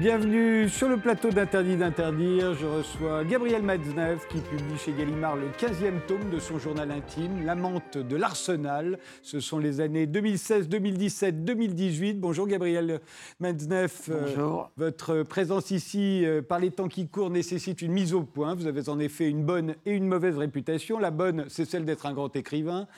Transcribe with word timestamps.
Bienvenue 0.00 0.70
sur 0.70 0.88
le 0.88 0.96
plateau 0.96 1.28
d'Interdit 1.28 1.76
d'interdire. 1.76 2.54
Je 2.54 2.64
reçois 2.64 3.22
Gabriel 3.22 3.62
Matzneff 3.62 4.26
qui 4.28 4.38
publie 4.40 4.78
chez 4.78 4.92
Gallimard 4.92 5.36
le 5.36 5.48
15e 5.48 6.00
tome 6.08 6.30
de 6.30 6.38
son 6.38 6.58
journal 6.58 6.90
intime, 6.90 7.44
L'amante 7.44 7.98
de 7.98 8.16
l'Arsenal. 8.16 8.98
Ce 9.20 9.40
sont 9.40 9.58
les 9.58 9.82
années 9.82 10.06
2016, 10.06 10.70
2017, 10.70 11.44
2018. 11.44 12.18
Bonjour 12.18 12.46
Gabriel 12.46 13.00
Matzneff. 13.40 14.08
Bonjour. 14.08 14.70
votre 14.78 15.22
présence 15.22 15.70
ici, 15.70 16.24
euh, 16.24 16.40
par 16.40 16.60
les 16.60 16.70
temps 16.70 16.88
qui 16.88 17.06
courent, 17.06 17.28
nécessite 17.28 17.82
une 17.82 17.92
mise 17.92 18.14
au 18.14 18.22
point. 18.22 18.54
Vous 18.54 18.66
avez 18.66 18.88
en 18.88 18.98
effet 19.00 19.28
une 19.28 19.44
bonne 19.44 19.74
et 19.84 19.92
une 19.92 20.06
mauvaise 20.06 20.38
réputation. 20.38 20.98
La 20.98 21.10
bonne, 21.10 21.44
c'est 21.48 21.66
celle 21.66 21.84
d'être 21.84 22.06
un 22.06 22.14
grand 22.14 22.34
écrivain. 22.34 22.88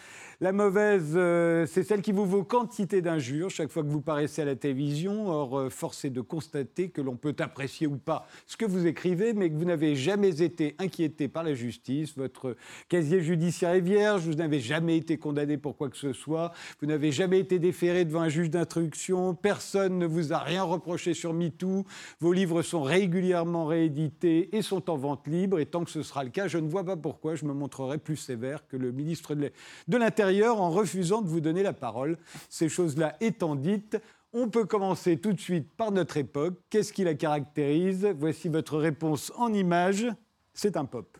La 0.42 0.50
mauvaise, 0.50 1.12
euh, 1.14 1.66
c'est 1.66 1.84
celle 1.84 2.02
qui 2.02 2.10
vous 2.10 2.26
vaut 2.26 2.42
quantité 2.42 3.00
d'injures 3.00 3.48
chaque 3.48 3.70
fois 3.70 3.84
que 3.84 3.88
vous 3.88 4.00
paraissez 4.00 4.42
à 4.42 4.44
la 4.44 4.56
télévision. 4.56 5.28
Or, 5.28 5.56
euh, 5.56 5.70
force 5.70 6.04
est 6.04 6.10
de 6.10 6.20
constater 6.20 6.88
que 6.88 7.00
l'on 7.00 7.14
peut 7.14 7.36
apprécier 7.38 7.86
ou 7.86 7.96
pas 7.96 8.26
ce 8.48 8.56
que 8.56 8.64
vous 8.64 8.88
écrivez, 8.88 9.34
mais 9.34 9.50
que 9.50 9.54
vous 9.54 9.64
n'avez 9.64 9.94
jamais 9.94 10.42
été 10.42 10.74
inquiété 10.80 11.28
par 11.28 11.44
la 11.44 11.54
justice. 11.54 12.16
Votre 12.16 12.56
casier 12.88 13.20
judiciaire 13.20 13.70
est 13.70 13.80
vierge, 13.80 14.22
vous 14.22 14.34
n'avez 14.34 14.58
jamais 14.58 14.96
été 14.96 15.16
condamné 15.16 15.58
pour 15.58 15.76
quoi 15.76 15.88
que 15.88 15.96
ce 15.96 16.12
soit, 16.12 16.50
vous 16.80 16.88
n'avez 16.88 17.12
jamais 17.12 17.38
été 17.38 17.60
déféré 17.60 18.04
devant 18.04 18.22
un 18.22 18.28
juge 18.28 18.50
d'instruction, 18.50 19.36
personne 19.36 19.96
ne 19.96 20.06
vous 20.06 20.32
a 20.32 20.38
rien 20.38 20.64
reproché 20.64 21.14
sur 21.14 21.34
MeToo, 21.34 21.84
vos 22.18 22.32
livres 22.32 22.62
sont 22.62 22.82
régulièrement 22.82 23.66
réédités 23.66 24.56
et 24.56 24.62
sont 24.62 24.90
en 24.90 24.96
vente 24.96 25.28
libre, 25.28 25.60
et 25.60 25.66
tant 25.66 25.84
que 25.84 25.90
ce 25.92 26.02
sera 26.02 26.24
le 26.24 26.30
cas, 26.30 26.48
je 26.48 26.58
ne 26.58 26.68
vois 26.68 26.82
pas 26.82 26.96
pourquoi 26.96 27.36
je 27.36 27.44
me 27.44 27.52
montrerai 27.52 27.98
plus 27.98 28.16
sévère 28.16 28.66
que 28.66 28.76
le 28.76 28.90
ministre 28.90 29.36
de 29.36 29.96
l'Intérieur 29.96 30.31
en 30.40 30.70
refusant 30.70 31.22
de 31.22 31.28
vous 31.28 31.40
donner 31.40 31.62
la 31.62 31.72
parole. 31.72 32.18
Ces 32.48 32.68
choses-là 32.68 33.16
étant 33.20 33.54
dites, 33.54 33.98
on 34.32 34.48
peut 34.48 34.64
commencer 34.64 35.18
tout 35.18 35.32
de 35.32 35.40
suite 35.40 35.72
par 35.74 35.92
notre 35.92 36.16
époque. 36.16 36.54
Qu'est-ce 36.70 36.92
qui 36.92 37.04
la 37.04 37.14
caractérise? 37.14 38.08
Voici 38.18 38.48
votre 38.48 38.78
réponse 38.78 39.32
en 39.36 39.52
images. 39.52 40.06
C'est 40.54 40.76
un 40.76 40.84
pop. 40.84 41.18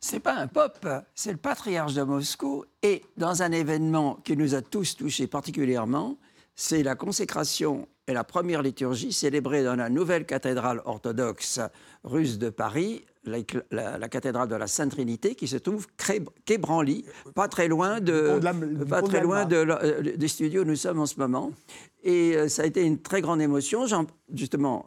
C'est 0.00 0.20
pas 0.20 0.34
un 0.34 0.48
pop, 0.48 0.86
c'est 1.14 1.32
le 1.32 1.38
patriarche 1.38 1.94
de 1.94 2.02
Moscou. 2.02 2.66
Et 2.82 3.02
dans 3.16 3.42
un 3.42 3.52
événement 3.52 4.16
qui 4.16 4.36
nous 4.36 4.54
a 4.54 4.60
tous 4.60 4.96
touchés 4.96 5.26
particulièrement, 5.26 6.18
c'est 6.54 6.82
la 6.82 6.94
consécration 6.94 7.88
et 8.06 8.12
la 8.12 8.24
première 8.24 8.62
liturgie 8.62 9.12
célébrée 9.12 9.64
dans 9.64 9.76
la 9.76 9.88
nouvelle 9.88 10.26
cathédrale 10.26 10.82
orthodoxe 10.84 11.60
russe 12.04 12.38
de 12.38 12.50
Paris 12.50 13.04
la, 13.26 14.08
cathédrale 14.08 14.48
de 14.48 14.54
la 14.54 14.66
Sainte 14.66 14.92
Trinité 14.92 15.34
qui 15.34 15.48
se 15.48 15.56
trouve 15.56 15.86
quai 16.44 16.58
Branly, 16.58 17.04
pas 17.34 17.48
très 17.48 17.68
loin 17.68 18.00
de, 18.00 18.38
pas 18.88 19.02
très 19.02 19.22
loin 19.22 19.44
de, 19.44 19.56
euh, 19.56 20.16
des 20.16 20.28
studios 20.28 20.62
où 20.62 20.64
nous 20.64 20.76
sommes 20.76 21.00
en 21.00 21.06
ce 21.06 21.18
moment. 21.18 21.52
Et 22.06 22.36
euh, 22.36 22.48
ça 22.48 22.62
a 22.62 22.66
été 22.66 22.82
une 22.82 22.98
très 22.98 23.22
grande 23.22 23.40
émotion. 23.40 23.86
Justement, 24.32 24.86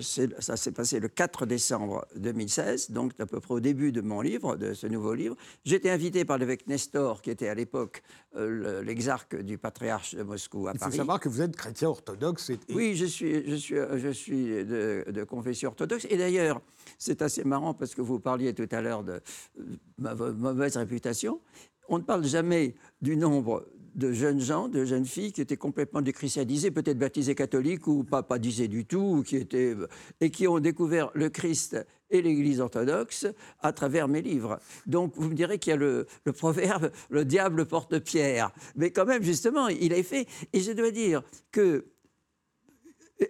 ça 0.00 0.56
s'est 0.56 0.72
passé 0.72 1.00
le 1.00 1.08
4 1.08 1.46
décembre 1.46 2.06
2016, 2.16 2.90
donc 2.90 3.12
à 3.18 3.24
peu 3.24 3.40
près 3.40 3.54
au 3.54 3.60
début 3.60 3.92
de 3.92 4.02
mon 4.02 4.20
livre, 4.20 4.56
de 4.56 4.74
ce 4.74 4.86
nouveau 4.86 5.14
livre. 5.14 5.36
J'étais 5.64 5.88
invité 5.88 6.26
par 6.26 6.36
l'évêque 6.36 6.66
Nestor, 6.66 7.22
qui 7.22 7.30
était 7.30 7.48
à 7.48 7.54
l'époque 7.54 8.02
euh, 8.36 8.82
l'exarque 8.82 9.40
du 9.40 9.56
patriarche 9.56 10.14
de 10.14 10.22
Moscou 10.22 10.68
à 10.68 10.72
Il 10.74 10.78
Paris. 10.78 10.90
Il 10.90 10.96
faut 10.96 10.98
savoir 10.98 11.18
que 11.18 11.30
vous 11.30 11.40
êtes 11.40 11.56
chrétien 11.56 11.88
orthodoxe. 11.88 12.33
Oui, 12.70 12.94
je 12.94 13.06
suis, 13.06 13.48
je 13.48 13.54
suis, 13.54 13.76
je 13.96 14.08
suis 14.08 14.46
de, 14.46 15.24
confession 15.24 15.70
orthodoxe. 15.70 16.06
Et 16.10 16.16
d'ailleurs, 16.16 16.60
c'est 16.98 17.22
assez 17.22 17.44
marrant 17.44 17.74
parce 17.74 17.94
que 17.94 18.00
vous 18.02 18.20
parliez 18.20 18.54
tout 18.54 18.68
à 18.70 18.80
l'heure 18.80 19.04
de 19.04 19.20
ma 19.98 20.14
mauvaise 20.14 20.76
réputation. 20.76 21.40
On 21.88 21.98
ne 21.98 22.04
parle 22.04 22.24
jamais 22.24 22.74
du 23.00 23.16
nombre 23.16 23.66
de 23.94 24.12
jeunes 24.12 24.40
gens, 24.40 24.68
de 24.68 24.84
jeunes 24.84 25.04
filles 25.06 25.32
qui 25.32 25.40
étaient 25.40 25.56
complètement 25.56 26.02
déchristianisées, 26.02 26.70
peut-être 26.70 26.98
baptisées 26.98 27.34
catholiques 27.34 27.86
ou 27.86 28.04
pas 28.04 28.22
baptisées 28.22 28.68
du 28.68 28.84
tout, 28.84 29.22
qui 29.24 29.36
étaient, 29.36 29.76
et 30.20 30.30
qui 30.30 30.48
ont 30.48 30.58
découvert 30.58 31.10
le 31.14 31.28
Christ 31.28 31.76
et 32.10 32.22
l'Église 32.22 32.60
orthodoxe 32.60 33.26
à 33.60 33.72
travers 33.72 34.08
mes 34.08 34.22
livres. 34.22 34.58
Donc 34.86 35.14
vous 35.16 35.28
me 35.28 35.34
direz 35.34 35.58
qu'il 35.58 35.70
y 35.70 35.74
a 35.74 35.76
le, 35.76 36.06
le, 36.24 36.32
proverbe 36.32 36.90
«le 37.10 37.24
diable 37.24 37.66
porte 37.66 37.98
pierre». 38.00 38.50
Mais 38.76 38.90
quand 38.90 39.06
même, 39.06 39.22
justement, 39.22 39.68
il 39.68 39.92
a 39.92 40.02
fait. 40.02 40.26
Et 40.52 40.60
je 40.60 40.72
dois 40.72 40.90
dire 40.90 41.22
que 41.50 41.86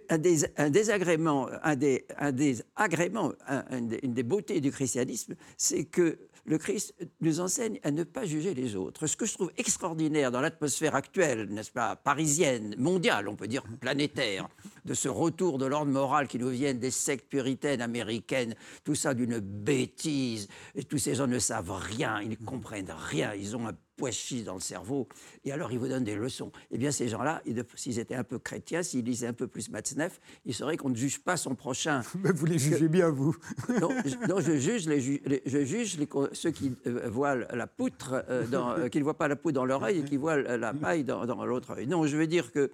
un 0.09 0.17
des, 0.17 0.37
désagrément, 0.69 1.47
des, 1.77 2.05
un 2.17 2.31
des 2.31 2.63
agréments, 2.75 3.33
une 3.71 3.87
des 3.87 4.23
beautés 4.23 4.61
du 4.61 4.71
christianisme, 4.71 5.35
c'est 5.57 5.85
que 5.85 6.17
le 6.45 6.57
Christ 6.59 6.93
nous 7.21 7.39
enseigne 7.39 7.79
à 7.83 7.91
ne 7.91 8.03
pas 8.03 8.25
juger 8.25 8.53
les 8.53 8.75
autres. 8.75 9.07
Ce 9.07 9.17
que 9.17 9.25
je 9.25 9.33
trouve 9.33 9.51
extraordinaire 9.57 10.31
dans 10.31 10.41
l'atmosphère 10.41 10.95
actuelle, 10.95 11.47
n'est-ce 11.49 11.71
pas, 11.71 11.95
parisienne, 11.95 12.75
mondiale, 12.77 13.27
on 13.27 13.35
peut 13.35 13.47
dire 13.47 13.63
planétaire, 13.79 14.47
de 14.85 14.93
ce 14.93 15.09
retour 15.09 15.57
de 15.57 15.65
l'ordre 15.65 15.91
moral 15.91 16.27
qui 16.27 16.37
nous 16.37 16.49
vient 16.49 16.73
des 16.73 16.91
sectes 16.91 17.29
puritaines 17.29 17.81
américaines, 17.81 18.53
tout 18.83 18.95
ça 18.95 19.15
d'une 19.15 19.39
bêtise, 19.39 20.47
et 20.75 20.83
tous 20.83 20.99
ces 20.99 21.15
gens 21.15 21.27
ne 21.27 21.39
savent 21.39 21.71
rien, 21.71 22.21
ils 22.21 22.29
ne 22.29 22.35
comprennent 22.35 22.93
rien, 22.95 23.33
ils 23.33 23.55
ont 23.55 23.67
un 23.67 23.75
pois 23.97 24.11
dans 24.45 24.55
le 24.55 24.59
cerveau, 24.59 25.07
et 25.43 25.51
alors 25.51 25.71
ils 25.71 25.79
vous 25.79 25.87
donnent 25.87 26.03
des 26.03 26.15
leçons. 26.15 26.51
Eh 26.71 26.77
bien, 26.77 26.91
ces 26.91 27.07
gens-là, 27.07 27.41
s'ils 27.75 27.99
étaient 27.99 28.15
un 28.15 28.23
peu 28.23 28.39
chrétiens, 28.39 28.83
s'ils 28.83 29.05
lisaient 29.05 29.27
un 29.27 29.33
peu 29.33 29.47
plus 29.47 29.69
Matzneff, 29.69 30.19
ils 30.45 30.53
sauraient 30.53 30.77
qu'on 30.77 30.89
ne 30.89 30.95
juge 30.95 31.19
pas 31.19 31.37
son 31.37 31.55
prochain. 31.55 32.01
Mais 32.23 32.31
vous 32.31 32.45
les 32.45 32.59
jugez 32.59 32.87
bien, 32.87 33.09
vous 33.09 33.35
non, 33.79 33.91
je, 34.39 34.57
juge, 34.57 34.87
les, 34.87 34.99
je 35.45 35.65
juge 35.65 35.97
les, 35.97 36.07
ceux 36.33 36.51
qui 36.51 36.73
euh, 36.87 37.09
voient 37.09 37.35
la 37.35 37.67
poutre, 37.67 38.25
euh, 38.29 38.45
dans, 38.47 38.71
euh, 38.71 38.87
qui 38.89 38.99
ne 38.99 39.03
voient 39.03 39.17
pas 39.17 39.27
la 39.27 39.35
poutre 39.35 39.55
dans 39.55 39.65
l'oreille 39.65 39.99
et 39.99 40.03
qui 40.03 40.17
voient 40.17 40.37
la 40.37 40.73
paille 40.73 41.03
dans, 41.03 41.25
dans 41.25 41.45
l'autre 41.45 41.71
œil. 41.71 41.87
Non, 41.87 42.05
je 42.05 42.17
veux 42.17 42.27
dire 42.27 42.51
que 42.51 42.71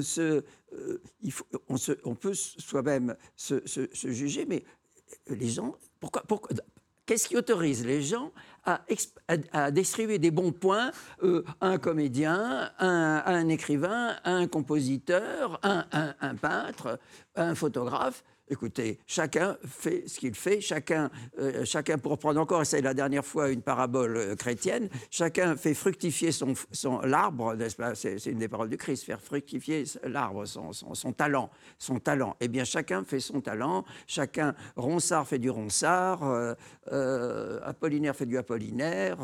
ce, 0.00 0.42
il 1.22 1.32
faut, 1.32 1.46
on, 1.68 1.76
se, 1.76 1.92
on, 2.04 2.14
peut 2.14 2.34
soi-même 2.34 3.16
se, 3.36 3.66
se, 3.66 3.88
se, 3.92 4.10
juger, 4.10 4.44
mais 4.44 4.64
les 5.28 5.48
gens, 5.48 5.76
pourquoi, 6.00 6.22
pourquoi 6.26 6.50
Qu'est-ce 7.06 7.28
qui 7.28 7.36
autorise 7.36 7.84
les 7.84 8.02
gens 8.02 8.32
à, 8.64 8.80
à, 9.52 9.70
distribuer 9.70 10.18
des 10.18 10.30
bons 10.30 10.52
points 10.52 10.90
euh, 11.22 11.44
à 11.60 11.68
un 11.68 11.78
comédien, 11.78 12.70
à 12.78 13.30
un, 13.30 13.48
écrivain, 13.48 14.16
à 14.24 14.32
un 14.32 14.46
compositeur, 14.46 15.60
à 15.62 15.86
un, 16.20 16.34
peintre, 16.34 16.98
à 17.34 17.44
un 17.44 17.54
photographe 17.54 18.24
Écoutez, 18.50 18.98
chacun 19.06 19.56
fait 19.66 20.06
ce 20.06 20.20
qu'il 20.20 20.34
fait, 20.34 20.60
chacun, 20.60 21.10
euh, 21.38 21.64
chacun, 21.64 21.96
pour 21.96 22.18
prendre 22.18 22.38
encore, 22.38 22.60
et 22.60 22.66
c'est 22.66 22.82
la 22.82 22.92
dernière 22.92 23.24
fois 23.24 23.48
une 23.48 23.62
parabole 23.62 24.18
euh, 24.18 24.36
chrétienne, 24.36 24.90
chacun 25.10 25.56
fait 25.56 25.72
fructifier 25.72 26.30
son, 26.30 26.52
son 26.70 27.00
l'arbre, 27.00 27.54
n'est-ce 27.54 27.76
pas? 27.76 27.94
C'est, 27.94 28.22
une 28.26 28.38
des 28.38 28.48
paroles 28.48 28.68
du 28.68 28.76
Christ, 28.76 29.04
faire 29.04 29.22
fructifier 29.22 29.84
l'arbre, 30.04 30.44
son, 30.44 30.72
son, 30.74 31.12
talent, 31.14 31.48
son 31.78 31.98
talent. 31.98 32.36
Eh 32.38 32.48
bien, 32.48 32.64
chacun 32.64 33.02
fait 33.02 33.18
son 33.18 33.40
talent, 33.40 33.86
chacun, 34.06 34.54
Ronsard 34.76 35.26
fait 35.26 35.38
du 35.38 35.48
Ronsard, 35.48 36.22
euh, 36.92 37.60
Apollinaire 37.62 38.14
fait 38.14 38.26
du 38.26 38.36
Apollinaire, 38.36 39.16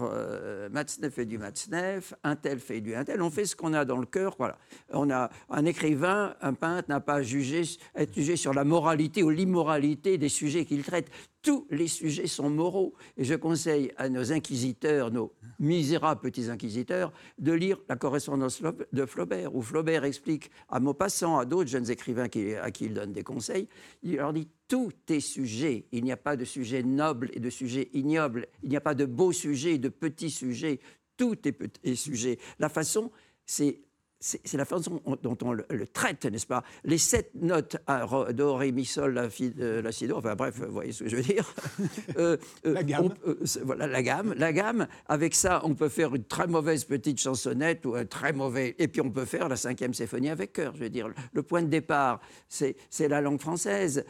Matzneff 0.71 1.13
fait 1.13 1.27
du 1.27 1.37
Matzneff, 1.37 2.15
un 2.25 2.37
tel 2.37 2.59
fait 2.59 2.81
du 2.81 2.95
un 2.95 3.05
tel. 3.05 3.21
On 3.21 3.31
fait 3.31 3.45
ce 3.45 3.55
qu'on 3.55 3.75
a 3.75 3.85
dans 3.85 3.99
le 3.99 4.07
cœur, 4.07 4.35
voilà. 4.39 4.57
On 4.95 5.11
a 5.11 5.29
un 5.51 5.67
écrivain, 5.67 6.35
un 6.41 6.55
peintre 6.55 6.89
n'a 6.89 7.01
pas 7.01 7.17
à 7.17 7.23
juger, 7.23 7.63
être 7.95 8.15
jugé 8.15 8.37
sur 8.37 8.55
la 8.55 8.65
moralité 8.65 9.10
ou 9.19 9.31
l'immoralité 9.31 10.19
des 10.19 10.29
sujets 10.29 10.65
qu'il 10.65 10.83
traite. 10.83 11.11
Tous 11.43 11.67
les 11.71 11.89
sujets 11.89 12.27
sont 12.27 12.51
moraux. 12.51 12.95
Et 13.17 13.25
je 13.25 13.35
conseille 13.35 13.93
à 13.97 14.09
nos 14.09 14.33
inquisiteurs, 14.33 15.11
nos 15.11 15.33
misérables 15.59 16.21
petits 16.21 16.51
inquisiteurs, 16.51 17.13
de 17.39 17.53
lire 17.53 17.79
la 17.89 17.97
correspondance 17.97 18.63
de 18.93 19.07
Flaubert, 19.07 19.55
où 19.55 19.63
Flaubert 19.63 20.05
explique 20.05 20.51
à 20.69 20.81
Maupassant, 20.81 21.39
à 21.39 21.45
d'autres 21.45 21.71
jeunes 21.71 21.91
écrivains 21.91 22.29
à 22.63 22.71
qui 22.71 22.85
il 22.85 22.95
donne 22.95 23.13
des 23.13 23.23
conseils, 23.23 23.69
il 24.03 24.17
leur 24.17 24.33
dit 24.33 24.49
tout 24.69 24.93
est 25.09 25.21
sujet. 25.21 25.87
Il 25.93 26.05
n'y 26.05 26.13
a 26.13 26.17
pas 26.17 26.37
de 26.37 26.45
sujet 26.45 26.83
noble 26.83 27.31
et 27.33 27.41
de 27.41 27.51
sujet 27.51 27.91
ignoble. 27.93 28.47
Il 28.63 28.71
n'y 28.71 28.77
a 28.77 28.81
pas 28.81 28.95
de 28.95 29.05
beaux 29.05 29.33
sujets 29.33 29.75
et 29.75 29.79
de 29.79 29.89
petits 29.89 30.31
sujets. 30.31 30.79
Tout 31.17 31.37
est, 31.49 31.81
est 31.83 31.97
sujet. 31.97 32.39
La 32.59 32.69
façon, 32.69 33.11
c'est 33.45 33.81
c'est 34.21 34.57
la 34.59 34.67
façon 34.67 35.01
dont 35.23 35.39
on 35.43 35.53
le, 35.53 35.87
traite, 35.87 36.27
n'est-ce 36.27 36.47
pas? 36.47 36.63
Les 36.85 36.99
sept 36.99 37.31
notes 37.35 37.79
à 37.87 38.07
do, 38.33 38.55
ré, 38.55 38.71
mi, 38.71 38.85
sol, 38.85 39.15
la, 39.15 39.31
fi, 39.31 39.51
euh, 39.59 39.81
la, 39.81 39.93
si, 39.93 40.07
do, 40.07 40.19
enfin 40.19 40.35
bref, 40.35 40.61
vous 40.61 40.73
voyez 40.73 40.93
ce 40.93 41.05
que 41.05 41.11
je 41.11 41.17
veux 41.17 41.23
dire. 41.23 41.55
Euh, 42.17 42.37
euh, 42.67 42.75
la 42.75 42.83
gamme. 42.83 43.15
voilà, 43.65 43.87
la 43.87 44.03
gamme. 44.03 44.35
La 44.37 44.53
gamme, 44.53 44.87
avec 45.07 45.35
ça, 45.35 45.61
on 45.65 45.75
peut 45.75 45.89
faire 45.89 46.15
une 46.15 46.25
très 46.25 46.47
mauvaise 46.47 46.85
petite 46.85 47.21
chansonnette 47.21 47.87
ou 47.87 47.95
un 47.95 48.05
très 48.05 48.33
mauvais... 48.33 48.75
Et 48.79 48.89
puis 48.89 49.01
on 49.01 49.11
peut 49.11 49.25
faire 49.25 49.49
la 49.49 49.57
cinquième 49.57 49.95
symphonie 49.95 50.29
avec 50.29 50.53
cœur, 50.53 50.75
je 50.75 50.81
veux 50.81 50.91
dire. 50.91 51.09
Le 51.33 51.43
point 51.43 51.63
de 51.63 51.69
départ, 51.69 52.21
c'est 52.49 52.77
la 53.09 53.21
langue 53.21 53.41
française. 53.41 54.05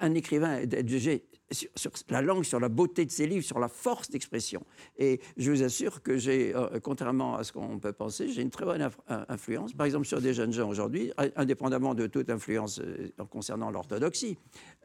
Un 0.00 0.14
écrivain 0.14 0.58
est 0.58 0.88
jugé 0.88 1.24
sur, 1.50 1.90
la 2.08 2.22
langue, 2.22 2.44
sur 2.44 2.60
la 2.60 2.68
beauté 2.68 3.04
de 3.04 3.10
ses 3.10 3.26
livres, 3.26 3.44
sur 3.44 3.58
la 3.58 3.68
force 3.68 4.10
d'expression. 4.10 4.62
Et 4.98 5.20
je 5.36 5.50
vous 5.50 5.62
assure 5.62 6.02
que 6.02 6.16
j'ai, 6.16 6.54
euh, 6.54 6.78
contrairement 6.80 7.36
à 7.36 7.44
ce 7.44 7.52
qu'on 7.52 7.78
peut 7.78 7.92
penser, 7.92 8.28
j'ai 8.28 8.42
une 8.42 8.50
très 8.50 8.64
bonne 8.64 8.88
influence, 9.28 9.72
par 9.72 9.86
exemple 9.86 10.06
sur 10.06 10.20
des 10.20 10.34
jeunes 10.34 10.52
gens 10.52 10.68
aujourd'hui, 10.68 11.12
indépendamment 11.36 11.94
de 11.94 12.06
toute 12.06 12.30
influence 12.30 12.80
euh, 12.80 13.10
concernant 13.30 13.70
l'orthodoxie. 13.70 14.38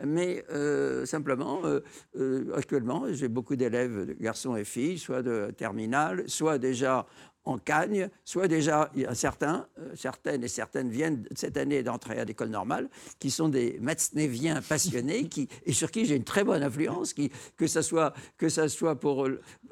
Mais 0.04 0.44
euh, 0.52 1.06
simplement, 1.06 1.62
actuellement, 2.54 3.06
j'ai 3.12 3.28
beaucoup 3.28 3.56
d'élèves, 3.56 4.16
garçons 4.20 4.56
et 4.56 4.66
filles, 4.66 4.98
soit 4.98 5.22
de 5.22 5.52
terminale, 5.56 6.24
soit 6.28 6.58
déjà 6.58 7.06
en 7.46 7.58
Cagne, 7.58 8.10
soit 8.24 8.48
déjà, 8.48 8.92
il 8.96 9.04
y 9.04 9.06
a 9.06 9.14
certains, 9.14 9.68
euh, 9.80 9.92
certaines 9.96 10.44
et 10.44 10.48
certaines 10.48 10.90
viennent 10.90 11.26
cette 11.36 11.58
année 11.58 11.84
d'entrer 11.84 12.20
à 12.20 12.26
l'école 12.26 12.50
normale, 12.50 12.90
qui 13.20 13.30
sont 13.30 13.50
des 13.50 13.78
Matzneviens 13.82 14.62
passionnés, 14.62 15.28
qui, 15.28 15.48
et 15.66 15.74
sur 15.74 15.92
qui 15.92 16.06
j'ai 16.06 16.16
une 16.16 16.24
très 16.24 16.44
bonne 16.44 16.64
influence, 16.64 17.14
qui, 17.14 17.32
que 17.56 17.68
ce 17.68 17.82
soit, 17.82 18.14
que 18.38 18.50
ça 18.50 18.68
soit 18.68 19.00
pour, 19.00 19.28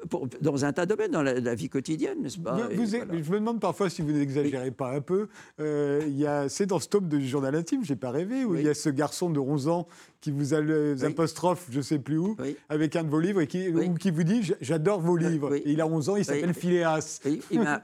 pour, 0.08 0.28
dans 0.40 0.64
un 0.64 0.72
tas 0.72 0.86
de 0.86 0.94
domaines, 0.94 1.10
dans 1.10 1.22
la, 1.22 1.54
vie 1.54 1.68
quotidienne, 1.68 2.22
n'est-ce 2.22 2.38
pas? 2.38 2.68
Je 2.70 3.30
me 3.30 3.38
demande 3.38 3.60
parfois 3.60 3.90
si 3.90 4.02
vous 4.02 4.12
n'exagérez 4.12 4.70
pas 4.70 4.92
un 4.92 5.00
peu. 5.00 5.28
Euh, 5.60 6.46
c'est 6.48 6.66
dans 6.66 6.78
ce 6.78 6.88
tome 6.88 7.08
de 7.08 7.18
journal 7.20 7.54
intime, 7.54 7.84
j'ai 7.84 7.96
pas 7.96 8.10
rêvé, 8.10 8.44
où 8.44 8.54
il 8.54 8.62
y 8.62 8.68
a 8.68 8.74
ce 8.74 8.88
garçon 8.88 9.30
de 9.30 9.40
11 9.40 9.68
ans 9.68 9.88
qui 10.20 10.30
vous 10.30 10.54
a 10.54 10.60
les 10.62 11.04
apostrophes, 11.04 11.66
je 11.70 11.82
sais 11.82 11.98
plus 11.98 12.16
où, 12.16 12.34
avec 12.70 12.96
un 12.96 13.04
de 13.04 13.10
vos 13.10 13.20
livres, 13.20 13.42
et 13.42 13.46
qui, 13.46 13.66
qui 14.00 14.10
vous 14.10 14.22
dit 14.22 14.52
J'adore 14.62 15.00
vos 15.00 15.18
livres. 15.18 15.54
Et 15.54 15.62
il 15.66 15.82
a 15.82 15.86
11 15.86 16.08
ans, 16.08 16.16
il 16.16 16.24
s'appelle 16.24 16.54
Phileas. 16.54 17.20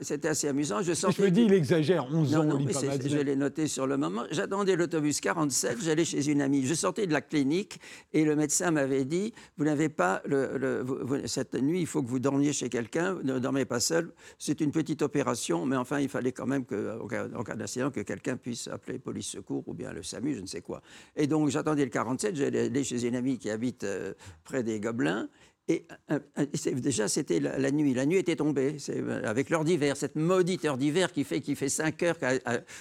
C'était 0.01 0.29
assez 0.29 0.49
amusant. 0.49 0.83
Je, 0.83 0.93
je 0.93 1.23
me 1.23 1.31
dis, 1.31 1.43
il 1.43 1.53
exagère, 1.53 2.07
11 2.13 2.37
ans, 2.37 2.45
non, 2.45 2.59
Je 2.59 3.19
l'ai 3.19 3.37
noté 3.37 3.67
sur 3.67 3.87
le 3.87 3.97
moment. 3.97 4.25
J'attendais 4.31 4.77
l'autobus 4.77 5.21
47, 5.21 5.79
j'allais 5.83 6.05
chez 6.05 6.29
une 6.31 6.43
amie. 6.43 6.67
Je 6.67 6.75
sortais 6.75 7.07
de 7.07 7.13
la 7.13 7.21
clinique 7.21 7.81
et 8.13 8.25
le 8.25 8.37
médecin 8.37 8.71
m'avait 8.71 9.05
dit 9.05 9.33
Vous 9.57 9.65
n'avez 9.65 9.89
pas, 9.89 10.23
le, 10.25 10.85
cette 11.27 11.55
nuit, 11.55 11.81
il 11.81 11.87
faut 11.87 12.03
que 12.03 12.09
vous 12.09 12.19
dormiez 12.19 12.53
chez 12.53 12.69
quelqu'un, 12.69 13.19
ne 13.23 13.39
dormez 13.39 13.65
pas 13.65 13.81
seul. 13.81 14.13
C'est 14.39 14.61
une 14.61 14.71
petite 14.71 15.03
opération, 15.03 15.67
mais 15.67 15.77
enfin, 15.77 16.01
il 16.01 16.09
fallait 16.09 16.33
quand 16.33 16.47
même, 16.47 16.65
que, 16.65 16.99
au 16.99 17.07
cas, 17.07 17.55
d'accident, 17.55 17.91
que 17.91 18.01
quelqu'un 18.01 18.37
puisse 18.37 18.69
appeler 18.69 18.99
police 18.99 19.29
secours 19.29 19.65
ou 19.67 19.75
bien 19.75 19.93
le 19.93 20.03
SAMU, 20.03 20.35
je 20.35 20.41
ne 20.41 20.47
sais 20.47 20.61
quoi. 20.61 20.83
Et 21.17 21.27
donc, 21.27 21.49
j'attendais 21.49 21.85
le 21.85 21.91
47 21.91 22.37
j'allais 22.37 22.85
chez 22.85 23.07
une 23.07 23.17
amie 23.17 23.39
qui 23.39 23.51
habite 23.51 23.85
euh, 23.85 24.15
près 24.45 24.63
des 24.63 24.81
Gobelins. 24.81 25.29
Et 25.71 25.87
euh, 26.11 26.19
euh, 26.37 26.47
déjà, 26.75 27.07
c'était 27.07 27.39
la, 27.39 27.71
nuit. 27.71 27.95
La 27.95 28.05
nuit 28.05 28.17
était 28.17 28.35
tombée. 28.35 28.77
avec 29.23 29.51
l'heure 29.51 29.63
d'hiver, 29.63 29.97
cette 29.97 30.17
maudite 30.17 30.65
heure 30.65 30.77
d'hiver 30.77 31.13
qui 31.13 31.23
fait, 31.23 31.41
qui 31.41 31.55
fait 31.55 31.69
5 31.69 32.03
heures. 32.03 32.17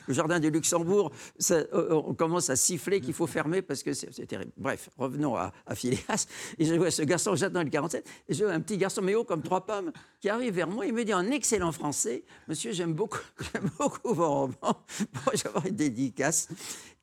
le 0.08 0.14
jardin 0.16 0.40
du 0.40 0.50
Luxembourg, 0.50 1.12
on 1.92 2.16
commence 2.16 2.50
à 2.50 2.56
siffler 2.56 3.00
qu'il 3.00 3.14
faut 3.14 3.28
fermer 3.28 3.62
parce 3.62 3.84
que 3.84 3.94
c'est 3.94 4.26
terrible. 4.26 4.52
Bref, 4.58 4.90
revenons 4.98 5.36
à, 5.36 5.54
à 5.68 5.76
Phileas. 5.76 6.26
Et 6.58 6.66
je 6.66 6.74
vois 6.74 6.90
ce 6.90 7.04
garçon, 7.04 7.36
j'attends 7.36 7.62
le 7.62 7.70
47, 7.70 8.08
et 8.28 8.34
je 8.34 8.44
vois 8.44 8.54
un 8.54 8.60
petit 8.60 8.78
garçon, 8.78 9.04
mais 9.04 9.14
haut 9.14 9.24
comme 9.24 9.44
trois 9.44 9.68
pommes, 9.68 9.92
qui 10.20 10.28
arrive 10.28 10.56
vers 10.56 10.68
moi. 10.68 10.88
Il 10.88 10.94
me 10.94 11.06
dit 11.06 11.14
en 11.14 11.30
excellent 11.30 11.72
français 11.72 12.24
Monsieur, 12.48 12.72
j'aime 12.72 12.94
beaucoup, 12.94 13.20
beaucoup 13.78 14.16
vos 14.16 14.30
romans. 14.30 14.84
Pourrais-je 15.14 15.48
avoir 15.48 15.68
une 15.68 15.76
dédicace 15.76 16.48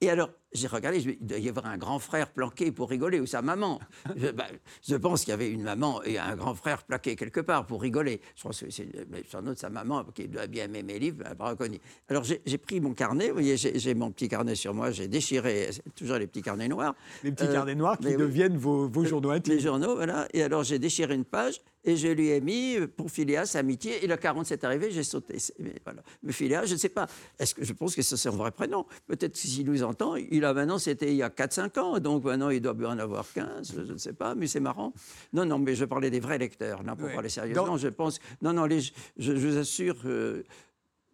et 0.00 0.10
alors, 0.10 0.28
j'ai 0.52 0.66
regardé, 0.66 0.98
il 0.98 1.38
y 1.38 1.48
avoir 1.48 1.66
un 1.66 1.78
grand 1.78 1.98
frère 1.98 2.30
planqué 2.30 2.70
pour 2.70 2.90
rigoler, 2.90 3.18
ou 3.18 3.26
sa 3.26 3.40
maman. 3.40 3.80
Je, 4.14 4.28
bah, 4.28 4.46
je 4.86 4.94
pense 4.94 5.20
qu'il 5.20 5.30
y 5.30 5.32
avait 5.32 5.50
une 5.50 5.62
maman 5.62 5.75
et 6.04 6.18
un 6.18 6.36
grand 6.36 6.54
frère 6.54 6.82
plaqué 6.82 7.16
quelque 7.16 7.40
part 7.40 7.66
pour 7.66 7.82
rigoler. 7.82 8.20
Je 8.34 8.42
pense 8.42 8.60
que 8.60 8.70
c'est 8.70 8.88
sans 9.30 9.42
doute 9.42 9.58
sa 9.58 9.70
maman 9.70 10.04
qui 10.14 10.28
doit 10.28 10.46
bien 10.46 10.64
aimer 10.64 10.82
mes 10.82 10.98
livres, 10.98 11.24
pas 11.36 11.50
reconnu. 11.50 11.78
Alors, 12.08 12.24
j'ai 12.24 12.58
pris 12.58 12.80
mon 12.80 12.94
carnet, 12.94 13.28
vous 13.28 13.34
voyez, 13.34 13.56
j'ai 13.56 13.94
mon 13.94 14.10
petit 14.10 14.28
carnet 14.28 14.54
sur 14.54 14.74
moi, 14.74 14.90
j'ai 14.90 15.08
déchiré, 15.08 15.70
toujours 15.94 16.16
les 16.16 16.26
petits 16.26 16.42
carnets 16.42 16.68
noirs. 16.68 16.94
Les 17.22 17.32
petits 17.32 17.52
carnets 17.52 17.74
noirs 17.74 17.98
qui 17.98 18.16
deviennent 18.16 18.56
vos, 18.56 18.88
vos 18.88 19.04
journaux 19.04 19.30
intimes. 19.30 19.54
Les 19.54 19.60
journaux, 19.60 19.96
voilà. 19.96 20.28
Et 20.32 20.42
alors, 20.42 20.64
j'ai 20.64 20.78
déchiré 20.78 21.14
une 21.14 21.24
page 21.24 21.60
et 21.86 21.96
je 21.96 22.08
lui 22.08 22.30
ai 22.30 22.40
mis 22.40 22.78
pour 22.96 23.10
Phileas 23.10 23.54
amitié. 23.54 24.04
Et 24.04 24.08
le 24.08 24.16
47 24.16 24.60
est 24.60 24.66
arrivé, 24.66 24.90
j'ai 24.90 25.04
sauté. 25.04 25.38
Mais, 25.60 25.74
voilà. 25.84 26.02
Mais 26.22 26.32
Phileas, 26.32 26.66
je 26.66 26.74
ne 26.74 26.78
sais 26.78 26.88
pas. 26.88 27.06
Est-ce 27.38 27.54
que 27.54 27.64
je 27.64 27.72
pense 27.72 27.94
que 27.94 28.02
c'est 28.02 28.16
son 28.16 28.30
vrai 28.32 28.50
prénom 28.50 28.84
Peut-être 29.06 29.36
s'il 29.36 29.66
nous 29.66 29.84
entend, 29.84 30.16
il 30.16 30.44
a 30.44 30.52
maintenant, 30.52 30.78
c'était 30.78 31.10
il 31.10 31.16
y 31.16 31.22
a 31.22 31.28
4-5 31.28 31.78
ans, 31.78 31.98
donc 32.00 32.24
maintenant 32.24 32.50
il 32.50 32.60
doit 32.60 32.74
bien 32.74 32.90
en 32.90 32.98
avoir 32.98 33.24
15, 33.32 33.74
je 33.86 33.92
ne 33.92 33.98
sais 33.98 34.12
pas, 34.12 34.34
mais 34.34 34.48
c'est 34.48 34.60
marrant. 34.60 34.92
Non, 35.32 35.46
non, 35.46 35.60
mais 35.60 35.76
je 35.76 35.84
parlais 35.84 36.10
des 36.10 36.20
vrais 36.20 36.38
lecteurs, 36.38 36.82
là, 36.82 36.96
pour 36.96 37.10
parler 37.10 37.28
sérieusement, 37.28 37.76
je 37.76 37.88
pense. 37.88 38.18
Non, 38.42 38.52
non, 38.52 38.64
les, 38.64 38.80
je, 39.16 39.32
vous 39.32 39.56
assure, 39.56 39.96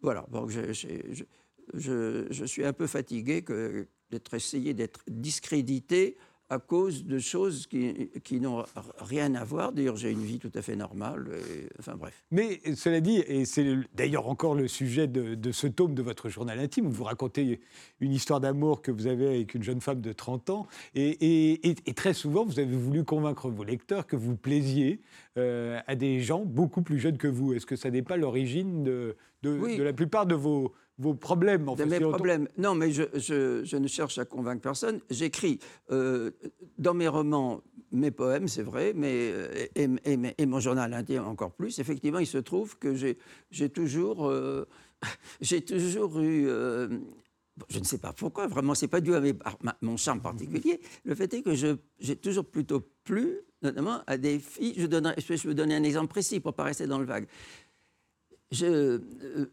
voilà, 0.01 0.25
donc 0.31 0.49
je, 0.49 0.73
je, 0.73 2.25
je, 2.29 2.45
suis 2.45 2.65
un 2.65 2.73
peu 2.73 2.87
fatigué 2.87 3.43
d'être 4.09 4.33
essayé 4.33 4.73
d'être 4.73 5.01
discrédité 5.07 6.17
à 6.49 6.59
cause 6.59 7.05
de 7.05 7.19
choses 7.19 7.67
qui, 7.67 8.09
qui 8.23 8.39
n'ont 8.39 8.63
rien 8.97 9.33
à 9.35 9.43
voir. 9.43 9.71
D'ailleurs, 9.71 9.95
j'ai 9.95 10.11
une 10.11 10.23
vie 10.23 10.39
tout 10.39 10.51
à 10.53 10.61
fait 10.61 10.75
normale. 10.75 11.27
enfin 11.79 11.95
bref. 11.95 12.23
Mais 12.31 12.59
cela 12.75 13.01
dit, 13.01 13.17
et 13.27 13.45
c'est 13.45 13.75
d'ailleurs 13.93 14.27
encore 14.27 14.55
le 14.55 14.67
sujet 14.67 15.07
de, 15.07 15.51
ce 15.51 15.67
tome 15.67 15.95
de 15.95 16.01
votre 16.01 16.29
journal 16.29 16.59
intime, 16.59 16.87
où 16.87 16.91
vous 16.91 17.03
racontez 17.03 17.61
une 17.99 18.11
histoire 18.11 18.39
d'amour 18.39 18.81
que 18.81 18.91
vous 18.91 19.07
avez 19.07 19.27
avec 19.27 19.55
une 19.55 19.63
jeune 19.63 19.81
femme 19.81 20.01
de 20.01 20.11
30 20.11 20.49
ans. 20.49 20.67
Et, 20.95 21.69
et, 21.69 21.93
très 21.93 22.13
souvent, 22.13 22.45
vous 22.45 22.59
avez 22.59 22.75
voulu 22.75 23.03
convaincre 23.03 23.49
vos 23.49 23.63
lecteurs 23.63 24.07
que 24.07 24.15
vous 24.15 24.35
plaisiez 24.35 25.01
euh, 25.37 25.79
à 25.87 25.95
des 25.95 26.19
gens 26.21 26.45
beaucoup 26.45 26.81
plus 26.81 26.99
jeunes 26.99 27.17
que 27.17 27.27
vous. 27.27 27.53
Est-ce 27.53 27.65
que 27.65 27.75
ça 27.75 27.89
n'est 27.89 28.01
pas 28.01 28.17
l'origine 28.17 28.83
de, 28.83 29.15
de, 29.41 29.77
de 29.77 29.83
la 29.83 29.93
plupart 29.93 30.25
de 30.25 30.35
vos 30.35 30.73
vos 30.97 31.13
problèmes. 31.13 31.67
En 31.67 31.75
de 31.75 31.83
mes 31.85 31.99
problèmes. 31.99 32.47
Non, 32.57 32.75
mais 32.75 32.91
je, 32.91 33.03
je, 33.15 33.77
ne 33.77 33.87
cherche 33.87 34.17
à 34.17 34.25
convaincre 34.25 34.61
personne. 34.61 34.99
J'écris 35.09 35.59
euh, 35.91 36.31
dans 36.77 36.93
mes 36.93 37.07
romans 37.07 37.61
mes 37.91 38.09
poèmes, 38.09 38.47
c'est 38.47 38.63
vrai, 38.63 38.93
mais 38.95 39.31
euh, 39.31 39.67
et, 39.75 39.87
et, 40.39 40.45
mon 40.47 40.59
journal 40.59 40.91
intime 40.95 41.25
encore 41.25 41.51
plus. 41.51 41.77
Effectivement, 41.77 42.17
il 42.17 42.25
se 42.25 42.39
trouve 42.39 42.77
que 42.79 42.95
j'ai 42.95 43.69
toujours, 43.69 44.27
euh, 44.27 44.67
j'ai 45.41 45.61
toujours 45.61 46.19
eu. 46.19 46.47
je 47.69 47.79
ne 47.79 47.83
sais 47.83 47.99
pas 47.99 48.11
pourquoi, 48.11 48.47
vraiment, 48.47 48.73
c'est 48.73 48.87
pas 48.87 48.99
dû 48.99 49.13
à, 49.13 49.21
mon 49.81 49.95
charme 49.95 50.21
particulier. 50.21 50.81
Le 51.05 51.13
fait 51.13 51.31
est 51.35 51.43
que 51.43 51.53
j'ai 51.53 52.15
toujours 52.15 52.45
plutôt 52.45 52.81
plu, 53.03 53.37
notamment 53.61 54.01
à 54.07 54.17
des 54.17 54.39
filles. 54.39 54.73
Je, 54.75 54.87
donnerai, 54.87 55.13
je 55.19 55.27
vais 55.27 55.35
vous 55.35 55.53
donner 55.53 55.75
un 55.75 55.83
exemple 55.83 56.07
précis 56.07 56.39
pour 56.39 56.53
ne 56.53 56.55
pas 56.55 56.63
rester 56.63 56.87
dans 56.87 56.97
le 56.97 57.05
vague 57.05 57.27
je, 58.53 58.65
euh, 58.65 58.99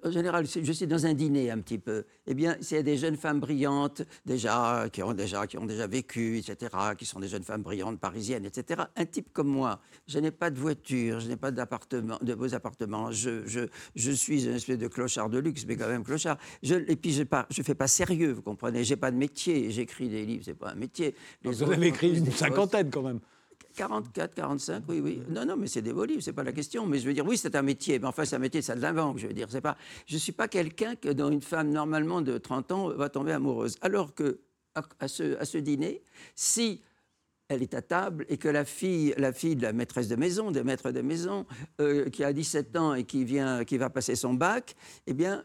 en 0.05 0.11
général, 0.11 0.47
je 0.47 0.73
suis 0.73 0.87
dans 0.87 1.07
un 1.07 1.15
dîner 1.15 1.51
un 1.51 1.59
petit 1.61 1.79
peu. 1.79 2.05
Eh 2.27 2.35
bien, 2.35 2.57
c'est 2.61 2.83
des 2.83 2.99
jeunes 2.99 3.17
femmes 3.17 3.41
brillantes, 3.41 4.03
déjà, 4.27 4.89
qui 4.93 5.03
ont 5.03 5.15
déjà, 5.15 5.47
qui 5.47 5.57
ont 5.57 5.65
déjà 5.65 5.87
vécu, 5.87 6.39
etc., 6.39 6.71
qui 6.99 7.07
sont 7.07 7.19
des 7.19 7.29
jeunes 7.29 7.43
femmes 7.43 7.63
brillantes, 7.63 7.99
parisiennes, 7.99 8.45
etc. 8.45 8.83
Un 8.97 9.07
type 9.07 9.33
comme 9.33 9.49
moi, 9.49 9.81
je 10.07 10.19
n'ai 10.19 10.31
pas 10.31 10.51
de 10.51 10.59
voiture, 10.59 11.19
je 11.21 11.29
n'ai 11.29 11.37
pas 11.37 11.51
d'appartement, 11.51 12.19
de 12.21 12.35
beaux 12.35 12.55
appartements. 12.55 13.11
Je, 13.11 13.47
je, 13.47 13.61
je, 13.95 14.11
suis 14.11 14.45
une 14.45 14.55
espèce 14.55 14.79
de 14.79 14.89
clochard 14.89 15.31
de 15.31 15.39
luxe, 15.39 15.65
mais 15.67 15.77
quand 15.77 15.89
même 15.89 16.05
clochard. 16.05 16.37
Je, 16.63 16.75
et 16.75 16.97
puis, 16.97 17.13
je 17.13 17.23
ne 17.23 17.65
fais 17.65 17.75
pas 17.75 17.89
sérieux, 17.89 18.33
vous 18.33 18.43
comprenez. 18.43 18.85
J'ai 18.85 18.97
pas 18.97 19.11
de 19.11 19.17
métier. 19.17 19.71
J'écris 19.71 20.11
des 20.11 20.27
livres, 20.27 20.43
c'est 20.45 20.55
pas 20.55 20.73
un 20.73 20.75
métier. 20.75 21.15
vous 21.43 21.63
en 21.63 21.71
avez 21.71 21.87
écrit 21.87 22.19
une 22.19 22.31
cinquantaine 22.31 22.91
quand 22.91 23.03
même. 23.03 23.21
44, 23.75 24.35
45, 24.35 24.85
oui, 24.89 25.01
oui. 25.01 25.23
Non, 25.29 25.45
non, 25.45 25.57
mais 25.57 25.67
c'est 25.67 25.81
livres, 25.81 26.21
c'est 26.21 26.33
pas 26.33 26.43
la 26.43 26.53
question. 26.53 26.87
Mais 26.87 26.99
je 26.99 27.07
veux 27.07 27.15
dire, 27.15 27.27
oui, 27.27 27.37
c'est 27.37 27.55
un 27.55 27.63
métier. 27.63 27.99
Mais 27.99 28.07
enfin, 28.07 28.25
c'est 28.25 28.37
un 28.37 28.41
métier, 28.41 28.63
ça 28.63 28.75
l'invente, 28.75 29.19
je 29.19 29.27
veux 29.27 29.33
dire. 29.33 29.49
C'est 29.51 29.61
pas, 29.61 29.77
je 30.07 30.17
suis 30.17 30.33
pas 30.33 30.49
quelqu'un 30.49 30.97
que, 30.97 31.09
dont 31.09 31.31
une 31.31 31.43
femme, 31.43 31.71
normalement, 31.71 32.21
de 32.21 32.39
30 32.39 32.73
ans, 32.73 32.89
va 32.89 33.09
tomber 33.09 33.33
amoureuse. 33.33 33.77
Alors 33.81 34.15
que, 34.15 34.41
à, 34.75 35.09
ce, 35.09 35.37
à 35.39 35.45
ce 35.45 35.59
dîner, 35.59 36.03
si 36.35 36.83
elle 37.49 37.63
est 37.63 37.75
à 37.75 37.83
table 37.83 38.25
et 38.29 38.39
que 38.39 38.49
la 38.49 38.65
fille, 38.65 39.13
la 39.17 39.33
fille 39.33 39.57
de 39.57 39.63
la 39.63 39.73
maîtresse 39.73 40.09
de 40.09 40.17
maison, 40.17 40.51
des 40.51 40.63
maîtres 40.63 40.93
de 40.93 41.01
maison, 41.01 41.47
euh, 41.81 42.09
qui 42.09 42.23
a 42.23 42.33
17 42.33 42.77
ans 42.77 42.95
et 42.95 43.05
qui, 43.05 43.25
vient, 43.25 43.65
qui 43.65 43.77
va 43.77 43.91
passer 43.91 44.15
son 44.15 44.35
bac, 44.35 44.77
eh 45.07 45.15
bien, 45.15 45.45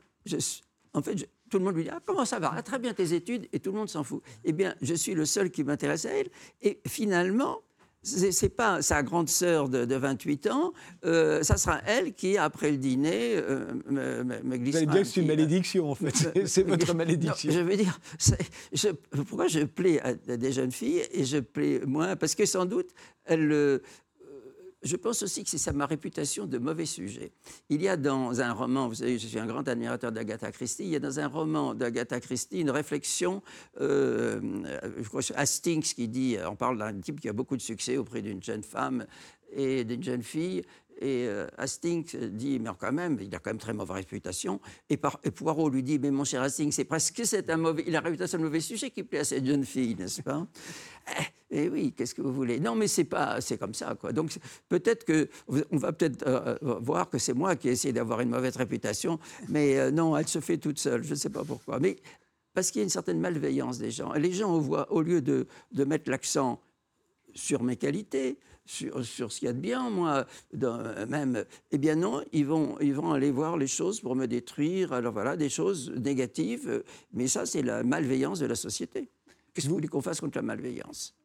en 0.93 1.01
fait, 1.01 1.27
tout 1.49 1.57
le 1.57 1.63
monde 1.63 1.75
lui 1.75 1.83
dit 1.83 1.89
ah, 1.91 1.99
Comment 2.05 2.25
ça 2.25 2.39
va? 2.39 2.53
Ah, 2.55 2.63
Très 2.63 2.79
bien 2.79 2.93
tes 2.93 3.13
études, 3.13 3.47
et 3.51 3.59
tout 3.59 3.71
le 3.71 3.77
monde 3.77 3.89
s'en 3.89 4.03
fout. 4.03 4.21
Eh 4.43 4.53
bien, 4.53 4.75
je 4.81 4.93
suis 4.93 5.13
le 5.13 5.25
seul 5.25 5.51
qui 5.51 5.63
m'intéresse 5.63 6.05
à 6.05 6.11
elle. 6.11 6.29
Et 6.61 6.81
finalement, 6.87 7.61
c'est 8.05 8.49
pas 8.49 8.81
sa 8.81 9.03
grande 9.03 9.29
sœur 9.29 9.67
de, 9.67 9.95
28 9.95 10.47
ans, 10.47 10.73
euh, 11.05 11.41
ça 11.43 11.57
sera 11.57 11.81
elle 11.85 12.13
qui, 12.13 12.37
après 12.37 12.71
le 12.71 12.77
dîner, 12.77 13.35
euh, 13.35 13.73
me, 13.89 14.23
me, 14.23 14.57
glisse. 14.57 14.75
Vous 14.75 14.77
allez 14.77 14.85
dire 14.85 15.01
que 15.01 15.07
c'est 15.07 15.21
une 15.21 15.27
malédiction, 15.27 15.91
en 15.91 15.95
fait. 15.95 16.45
c'est 16.45 16.63
votre 16.63 16.93
malédiction. 16.93 17.51
je 17.51 17.59
veux 17.59 17.75
dire, 17.75 17.99
pourquoi 19.27 19.47
je 19.47 19.61
plais 19.61 19.99
à, 20.01 20.13
des 20.13 20.51
jeunes 20.51 20.71
filles 20.71 21.01
et 21.11 21.25
je 21.25 21.37
plais 21.39 21.81
moins? 21.85 22.15
Parce 22.15 22.35
que 22.35 22.45
sans 22.45 22.65
doute, 22.65 22.89
elles, 23.25 23.81
je 24.85 24.95
pense 24.95 25.23
aussi 25.23 25.43
que 25.43 25.49
c'est 25.49 25.57
ça 25.57 25.73
ma 25.73 25.85
réputation 25.85 26.45
de 26.45 26.57
mauvais 26.57 26.85
sujet. 26.85 27.31
Il 27.69 27.81
y 27.81 27.87
a 27.87 27.97
dans 27.97 28.39
un 28.39 28.53
roman, 28.53 28.87
vous 28.87 28.95
savez, 28.95 29.17
je 29.17 29.27
suis 29.27 29.39
un 29.39 29.47
grand 29.47 29.67
admirateur 29.67 30.11
d'Agatha 30.11 30.51
Christie, 30.51 30.83
il 30.83 30.89
y 30.89 30.95
a 30.95 30.99
dans 30.99 31.19
un 31.19 31.27
roman 31.27 31.73
d'Agatha 31.73 32.19
Christie 32.19 32.61
une 32.61 32.69
réflexion, 32.69 33.41
euh, 33.81 34.39
je 34.97 35.07
crois 35.07 35.21
Hastings 35.35 35.81
qui 35.81 36.07
dit, 36.07 36.37
on 36.47 36.55
parle 36.55 36.77
d'un 36.77 36.99
type 36.99 37.19
qui 37.19 37.29
a 37.29 37.33
beaucoup 37.33 37.57
de 37.57 37.61
succès 37.61 37.97
auprès 37.97 38.21
d'une 38.21 38.41
jeune 38.41 38.63
femme 38.63 39.05
et 39.51 39.83
d'une 39.83 40.03
jeune 40.03 40.23
fille, 40.23 40.63
et 40.99 41.25
euh, 41.27 41.47
Hastings 41.57 42.15
dit, 42.29 42.59
mais 42.59 42.69
quand 42.79 42.91
même, 42.91 43.17
il 43.19 43.33
a 43.35 43.39
quand 43.39 43.49
même 43.49 43.57
très 43.57 43.73
mauvaise 43.73 43.97
réputation. 43.97 44.61
Et, 44.89 44.97
Poirot 44.97 45.69
lui 45.69 45.83
dit, 45.83 45.99
mais 45.99 46.11
mon 46.11 46.23
cher 46.23 46.41
Hastings, 46.41 46.71
c'est 46.71 46.85
presque 46.85 47.21
c'est 47.25 47.49
un 47.49 47.57
mauvais, 47.57 47.83
réputation 47.99 48.37
de 48.37 48.43
mauvais 48.43 48.61
sujet 48.61 48.91
qui 48.91 49.03
plaît 49.03 49.19
à 49.19 49.25
cette 49.25 49.45
jeune 49.45 49.65
fille, 49.65 49.95
n'est-ce 49.95 50.21
pas? 50.21 50.47
Eh, 51.51 51.69
oui, 51.69 51.93
qu'est-ce 51.95 52.15
que 52.15 52.21
vous 52.21 52.33
voulez? 52.33 52.59
Non, 52.59 52.75
mais 52.75 52.87
c'est 52.87 53.03
pas, 53.03 53.39
c'est 53.39 53.57
comme 53.57 53.73
ça, 53.73 53.95
quoi. 53.99 54.11
Donc 54.11 54.35
peut-être 54.67 55.05
que 55.05 55.29
on 55.71 55.77
va 55.77 55.93
peut-être 55.93 56.25
euh, 56.27 56.57
euh, 56.63 56.79
voir 56.81 57.09
que 57.09 57.19
c'est 57.19 57.33
moi 57.33 57.55
qui 57.55 57.69
ai 57.69 57.71
essayé 57.71 57.93
d'avoir 57.93 58.21
une 58.21 58.29
mauvaise 58.29 58.55
réputation, 58.55 59.19
mais 59.49 59.91
non, 59.91 60.17
elle 60.17 60.27
se 60.27 60.39
fait 60.39 60.57
toute 60.57 60.79
seule. 60.79 61.03
Je 61.03 61.11
ne 61.11 61.15
sais 61.15 61.29
pas 61.29 61.43
pourquoi, 61.43 61.79
mais 61.79 61.97
parce 62.53 62.71
qu'il 62.71 62.79
y 62.79 62.81
a 62.81 62.85
une 62.85 62.89
certaine 62.89 63.19
malveillance 63.19 63.77
des 63.77 63.91
gens. 63.91 64.13
Les 64.13 64.31
gens, 64.31 64.53
au 64.89 65.01
lieu 65.01 65.21
de, 65.21 65.45
mettre 65.85 66.09
l'accent 66.09 66.59
sur 67.35 67.61
mes 67.61 67.75
qualités, 67.75 68.39
sur, 68.65 69.03
ce 69.03 69.39
qu'il 69.39 69.45
y 69.45 69.49
a 69.49 69.53
de 69.53 69.59
bien, 69.59 69.89
moi, 69.91 70.25
même. 71.07 71.45
Eh 71.71 71.77
bien 71.77 71.95
non, 71.95 72.23
ils 72.31 72.45
vont, 72.45 72.79
ils 72.79 72.93
vont 72.95 73.11
aller 73.11 73.29
voir 73.29 73.57
les 73.57 73.67
choses 73.67 73.99
pour 73.99 74.15
me 74.15 74.25
détruire. 74.25 74.93
Alors 74.93 75.13
voilà, 75.13 75.37
des 75.37 75.49
choses 75.49 75.91
négatives. 75.91 76.83
Mais 77.13 77.27
ça, 77.27 77.45
c'est 77.45 77.61
la 77.61 77.83
malveillance 77.83 78.39
de 78.39 78.47
la 78.47 78.55
société. 78.55 79.09
Qu'est-ce 79.53 79.67
que 79.67 79.69
vous 79.69 79.75
voulez 79.75 79.87
qu'on 79.87 80.01
fasse 80.01 80.19
contre 80.19 80.37
la 80.37 80.41
malveillance? 80.41 81.13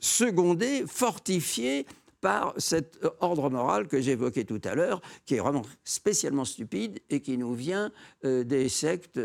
Secondé, 0.00 0.84
fortifié 0.86 1.86
par 2.20 2.52
cet 2.58 2.98
ordre 3.20 3.48
moral 3.48 3.88
que 3.88 3.98
j'évoquais 4.00 4.44
tout 4.44 4.60
à 4.64 4.74
l'heure, 4.74 5.00
qui 5.24 5.36
est 5.36 5.38
vraiment 5.38 5.62
spécialement 5.84 6.44
stupide 6.44 7.00
et 7.08 7.20
qui 7.20 7.38
nous 7.38 7.54
vient 7.54 7.90
euh, 8.26 8.44
des 8.44 8.68
sectes, 8.68 9.18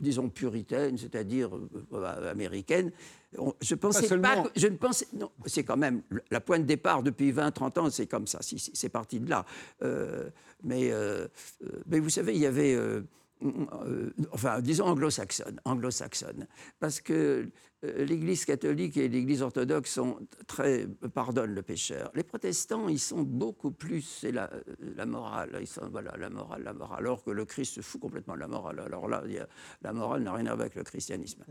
disons, 0.00 0.28
puritaines, 0.28 0.98
c'est-à-dire 0.98 1.50
américaines, 2.28 2.90
je 3.60 3.74
pensais 3.74 4.18
pas, 4.18 4.44
je 4.56 4.66
ne 4.68 4.76
pensais 4.76 5.06
non, 5.12 5.30
c'est 5.44 5.62
quand 5.62 5.76
même 5.76 6.02
la 6.30 6.40
pointe 6.40 6.62
de 6.62 6.66
départ 6.66 7.02
depuis 7.02 7.32
20-30 7.32 7.78
ans, 7.78 7.90
c'est 7.90 8.06
comme 8.06 8.26
ça, 8.26 8.40
c'est 8.40 8.88
parti 8.88 9.20
de 9.20 9.28
là. 9.28 9.44
Euh, 9.82 10.30
mais, 10.62 10.90
euh, 10.90 11.28
euh, 11.62 11.82
mais 11.86 12.00
vous 12.00 12.08
savez, 12.08 12.34
il 12.34 12.40
y 12.40 12.46
avait, 12.46 12.76
enfin, 14.32 14.60
disons 14.60 14.86
anglo-saxonne, 14.86 15.60
anglo-saxonne, 15.64 16.46
parce 16.80 17.00
que 17.00 17.50
euh, 17.77 17.77
l'Église 17.82 18.44
catholique 18.44 18.96
et 18.96 19.08
l'Église 19.08 19.42
orthodoxe 19.42 19.92
sont 19.92 20.18
très 20.46 20.86
pardonnent 21.14 21.54
le 21.54 21.62
pécheur. 21.62 22.10
Les 22.14 22.24
protestants, 22.24 22.88
ils 22.88 22.98
sont 22.98 23.22
beaucoup 23.22 23.70
plus 23.70 24.02
c'est 24.02 24.32
la, 24.32 24.50
la, 24.96 25.06
morale. 25.06 25.58
Ils 25.60 25.66
sont 25.66 25.88
voilà 25.90 26.16
la 26.16 26.28
morale, 26.28 26.62
la 26.64 26.72
morale. 26.72 26.98
Alors 26.98 27.22
que 27.22 27.30
le 27.30 27.44
Christ 27.44 27.74
se 27.74 27.80
fout 27.80 28.00
complètement 28.00 28.34
de 28.34 28.40
la 28.40 28.48
morale. 28.48 28.80
Alors 28.80 29.08
là, 29.08 29.22
la 29.82 29.92
morale 29.92 30.22
n'a 30.22 30.32
rien 30.32 30.46
à 30.46 30.54
voir 30.54 30.62
avec 30.62 30.74
le 30.74 30.82
christianisme. 30.82 31.44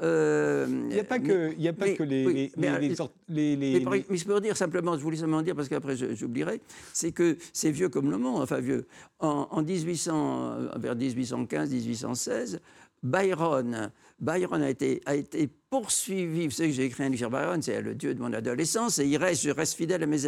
Euh, 0.00 0.66
il 0.68 0.94
n'y 0.94 1.00
a 1.00 1.04
pas 1.04 1.18
que, 1.18 1.52
il 1.52 1.62
y 1.62 1.68
a 1.68 1.72
pas 1.72 1.90
que 1.90 2.02
les, 2.02 2.24
les, 2.24 2.52
mais, 2.56 2.78
les, 2.78 3.56
les, 3.56 3.84
mais, 3.84 4.16
je 4.16 4.24
peux 4.24 4.40
dire 4.40 4.56
simplement, 4.56 4.96
je 4.96 5.02
voulais 5.02 5.18
simplement 5.18 5.42
dire 5.42 5.54
parce 5.54 5.68
qu'après 5.68 5.96
j'oublierai, 5.96 6.60
c'est 6.92 7.12
que 7.12 7.36
c'est 7.52 7.70
vieux 7.70 7.88
comme 7.88 8.10
le 8.10 8.18
monde, 8.18 8.42
enfin 8.42 8.60
vieux. 8.60 8.86
En, 9.18 9.48
en 9.50 9.62
1800, 9.62 10.78
vers 10.78 10.96
1815, 10.96 11.70
1816. 11.70 12.60
Byron, 13.06 13.92
Byron 14.18 14.62
a 14.62 14.70
été, 14.70 15.00
a 15.06 15.14
été 15.14 15.48
poursuivi. 15.70 16.46
Vous 16.46 16.52
savez 16.52 16.70
que 16.70 16.74
j'ai 16.74 16.84
écrit 16.84 17.04
un 17.04 17.08
livre 17.08 17.30
Byron, 17.30 17.62
c'est 17.62 17.80
le 17.80 17.94
dieu 17.94 18.14
de 18.14 18.20
mon 18.20 18.32
adolescence, 18.32 18.98
et 18.98 19.06
il 19.06 19.16
reste, 19.16 19.42
je 19.42 19.50
reste 19.50 19.74
fidèle 19.74 20.02
à 20.02 20.06
mes 20.06 20.26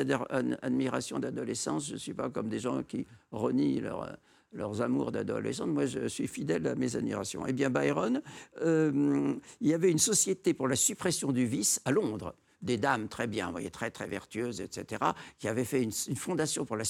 admirations 0.62 1.18
d'adolescence. 1.18 1.88
Je 1.88 1.94
ne 1.94 1.98
suis 1.98 2.14
pas 2.14 2.30
comme 2.30 2.48
des 2.48 2.60
gens 2.60 2.82
qui 2.84 3.06
renient 3.32 3.82
leurs 4.52 4.82
amours 4.82 5.10
d'adolescence. 5.10 5.66
Moi, 5.66 5.86
je 5.86 6.06
suis 6.06 6.28
fidèle 6.28 6.66
à 6.68 6.74
mes 6.76 6.94
admirations. 6.94 7.44
Eh 7.46 7.52
bien, 7.52 7.68
Byron, 7.68 8.22
euh, 8.62 9.34
il 9.60 9.68
y 9.68 9.74
avait 9.74 9.90
une 9.90 9.98
société 9.98 10.54
pour 10.54 10.68
la 10.68 10.76
suppression 10.76 11.32
du 11.32 11.46
vice 11.46 11.80
à 11.84 11.90
Londres 11.90 12.34
des 12.62 12.76
dames 12.76 13.08
très 13.08 13.26
bien, 13.26 13.46
vous 13.46 13.52
voyez, 13.52 13.70
très 13.70 13.90
très 13.90 14.06
vertueuses, 14.06 14.60
etc., 14.60 15.02
qui 15.38 15.48
avaient 15.48 15.64
fait 15.64 15.82
une, 15.82 15.92
fondation 15.92 16.64
pour 16.64 16.76
la, 16.76 16.84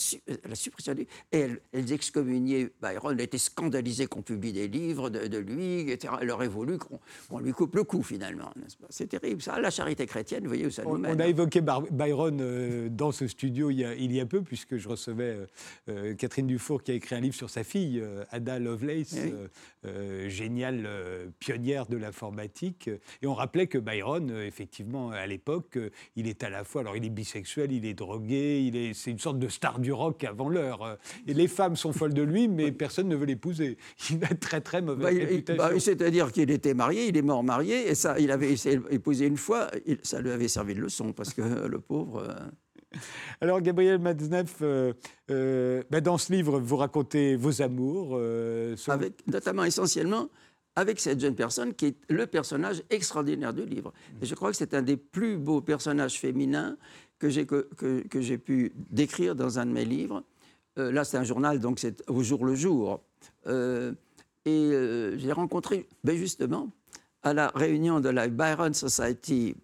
la, 0.44 0.54
suppression 0.54 0.94
du... 0.94 1.02
Et 1.32 1.40
elles, 1.40 1.60
elles 1.72 1.92
excommuniaient 1.92 2.70
Byron, 2.80 3.14
elles 3.14 3.24
étaient 3.24 3.38
scandalisées 3.38 4.06
qu'on 4.06 4.22
publie 4.22 4.52
des 4.52 4.68
livres 4.68 5.10
de, 5.10 5.38
lui, 5.38 5.90
etc. 5.90 6.14
Elle 6.20 6.30
aurait 6.30 6.48
voulu 6.48 6.78
qu'on 6.78 7.38
lui 7.38 7.52
coupe 7.52 7.74
le 7.74 7.84
cou, 7.84 8.02
finalement. 8.02 8.52
C'est 8.90 9.08
terrible, 9.08 9.42
ça. 9.42 9.58
La 9.60 9.70
charité 9.70 10.06
chrétienne, 10.06 10.42
vous 10.42 10.48
voyez 10.48 10.66
où 10.66 10.70
ça 10.70 10.84
nous 10.84 10.96
mène. 10.96 11.16
On 11.16 11.20
a 11.20 11.26
évoqué 11.26 11.60
Byron 11.60 12.38
euh, 12.40 12.88
dans 12.88 13.12
ce 13.12 13.26
studio 13.26 13.70
il 13.70 13.80
y, 13.80 13.84
a, 13.84 13.94
il 13.94 14.12
y, 14.12 14.20
a, 14.20 14.26
peu, 14.26 14.42
puisque 14.42 14.76
je 14.76 14.88
recevais 14.88 15.24
euh, 15.24 15.46
euh, 15.88 16.14
Catherine 16.14 16.46
Dufour 16.46 16.82
qui 16.82 16.92
a 16.92 16.94
écrit 16.94 17.14
un 17.14 17.20
livre 17.20 17.34
sur 17.34 17.50
sa 17.50 17.64
fille, 17.64 18.02
Ada 18.30 18.58
Lovelace, 18.58 19.16
géniale 20.26 20.88
pionnière 21.38 21.86
de 21.86 21.96
l'informatique. 21.96 22.90
Et 23.22 23.26
on 23.26 23.34
rappelait 23.34 23.66
que 23.66 23.78
Byron, 23.78 24.30
effectivement, 24.30 25.10
à 25.10 25.26
l'époque, 25.26 25.57
il 26.16 26.26
est 26.26 26.42
à 26.42 26.50
la 26.50 26.64
fois, 26.64 26.82
alors 26.82 26.96
il 26.96 27.04
est 27.04 27.10
bisexuel, 27.10 27.72
il 27.72 27.84
est 27.86 27.94
drogué, 27.94 28.62
il 28.62 28.76
est, 28.76 28.94
c'est 28.94 29.10
une 29.10 29.18
sorte 29.18 29.38
de 29.38 29.48
star 29.48 29.78
du 29.78 29.92
rock 29.92 30.24
avant 30.24 30.48
l'heure. 30.48 30.98
Et 31.26 31.34
les 31.34 31.48
femmes 31.48 31.76
sont 31.76 31.92
folles 31.92 32.14
de 32.14 32.22
lui, 32.22 32.48
mais 32.48 32.72
personne 32.72 33.08
ne 33.08 33.16
veut 33.16 33.26
l'épouser. 33.26 33.78
Il 34.10 34.24
a 34.24 34.34
très 34.34 34.60
très 34.60 34.80
mauvaise 34.80 35.44
bah. 35.46 35.54
Bah, 35.56 35.70
c'est-à-dire 35.78 36.32
qu'il 36.32 36.50
était 36.50 36.74
marié, 36.74 37.08
il 37.08 37.16
est 37.16 37.22
mort 37.22 37.44
marié, 37.44 37.88
et 37.88 37.94
ça, 37.94 38.18
il 38.18 38.30
avait 38.30 38.52
essayé 38.52 38.78
d'épouser 38.78 39.26
une 39.26 39.36
fois, 39.36 39.70
ça 40.02 40.20
lui 40.20 40.30
avait 40.30 40.48
servi 40.48 40.74
de 40.74 40.80
leçon, 40.80 41.12
parce 41.12 41.34
que 41.34 41.42
le 41.66 41.78
pauvre. 41.80 42.18
Euh, 42.18 42.34
alors, 43.40 43.60
Gabriel 43.60 43.98
Matzneff, 43.98 44.56
euh, 44.62 44.94
euh, 45.30 45.82
bah, 45.90 46.00
dans 46.00 46.18
ce 46.18 46.32
livre, 46.32 46.58
vous 46.58 46.76
racontez 46.76 47.36
vos 47.36 47.60
amours. 47.62 48.18
Avec, 48.88 49.26
notamment, 49.26 49.64
essentiellement, 49.64 50.28
avec 50.78 51.00
cette 51.00 51.18
jeune 51.18 51.34
personne 51.34 51.74
qui 51.74 51.86
est 51.86 51.96
le 52.08 52.24
personnage 52.28 52.84
extraordinaire 52.88 53.52
du 53.52 53.66
livre. 53.66 53.92
Je 54.22 54.32
crois 54.36 54.52
que 54.52 54.56
c'est 54.56 54.74
un 54.74 54.82
des 54.82 54.96
plus 54.96 55.36
beaux 55.36 55.60
personnages 55.60 56.20
féminins 56.20 56.76
que 57.18 57.28
j'ai 57.28 58.38
pu 58.38 58.72
décrire 58.88 59.34
dans 59.34 59.58
un 59.58 59.66
de 59.66 59.72
mes 59.72 59.84
livres. 59.84 60.22
Euh, 60.78 60.92
là, 60.92 61.02
c'est 61.02 61.16
un 61.16 61.24
journal, 61.24 61.58
donc 61.58 61.80
c'est 61.80 62.08
au 62.08 62.22
jour 62.22 62.44
le 62.44 62.54
jour. 62.54 63.02
Euh, 63.48 63.92
et 64.44 64.70
euh, 64.72 65.18
j'ai 65.18 65.32
rencontré, 65.32 65.88
ben 66.04 66.16
justement, 66.16 66.70
à 67.24 67.34
la 67.34 67.48
réunion 67.48 67.98
de 67.98 68.08
la 68.08 68.28
Byron 68.28 68.72
Society 68.72 69.56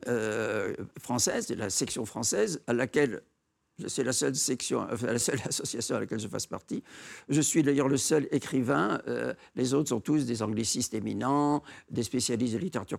française, 1.01 1.47
de 1.47 1.55
la 1.55 1.71
section 1.71 2.05
française, 2.05 2.61
à 2.67 2.73
laquelle 2.73 3.23
c'est 3.87 4.05
la 4.05 4.13
seule 4.13 4.35
section, 4.35 4.87
la 5.03 5.19
seule 5.19 5.41
association 5.49 5.97
à 5.97 6.01
laquelle 6.01 6.21
je 6.21 6.29
fasse 6.29 6.47
partie. 6.47 6.83
Je 7.29 7.41
suis 7.41 7.63
d'ailleurs 7.63 7.89
le 7.89 7.97
seul 7.97 8.29
écrivain. 8.31 9.01
Euh, 9.09 9.35
les 9.57 9.75
autres 9.75 9.89
sont 9.89 10.01
tous 10.01 10.27
des 10.27 10.43
anglicistes 10.43 10.95
éminents, 10.95 11.63
des 11.91 12.03
spécialistes 12.03 12.55
de 12.55 12.59
littérature 12.59 12.99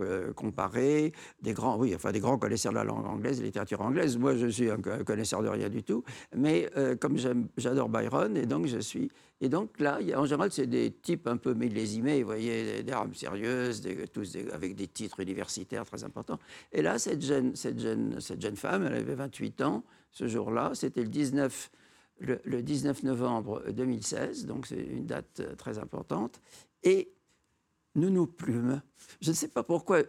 euh, 0.00 0.32
comparée, 0.32 1.12
des 1.42 1.52
grands, 1.52 1.76
oui, 1.78 1.94
enfin 1.94 2.12
des 2.12 2.20
grands 2.20 2.38
connaisseurs 2.38 2.72
de 2.72 2.78
la 2.78 2.84
langue 2.84 3.06
anglaise, 3.06 3.36
de 3.36 3.42
la 3.42 3.46
littérature 3.46 3.80
anglaise. 3.80 4.16
Moi, 4.16 4.36
je 4.36 4.48
suis 4.48 4.70
un 4.70 4.80
connaisseur 4.80 5.42
de 5.42 5.48
rien 5.48 5.68
du 5.68 5.82
tout. 5.82 6.02
Mais 6.34 6.68
euh, 6.76 6.96
comme 6.96 7.16
j'adore 7.56 7.88
Byron, 7.88 8.36
et 8.36 8.46
donc 8.46 8.66
je 8.66 8.78
suis 8.78 9.10
et 9.40 9.48
donc 9.48 9.80
là, 9.80 9.98
en 10.16 10.24
général, 10.26 10.52
c'est 10.52 10.66
des 10.66 10.90
types 10.90 11.26
un 11.26 11.38
peu 11.38 11.54
millésimés, 11.54 12.22
vous 12.22 12.28
voyez, 12.28 12.82
des 12.82 12.92
rames 12.92 13.14
sérieuses, 13.14 13.82
tous 14.12 14.36
avec 14.52 14.74
des 14.74 14.86
titres 14.86 15.20
universitaires 15.20 15.86
très 15.86 16.04
importants. 16.04 16.38
Et 16.72 16.82
là, 16.82 16.98
cette 16.98 17.22
jeune, 17.22 17.56
cette 17.56 17.80
jeune, 17.80 18.20
cette 18.20 18.42
jeune 18.42 18.56
femme, 18.56 18.84
elle 18.86 18.94
avait 18.94 19.14
28 19.14 19.62
ans 19.62 19.82
ce 20.12 20.26
jour-là, 20.26 20.72
c'était 20.74 21.02
le 21.02 21.08
19, 21.08 21.70
le, 22.18 22.62
19 22.62 23.02
novembre 23.04 23.62
2016, 23.70 24.46
donc 24.46 24.66
c'est 24.66 24.82
une 24.82 25.06
date 25.06 25.40
euh, 25.40 25.54
très 25.54 25.78
importante. 25.78 26.40
Et 26.82 27.12
nous 27.94 28.26
plumes. 28.26 28.82
Je 29.20 29.30
ne 29.30 29.34
sais 29.34 29.48
pas 29.48 29.62
pourquoi 29.62 30.02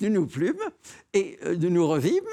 nous 0.00 0.08
nous 0.10 0.26
plumes 0.26 0.62
et 1.12 1.38
euh, 1.44 1.56
nous 1.56 1.70
nous 1.70 1.86
revîmes. 1.86 2.24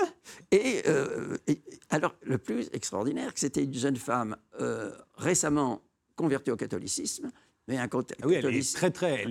Euh, 0.54 1.38
et, 1.48 1.62
alors, 1.90 2.16
le 2.22 2.38
plus 2.38 2.70
extraordinaire, 2.74 3.32
c'était 3.36 3.64
une 3.64 3.74
jeune 3.74 3.96
femme 3.96 4.36
euh, 4.60 4.92
récemment 5.16 5.82
convertie 6.16 6.52
au 6.52 6.56
catholicisme, 6.56 7.32
mais 7.68 7.78
un 7.78 7.90
ah 7.92 8.02
oui, 8.26 8.36
elle 8.36 8.56
est 8.56 8.76
très 8.76 8.92
très, 8.92 9.26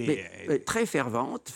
elle 0.48 0.64
très 0.64 0.86
fervente, 0.86 1.52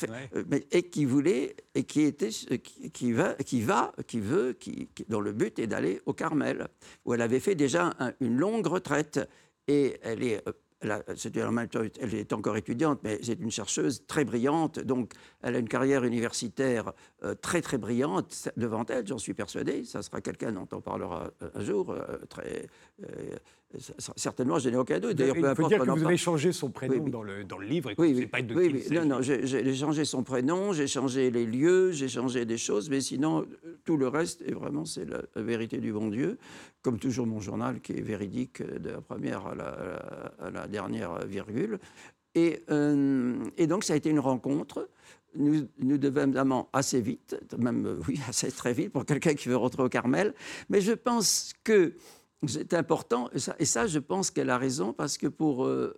mais, 0.48 0.66
et 0.72 0.82
qui 0.82 1.04
voulait 1.04 1.54
et 1.74 1.84
qui 1.84 2.02
était, 2.02 2.30
qui, 2.30 3.12
va, 3.12 3.34
qui 3.34 3.60
va, 3.60 3.92
qui 4.06 4.18
veut, 4.18 4.54
qui, 4.54 4.88
dont 5.08 5.20
le 5.20 5.32
but 5.32 5.58
est 5.58 5.66
d'aller 5.66 6.00
au 6.06 6.14
Carmel, 6.14 6.68
où 7.04 7.12
elle 7.12 7.20
avait 7.20 7.38
fait 7.38 7.54
déjà 7.54 7.92
une 8.20 8.38
longue 8.38 8.66
retraite 8.66 9.20
et 9.68 9.98
elle 10.02 10.22
est 10.24 10.42
elle, 10.82 12.14
est 12.14 12.32
encore 12.32 12.56
étudiante, 12.56 13.00
mais 13.02 13.18
c'est 13.22 13.38
une 13.38 13.50
chercheuse 13.50 14.04
très 14.06 14.24
brillante, 14.24 14.78
donc 14.80 15.12
elle 15.42 15.56
a 15.56 15.58
une 15.58 15.68
carrière 15.68 16.04
universitaire 16.04 16.92
euh, 17.22 17.34
très 17.34 17.60
très 17.60 17.78
brillante 17.78 18.48
devant 18.56 18.84
elle, 18.88 19.06
j'en 19.06 19.18
suis 19.18 19.34
persuadé. 19.34 19.84
Ça 19.84 20.02
sera 20.02 20.20
quelqu'un 20.20 20.52
dont 20.52 20.68
on 20.72 20.80
parlera 20.80 21.30
euh, 21.42 21.50
un 21.54 21.60
jour, 21.60 21.90
euh, 21.90 22.16
très, 22.28 22.66
certainement, 24.16 24.58
je 24.58 24.68
n'ai 24.68 24.76
aucun 24.76 24.98
doute. 24.98 25.14
D'ailleurs, 25.14 25.36
peu 25.36 25.48
importe. 25.48 25.68
Dire 25.68 25.78
que 25.84 25.90
vous 25.90 26.04
avez 26.04 26.16
changé 26.16 26.52
son 26.52 26.70
prénom 26.70 27.08
Dans, 27.08 27.22
le, 27.22 27.44
dans 27.44 27.58
le 27.58 27.66
livre, 27.66 27.90
et 27.90 27.94
oui, 27.98 28.26
pas 28.26 28.42
de 28.42 28.54
oui, 28.54 28.84
non, 28.90 29.04
non, 29.04 29.22
j'ai 29.22 29.74
changé 29.74 30.04
son 30.04 30.22
prénom, 30.22 30.72
j'ai 30.72 30.86
changé 30.86 31.30
les 31.30 31.46
lieux, 31.46 31.92
j'ai 31.92 32.08
changé 32.08 32.44
des 32.44 32.58
choses, 32.58 32.90
mais 32.90 33.00
sinon, 33.00 33.46
tout 33.84 33.96
le 33.96 34.08
reste, 34.08 34.42
et 34.46 34.52
vraiment, 34.52 34.84
c'est 34.84 35.04
la, 35.04 35.22
vérité 35.36 35.78
du 35.78 35.92
bon 35.92 36.08
Dieu, 36.08 36.38
comme 36.82 36.98
toujours 36.98 37.26
mon 37.26 37.40
journal 37.40 37.80
qui 37.80 37.92
est 37.92 38.02
véridique 38.02 38.62
de 38.62 38.90
la 38.90 39.00
première 39.00 39.46
à 39.46 39.54
la, 39.54 39.66
à 40.40 40.50
la 40.50 40.66
dernière 40.66 41.26
virgule. 41.26 41.78
Et, 42.34 42.62
et, 43.56 43.66
donc, 43.66 43.84
ça 43.84 43.94
a 43.94 43.96
été 43.96 44.10
une 44.10 44.20
rencontre 44.20 44.88
nous, 45.34 45.68
nous 45.78 45.98
devons 45.98 46.66
assez 46.72 47.00
vite, 47.00 47.36
même 47.58 47.86
euh, 47.86 48.00
oui, 48.08 48.20
assez 48.28 48.50
très 48.50 48.72
vite 48.72 48.92
pour 48.92 49.04
quelqu'un 49.04 49.34
qui 49.34 49.48
veut 49.48 49.56
rentrer 49.56 49.82
au 49.82 49.88
Carmel. 49.88 50.34
Mais 50.68 50.80
je 50.80 50.92
pense 50.92 51.52
que 51.64 51.94
c'est 52.46 52.74
important, 52.74 53.28
et 53.58 53.64
ça, 53.64 53.86
je 53.86 53.98
pense 53.98 54.30
qu'elle 54.30 54.50
a 54.50 54.58
raison, 54.58 54.92
parce 54.92 55.18
que 55.18 55.26
pour, 55.26 55.66
euh, 55.66 55.94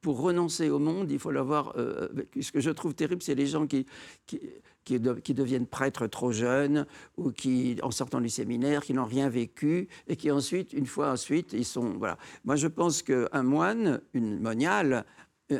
pour 0.00 0.20
renoncer 0.20 0.70
au 0.70 0.78
monde, 0.78 1.10
il 1.10 1.18
faut 1.18 1.30
l'avoir. 1.30 1.74
Euh, 1.76 2.08
ce 2.40 2.52
que 2.52 2.60
je 2.60 2.70
trouve 2.70 2.94
terrible, 2.94 3.22
c'est 3.22 3.34
les 3.34 3.46
gens 3.46 3.66
qui, 3.66 3.86
qui, 4.24 5.00
deviennent 5.34 5.66
prêtres 5.66 6.06
trop 6.06 6.32
jeunes, 6.32 6.86
ou 7.16 7.30
qui, 7.30 7.76
en 7.82 7.90
sortant 7.90 8.20
du 8.20 8.28
séminaire, 8.28 8.82
qui 8.82 8.94
n'ont 8.94 9.04
rien 9.04 9.28
vécu, 9.28 9.88
et 10.06 10.16
qui 10.16 10.30
ensuite, 10.30 10.72
une 10.72 10.86
fois 10.86 11.10
ensuite, 11.10 11.52
ils 11.52 11.64
sont. 11.64 11.94
Voilà. 11.98 12.16
Moi, 12.44 12.56
je 12.56 12.68
pense 12.68 13.02
qu'un 13.02 13.42
moine, 13.42 14.00
une 14.14 14.38
moniale, 14.40 15.04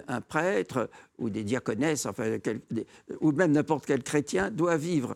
un 0.08 0.20
prêtre 0.20 0.90
ou 1.18 1.30
des 1.30 1.44
diaconesses, 1.44 2.06
enfin, 2.06 2.38
ou 3.20 3.32
même 3.32 3.52
n'importe 3.52 3.86
quel 3.86 4.02
chrétien, 4.02 4.50
doit 4.50 4.76
vivre. 4.76 5.14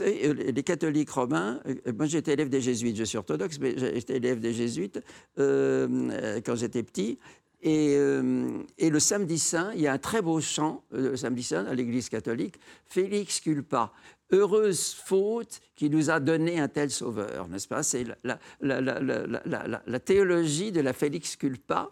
les 0.00 0.62
catholiques 0.62 1.10
romains, 1.10 1.60
moi 1.96 2.06
j'étais 2.06 2.32
élève 2.32 2.48
des 2.48 2.60
jésuites, 2.60 2.96
je 2.96 3.04
suis 3.04 3.18
orthodoxe, 3.18 3.58
mais 3.60 3.76
j'étais 3.76 4.16
élève 4.16 4.40
des 4.40 4.52
jésuites 4.52 5.00
quand 5.36 6.54
j'étais 6.54 6.82
petit. 6.82 7.18
Et, 7.60 7.96
le 7.96 8.98
samedi 9.00 9.38
saint, 9.38 9.72
il 9.74 9.80
y 9.80 9.86
a 9.86 9.92
un 9.92 9.98
très 9.98 10.22
beau 10.22 10.40
chant, 10.40 10.84
le 10.90 11.16
samedi 11.16 11.42
saint, 11.42 11.66
à 11.66 11.74
l'église 11.74 12.08
catholique, 12.08 12.56
Félix 12.86 13.40
culpa. 13.40 13.92
Heureuse 14.30 14.92
faute 14.92 15.60
qui 15.74 15.88
nous 15.88 16.10
a 16.10 16.20
donné 16.20 16.60
un 16.60 16.68
tel 16.68 16.90
sauveur, 16.90 17.48
n'est-ce 17.48 17.66
pas? 17.66 17.82
C'est 17.82 18.04
la, 18.24 18.38
la, 18.60 20.00
théologie 20.00 20.70
de 20.70 20.82
la 20.82 20.92
Félix 20.92 21.34
culpa 21.34 21.90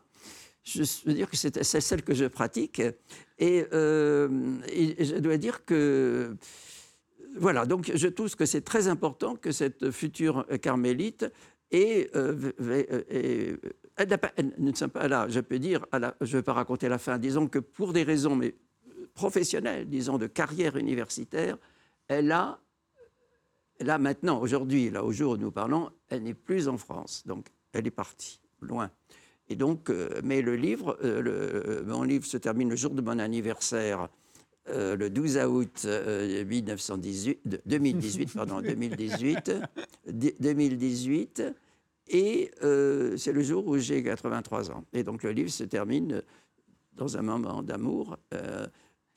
je 0.67 0.83
veux 1.07 1.15
dire 1.15 1.31
que 1.31 1.37
c'est 1.37 1.81
celle 1.81 2.03
que 2.03 2.15
je 2.15 2.27
pratique. 2.27 2.83
Euh, 3.41 4.59
et, 4.69 5.05
je 5.05 5.17
dois 5.17 5.37
dire 5.37 5.65
que. 5.65 6.37
Voilà, 7.39 7.67
donc 7.67 7.93
je 7.95 8.09
trouve 8.09 8.35
que 8.35 8.47
c'est 8.47 8.63
très 8.63 8.89
important 8.89 9.37
que 9.37 9.53
cette 9.53 9.91
future 9.91 10.47
carmélite 10.63 11.27
et, 11.71 12.09
euh, 12.15 12.53
euh, 12.61 13.57
elle, 13.97 14.53
ne 14.59 14.73
sommes 14.73 14.91
pas 14.91 15.07
là, 15.07 15.27
je 15.29 15.41
peux 15.41 15.59
dire, 15.59 15.85
je 15.93 16.37
ne 16.37 16.39
vais 16.39 16.43
pas 16.43 16.55
raconter 16.55 16.89
la 16.89 16.99
fin, 16.99 17.19
disons 17.19 17.47
que 17.47 17.59
pour 17.59 17.93
des 17.93 18.05
raisons 18.05 18.37
mais, 18.37 18.55
professionnelles, 19.15 19.87
disons 19.87 20.17
de 20.17 20.27
carrière 20.27 20.77
universitaire, 20.77 21.59
elle 22.09 22.33
a, 22.33 22.59
là 23.81 23.99
maintenant, 23.99 24.41
aujourd'hui, 24.41 24.89
là 24.89 25.05
au 25.05 25.13
jour 25.13 25.33
où 25.33 25.37
nous 25.37 25.51
parlons, 25.51 25.91
elle 26.09 26.23
n'est 26.23 26.35
plus 26.35 26.69
en 26.69 26.79
France, 26.79 27.27
donc 27.27 27.49
elle 27.73 27.87
est 27.87 27.91
partie, 27.91 28.41
loin. 28.63 28.91
Et 29.49 29.57
donc, 29.57 29.91
euh, 29.91 30.09
mais 30.25 30.43
le 30.43 30.57
livre, 30.57 30.99
euh, 31.05 31.21
le, 31.21 31.33
euh, 31.33 31.85
mon 31.87 32.03
livre 32.03 32.25
se 32.25 32.37
termine 32.37 32.69
le 32.69 32.77
jour 32.77 32.91
de 32.91 33.03
mon 33.03 33.19
anniversaire, 33.19 34.09
le 34.69 35.09
12 35.09 35.39
août 35.47 35.87
1918, 35.87 37.63
2018, 37.67 38.35
pardon, 38.35 38.61
2018, 38.61 39.53
2018, 40.09 41.45
et 42.09 42.51
c'est 43.17 43.33
le 43.33 43.43
jour 43.43 43.65
où 43.69 43.79
j'ai 43.79 44.03
83 44.03 44.73
ans. 44.73 44.83
Et 44.93 45.05
donc 45.05 45.23
le 45.23 45.31
livre 45.31 45.51
se 45.51 45.63
termine 45.63 46.21
dans 46.97 47.17
un 47.17 47.23
moment 47.23 47.63
d'amour. 47.63 48.19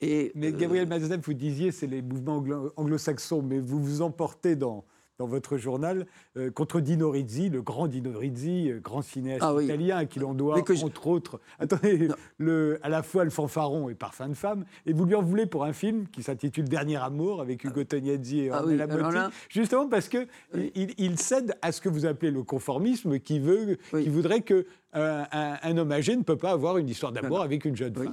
et, 0.00 0.30
mais 0.36 0.52
Gabriel 0.52 0.86
Mazda, 0.86 1.16
vous 1.16 1.34
disiez 1.34 1.72
c'est 1.72 1.88
les 1.88 2.00
mouvements 2.00 2.44
anglo-saxons, 2.76 3.42
mais 3.42 3.58
vous 3.58 3.82
vous 3.82 4.02
emportez 4.02 4.54
dans 4.54 4.84
dans 5.20 5.26
votre 5.26 5.58
journal 5.58 6.06
euh, 6.38 6.50
contre 6.50 6.80
Dino 6.80 7.10
Rizzi, 7.10 7.50
le 7.50 7.60
grand 7.60 7.88
Dino 7.88 8.18
Rizzi, 8.18 8.70
euh, 8.70 8.80
grand 8.80 9.02
cinéaste 9.02 9.42
ah 9.44 9.54
italien 9.60 9.98
à 9.98 10.06
qui 10.06 10.18
l'on 10.18 10.32
doit, 10.32 10.56
entre 10.82 11.06
autres, 11.08 11.40
attendez, 11.58 12.08
le, 12.38 12.78
à 12.82 12.88
la 12.88 13.02
fois 13.02 13.24
le 13.24 13.30
fanfaron 13.30 13.90
et 13.90 13.94
Parfum 13.94 14.30
de 14.30 14.34
femme. 14.34 14.64
Et 14.86 14.94
vous 14.94 15.04
lui 15.04 15.14
en 15.14 15.22
voulez 15.22 15.44
pour 15.44 15.64
un 15.64 15.74
film 15.74 16.06
qui 16.08 16.22
s'intitule 16.22 16.70
Dernier 16.70 16.96
amour 16.96 17.42
avec 17.42 17.64
Hugo 17.64 17.84
Tognazzi 17.84 18.40
et 18.40 18.50
ah 18.50 18.62
Ornella 18.62 19.30
justement 19.50 19.88
parce 19.88 20.08
que 20.08 20.26
il, 20.74 21.18
cède 21.18 21.54
à 21.60 21.70
ce 21.72 21.82
que 21.82 21.90
vous 21.90 22.06
appelez 22.06 22.30
le 22.30 22.42
conformisme, 22.42 23.18
qui 23.18 23.40
veut, 23.40 23.76
qui 23.90 24.08
voudrait 24.08 24.40
que 24.40 24.64
euh, 24.96 25.24
un, 25.30 25.76
homme 25.76 25.92
âgé 25.92 26.16
ne 26.16 26.22
peut 26.22 26.38
pas 26.38 26.52
avoir 26.52 26.78
une 26.78 26.88
histoire 26.88 27.12
d'amour 27.12 27.42
avec 27.42 27.66
une 27.66 27.76
jeune 27.76 27.94
femme. 27.94 28.12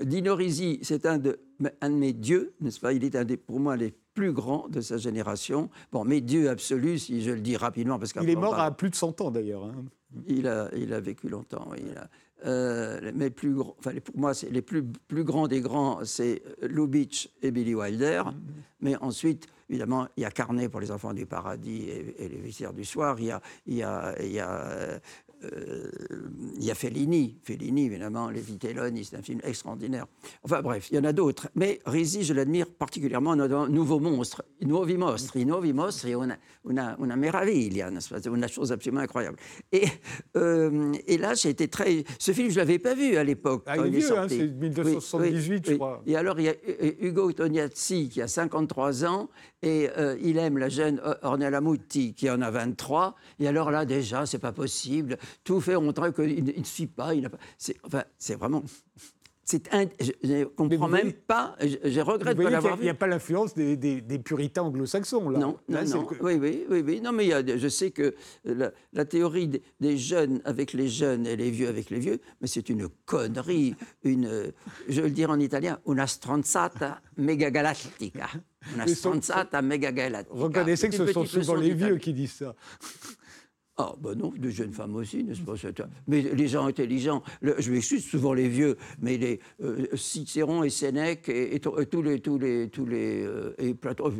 Dino 0.00 0.34
Rizzi, 0.34 0.80
c'est 0.82 1.06
un 1.06 1.18
de, 1.18 1.38
un 1.80 1.90
de 1.90 1.94
mes 1.94 2.12
dieux, 2.12 2.54
n'est-ce 2.60 2.80
pas? 2.80 2.92
Il 2.92 3.04
est 3.04 3.14
un 3.14 3.24
des, 3.24 3.36
pour 3.36 3.60
moi 3.60 3.76
les 3.76 3.94
plus 4.16 4.32
grand 4.32 4.66
de 4.68 4.80
sa 4.80 4.96
génération. 4.96 5.70
Bon, 5.92 6.04
mais 6.04 6.20
Dieu 6.20 6.48
absolu, 6.48 6.98
si 6.98 7.22
je 7.22 7.30
le 7.30 7.40
dis 7.40 7.56
rapidement, 7.56 8.00
parce 8.00 8.12
qu'il 8.12 8.28
est 8.28 8.34
mort 8.34 8.58
à 8.58 8.72
plus 8.72 8.90
de 8.90 8.96
100 8.96 9.20
ans 9.20 9.30
d'ailleurs. 9.30 9.64
Hein. 9.64 9.84
Il, 10.26 10.48
a, 10.48 10.70
il 10.74 10.92
a 10.94 11.00
vécu 11.00 11.28
longtemps. 11.28 11.68
Il 11.76 11.96
a, 11.96 12.08
euh, 12.46 13.12
mais 13.14 13.30
plus 13.30 13.60
enfin, 13.60 13.92
pour 14.02 14.18
moi, 14.18 14.32
les 14.50 14.62
plus, 14.62 14.84
plus 14.84 15.24
grands 15.24 15.48
des 15.48 15.60
grands, 15.60 16.04
c'est 16.04 16.42
Lubitsch 16.62 17.28
et 17.42 17.50
Billy 17.50 17.74
Wilder. 17.74 18.22
Mm-hmm. 18.24 18.32
Mais 18.80 18.96
ensuite, 18.96 19.46
évidemment, 19.68 20.08
il 20.16 20.22
y 20.22 20.24
a 20.24 20.30
Carnet 20.30 20.68
pour 20.68 20.80
les 20.80 20.90
enfants 20.90 21.12
du 21.12 21.26
paradis 21.26 21.88
et, 21.88 22.28
les 22.28 22.40
vicières 22.40 22.72
du 22.72 22.84
soir. 22.84 23.16
Il 23.18 23.26
y 23.26 23.30
a, 23.30 23.40
il 23.66 23.74
y 23.74 23.82
a, 23.82 24.14
il 24.22 24.32
y 24.32 24.40
a 24.40 25.00
il 25.42 26.64
y 26.64 26.70
a 26.70 26.74
Fellini, 26.74 27.38
Fellini 27.42 27.86
évidemment, 27.86 28.30
Les 28.30 28.40
Vitelloni, 28.40 29.04
c'est 29.04 29.16
un 29.16 29.22
film 29.22 29.40
extraordinaire. 29.44 30.06
Enfin 30.42 30.62
bref, 30.62 30.88
il 30.90 30.96
y 30.96 30.98
en 30.98 31.04
a 31.04 31.12
d'autres. 31.12 31.48
Mais 31.54 31.80
Rizzi, 31.86 32.24
je 32.24 32.34
l'admire 32.34 32.66
particulièrement 32.66 33.36
dans 33.36 33.68
Nouveau 33.68 34.00
Monstre, 34.00 34.44
Nuovi 34.62 34.96
Mostri, 34.96 35.44
Nuovi 35.44 35.72
Mostri, 35.72 36.14
una, 36.14 36.38
una, 36.64 36.96
una 36.98 37.16
meraviglia, 37.16 37.88
une 37.88 38.48
chose 38.48 38.72
absolument 38.72 39.02
incroyable. 39.02 39.38
Et, 39.72 39.84
euh, 40.36 40.92
et 41.06 41.18
là, 41.18 41.34
j'ai 41.34 41.50
été 41.50 41.68
très... 41.68 42.04
Ce 42.18 42.32
film, 42.32 42.48
je 42.48 42.54
ne 42.54 42.60
l'avais 42.60 42.78
pas 42.78 42.94
vu 42.94 43.16
à 43.16 43.24
l'époque. 43.24 43.64
Ah, 43.66 43.76
il 43.76 43.86
est 43.86 43.98
vieux, 43.98 44.18
hein, 44.18 44.26
c'est 44.28 44.48
1978, 44.48 45.70
je 45.70 45.74
crois. 45.74 46.02
Et 46.06 46.16
alors, 46.16 46.40
il 46.40 46.46
y 46.46 46.48
a 46.48 46.54
Hugo 47.00 47.32
Tognazzi, 47.32 48.08
qui 48.08 48.22
a 48.22 48.28
53 48.28 49.04
ans, 49.04 49.28
et 49.62 49.88
euh, 49.96 50.16
il 50.22 50.38
aime 50.38 50.58
la 50.58 50.68
jeune 50.68 51.00
Ornella 51.22 51.60
Muti, 51.60 52.14
qui 52.14 52.30
en 52.30 52.40
a 52.40 52.50
23. 52.50 53.14
Et 53.40 53.48
alors 53.48 53.70
là, 53.70 53.84
déjà, 53.84 54.26
c'est 54.26 54.38
pas 54.38 54.52
possible 54.52 55.18
tout 55.44 55.60
faire 55.60 55.80
montrer 55.80 56.12
qu'il 56.12 56.44
ne, 56.44 56.64
suit 56.64 56.86
pas. 56.86 57.14
Il 57.14 57.28
pas 57.28 57.38
c'est, 57.58 57.76
enfin, 57.84 58.04
c'est 58.18 58.36
vraiment. 58.36 58.62
C'est 59.48 59.62
je 60.00 60.10
ne 60.26 60.44
comprends 60.44 60.88
même 60.88 61.12
pas, 61.12 61.54
je, 61.60 62.00
regrette 62.00 62.36
de 62.36 62.42
pas 62.42 62.50
l'avoir. 62.50 62.76
Il 62.80 62.82
n'y 62.82 62.88
a, 62.88 62.94
pas 62.94 63.06
l'influence 63.06 63.54
des, 63.54 64.18
puritains 64.18 64.62
anglo-saxons, 64.62 65.30
là. 65.30 65.38
Non, 65.38 65.56
non, 65.68 65.84
non. 65.84 66.08
Oui, 66.20 66.34
oui, 66.34 66.64
oui, 66.68 66.82
oui, 66.84 67.00
Non, 67.00 67.12
mais 67.12 67.26
il 67.26 67.28
y 67.28 67.32
a, 67.32 67.56
je 67.56 67.68
sais 67.68 67.92
que 67.92 68.16
la, 68.44 69.04
théorie 69.04 69.48
des, 69.78 69.96
jeunes 69.96 70.40
avec 70.44 70.72
les 70.72 70.88
jeunes 70.88 71.28
et 71.28 71.36
les 71.36 71.52
vieux 71.52 71.68
avec 71.68 71.90
les 71.90 72.00
vieux, 72.00 72.18
mais 72.40 72.48
c'est 72.48 72.68
une 72.68 72.88
connerie, 73.04 73.76
une, 74.02 74.52
je 74.88 75.00
vais 75.00 75.08
le 75.08 75.14
dire 75.14 75.30
en 75.30 75.38
italien, 75.38 75.78
una 75.86 76.08
stronzata 76.08 77.00
megagalattica. 77.16 78.28
Una 78.74 78.88
stronzata 78.88 79.62
megagalattica. 79.62 80.34
Reconnaissez 80.34 80.88
que 80.88 80.96
ce 80.96 81.12
sont 81.12 81.24
souvent 81.24 81.54
les 81.54 81.72
vieux 81.72 81.98
qui 81.98 82.12
disent 82.12 82.32
ça. 82.32 82.56
Ah, 83.78 83.94
ben 84.00 84.14
non, 84.14 84.32
de 84.34 84.48
jeunes 84.48 84.72
femmes 84.72 84.96
aussi, 84.96 85.22
n'est-ce 85.22 85.42
pas 85.42 85.52
Mais 86.06 86.22
les 86.22 86.48
gens 86.48 86.64
intelligents, 86.64 87.22
je 87.42 87.70
m'excuse, 87.70 88.02
souvent 88.06 88.32
les 88.32 88.48
vieux, 88.48 88.78
mais 89.02 89.18
les 89.18 89.38
euh, 89.62 89.84
Cicéron 89.94 90.64
et 90.64 90.70
Sénèque 90.70 91.28
et, 91.28 91.60
tous 91.60 92.00
les. 92.00 92.20
Tous 92.20 92.38
les, 92.38 92.70
tous 92.70 92.86
les, 92.86 93.22
euh, 93.22 93.54
et 93.58 93.74
Platon, 93.74 94.14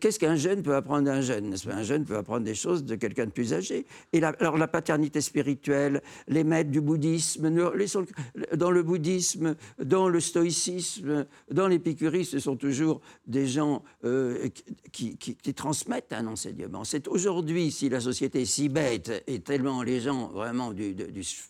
Qu'est-ce 0.00 0.18
qu'un 0.18 0.36
jeune 0.36 0.62
peut 0.62 0.74
apprendre 0.74 1.04
d'un 1.04 1.20
jeune 1.20 1.54
Un 1.70 1.82
jeune 1.82 2.06
peut 2.06 2.16
apprendre 2.16 2.44
des 2.44 2.54
choses 2.54 2.84
de 2.84 2.94
quelqu'un 2.94 3.26
de 3.26 3.32
plus 3.32 3.52
âgé. 3.52 3.84
Et 4.14 4.22
alors 4.22 4.56
la 4.56 4.68
paternité 4.68 5.20
spirituelle, 5.20 6.00
les 6.26 6.42
maîtres 6.42 6.70
du 6.70 6.80
bouddhisme, 6.80 7.50
dans 7.50 8.70
le 8.70 8.82
bouddhisme, 8.82 9.56
dans 9.84 10.08
le 10.08 10.20
stoïcisme, 10.20 11.26
dans 11.50 11.68
l'épicurisme, 11.68 12.30
ce 12.30 12.38
sont 12.38 12.56
toujours 12.56 13.02
des 13.26 13.46
gens 13.46 13.82
euh, 14.04 14.48
qui, 14.90 15.18
qui 15.18 15.54
transmettent 15.54 16.14
un 16.14 16.26
enseignement. 16.26 16.84
C'est 16.84 17.08
aujourd'hui, 17.08 17.70
si 17.70 17.90
la 17.90 18.00
société 18.00 18.21
était 18.24 18.44
si 18.44 18.68
bête 18.68 19.24
et 19.26 19.40
tellement 19.40 19.82
les 19.82 20.00
gens 20.00 20.28
vraiment 20.28 20.72
du, 20.72 20.94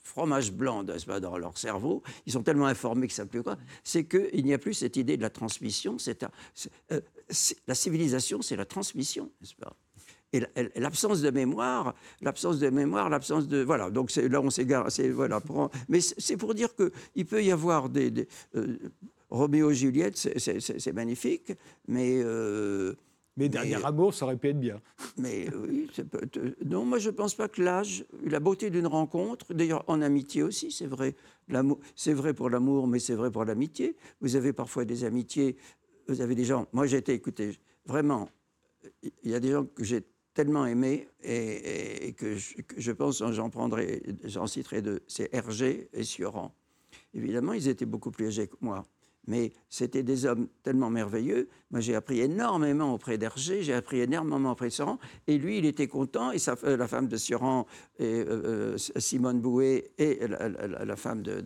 fromage 0.03 0.53
blanc 0.53 0.85
dans 0.85 1.39
leur 1.39 1.57
cerveau, 1.57 2.03
ils 2.27 2.33
sont 2.33 2.43
tellement 2.43 2.67
informés 2.67 3.09
que 3.09 3.15
ça 3.15 3.27
plus 3.27 3.43
quoi, 3.43 3.57
c'est 3.85 4.05
qu'il 4.05 4.45
n'y 4.45 4.55
a 4.55 4.59
plus 4.59 4.75
cette 4.75 4.97
idée 4.97 5.17
de 5.17 5.23
la 5.23 5.31
transmission. 5.31 5.99
C'est, 5.99 6.25
euh, 6.93 7.01
la 7.67 7.75
civilisation, 7.75 8.43
c'est 8.43 8.57
la 8.57 8.65
transmission, 8.67 9.31
n'est-ce 9.41 9.55
pas? 9.55 9.75
Et 10.35 10.43
l'absence 10.77 11.21
de 11.21 11.31
mémoire, 11.31 11.95
l'absence 12.23 12.59
de 12.59 12.71
mémoire, 12.71 13.11
l'absence 13.11 13.49
de 13.49 13.63
voilà. 13.63 13.91
Donc 13.91 14.15
là 14.17 14.41
on 14.41 14.49
s'égare, 14.49 14.89
voilà. 15.13 15.43
mais 15.91 16.01
c'est 16.01 16.39
pour 16.39 16.55
dire 16.55 16.75
que 16.75 16.91
il 17.15 17.27
peut 17.27 17.45
y 17.45 17.51
avoir 17.51 17.91
des, 17.91 18.27
euh, 18.55 18.79
Roméo 19.33 19.71
et 19.71 19.75
Juliette, 19.75 20.17
c'est 20.17 20.93
magnifique, 20.93 21.53
mais 21.89 22.21
euh, 22.23 22.95
mais 23.37 23.49
dernier 23.49 23.85
amour, 23.85 24.13
ça 24.13 24.27
aurait 24.27 24.37
pu 24.37 24.49
être 24.49 24.61
bien. 24.61 24.81
Mais 25.17 25.47
oui, 25.55 25.89
non, 26.65 26.85
moi 26.85 26.99
je 26.99 27.11
ne 27.11 27.15
pense 27.15 27.35
pas 27.35 27.49
que 27.49 27.63
l'âge, 27.63 28.05
la 28.25 28.41
beauté 28.41 28.71
d'une 28.71 28.87
rencontre, 28.87 29.55
d'ailleurs 29.55 29.85
en 29.87 30.03
amitié 30.03 30.43
aussi, 30.43 30.71
c'est 30.71 30.87
vrai. 30.87 31.15
C'est 31.97 32.13
vrai 32.13 32.35
pour 32.35 32.51
l'amour, 32.51 32.87
mais 32.87 32.99
c'est 32.99 33.15
vrai 33.15 33.31
pour 33.31 33.45
l'amitié. 33.45 33.97
Vous 34.21 34.37
avez 34.37 34.53
parfois 34.53 34.85
des 34.85 35.05
amitiés, 35.05 35.57
vous 36.09 36.21
avez 36.21 36.35
des 36.35 36.45
gens. 36.45 36.67
Moi 36.73 36.87
j'ai 36.87 36.99
été, 36.99 37.15
écoutez, 37.15 37.59
vraiment, 37.87 38.29
il 39.23 39.31
y 39.31 39.35
a 39.35 39.41
des 39.41 39.53
gens 39.53 39.65
que 39.65 39.83
j'ai 39.85 40.03
tellement 40.35 40.67
aimés 40.67 41.09
et, 41.23 42.15
que, 42.17 42.37
je, 42.37 42.93
pense, 42.93 43.23
j'en 43.33 43.51
prendrai, 43.51 44.03
j'en 44.25 44.47
citerai 44.47 44.83
deux, 44.83 45.01
c'est 45.07 45.33
Hergé 45.35 45.89
et 45.93 46.05
Sioran. 46.05 46.55
Évidemment, 47.15 47.53
ils 47.53 47.69
étaient 47.69 47.87
beaucoup 47.87 48.11
plus 48.11 48.29
âgés 48.29 48.49
que 48.49 48.57
moi. 48.61 48.87
Mais 49.27 49.53
c'était 49.69 50.03
des 50.03 50.27
hommes 50.27 50.49
tellement 50.63 50.91
merveilleux. 50.91 51.49
Moi, 51.71 51.81
j'ai 51.81 51.95
appris 51.95 52.21
énormément 52.21 52.93
auprès 52.93 53.19
d'Hergé, 53.19 53.63
j'ai 53.63 53.73
appris 53.73 54.01
énormément 54.01 54.53
auprès 54.53 54.67
de 54.67 54.73
Sioran, 54.73 54.99
et 55.27 55.39
lui, 55.39 55.59
il 55.59 55.65
était 55.65 55.87
content, 55.87 56.33
et 56.33 56.39
euh, 56.65 56.77
la 56.77 56.89
femme 56.89 57.09
de 57.09 57.17
Sioran, 57.17 57.67
et, 57.99 58.05
euh, 58.05 58.77
Simone 58.77 59.41
Bouet, 59.41 59.93
et 59.97 60.27
la, 60.27 60.97
femme 60.97 61.23
de, 61.23 61.41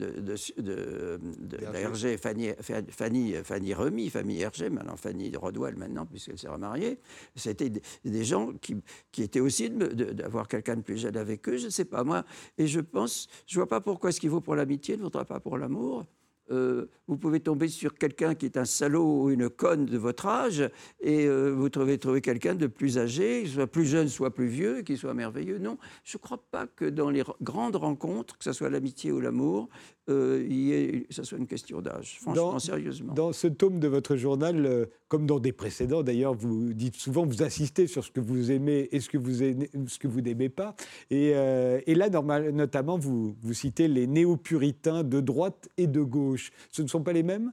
d'Hergé, 1.38 2.16
Fanny, 2.16 2.50
Fanny, 2.90 3.34
Fanny 3.44 3.74
Remy, 3.74 4.10
Fanny 4.10 4.40
Hergé, 4.40 4.70
maintenant 4.70 4.96
Fanny 4.96 5.34
Rodwell, 5.36 5.76
maintenant, 5.76 6.06
puisqu'elle 6.06 6.38
s'est 6.38 6.48
remariée, 6.48 6.98
c'était 7.36 7.70
des, 8.04 8.24
gens 8.24 8.52
qui, 8.54 8.76
qui, 9.12 9.22
étaient 9.22 9.40
aussi 9.40 9.70
d'avoir 9.70 10.48
quelqu'un 10.48 10.76
de 10.76 10.82
plus 10.82 10.98
jeune 10.98 11.16
avec 11.16 11.48
eux, 11.48 11.56
je 11.56 11.66
ne 11.66 11.70
sais 11.70 11.84
pas, 11.84 12.02
moi, 12.02 12.24
et 12.58 12.66
je 12.66 12.80
pense, 12.80 13.28
je 13.46 13.56
ne 13.56 13.60
vois 13.60 13.68
pas 13.68 13.80
pourquoi 13.80 14.12
ce 14.12 14.18
qu'il 14.18 14.30
vaut 14.30 14.40
pour 14.40 14.56
l'amitié 14.56 14.96
ne 14.96 15.02
vaudra 15.02 15.24
pas 15.24 15.40
pour 15.40 15.58
l'amour. 15.58 16.04
Euh, 16.50 16.87
vous 17.09 17.16
pouvez 17.16 17.40
tomber 17.40 17.68
sur 17.68 17.94
quelqu'un 17.94 18.35
qui 18.35 18.46
est 18.46 18.56
un 18.56 18.64
salaud 18.64 19.22
ou 19.22 19.30
une 19.30 19.48
conne 19.48 19.87
de 19.87 19.98
votre 19.98 20.26
âge, 20.26 20.68
et 21.00 21.26
euh, 21.26 21.50
vous 21.50 21.68
trouvez 21.68 21.98
trouver 21.98 22.20
quelqu'un 22.20 22.54
de 22.54 22.66
plus 22.66 22.98
âgé, 22.98 23.46
soit 23.46 23.66
plus 23.66 23.85
jeune, 23.85 24.09
soit 24.09 24.32
plus 24.32 24.46
vieux, 24.46 24.82
qui 24.82 24.96
soit 24.96 25.14
merveilleux. 25.14 25.59
Non, 25.59 25.78
je 26.04 26.16
ne 26.16 26.20
crois 26.20 26.42
pas 26.50 26.66
que 26.66 26.85
dans 26.85 27.11
les 27.11 27.22
grandes 27.42 27.76
rencontres, 27.76 28.38
que 28.38 28.44
ce 28.44 28.52
soit 28.52 28.70
l'amitié 28.70 29.12
ou 29.12 29.20
l'amour, 29.20 29.68
euh, 30.09 31.01
ça 31.11 31.25
soit 31.25 31.38
une 31.38 31.47
question 31.47 31.81
d'âge, 31.81 32.19
franchement, 32.21 32.59
sérieusement. 32.59 33.12
Dans 33.14 33.33
ce 33.33 33.49
tome 33.49 33.81
de 33.81 33.88
votre 33.88 34.16
journal, 34.16 34.64
euh, 34.64 34.87
comme 35.09 35.27
dans 35.27 35.40
des 35.40 35.53
précédents 35.53 36.03
d'ailleurs, 36.03 36.35
vous 36.35 36.73
dites 36.75 36.97
souvent, 36.97 37.27
vous 37.27 37.42
insistez 37.42 37.87
sur 37.87 38.05
ce 38.05 38.11
que 38.11 38.21
vous 38.21 38.53
aimez 38.53 38.88
et 38.92 39.01
ce 39.01 39.09
que 39.09 39.19
vous, 39.19 39.42
aimez, 39.42 39.69
ce 39.88 39.99
que 39.99 40.07
vous 40.07 40.21
n'aimez 40.21 40.49
pas. 40.49 40.77
Et, 41.11 41.33
euh, 41.35 41.81
et 41.87 41.95
là, 41.95 42.09
normal, 42.09 42.51
notamment, 42.51 42.99
vous, 42.99 43.37
vous 43.40 43.55
citez 43.55 43.88
les 43.88 44.07
néo-puritains 44.07 45.03
de 45.03 45.21
droite 45.21 45.69
et 45.77 45.87
de 45.87 46.03
gauche. 46.03 46.53
Ce 46.71 46.83
ne 46.83 46.87
sont 46.87 47.03
pas 47.03 47.12
les 47.12 47.23
mêmes? 47.25 47.53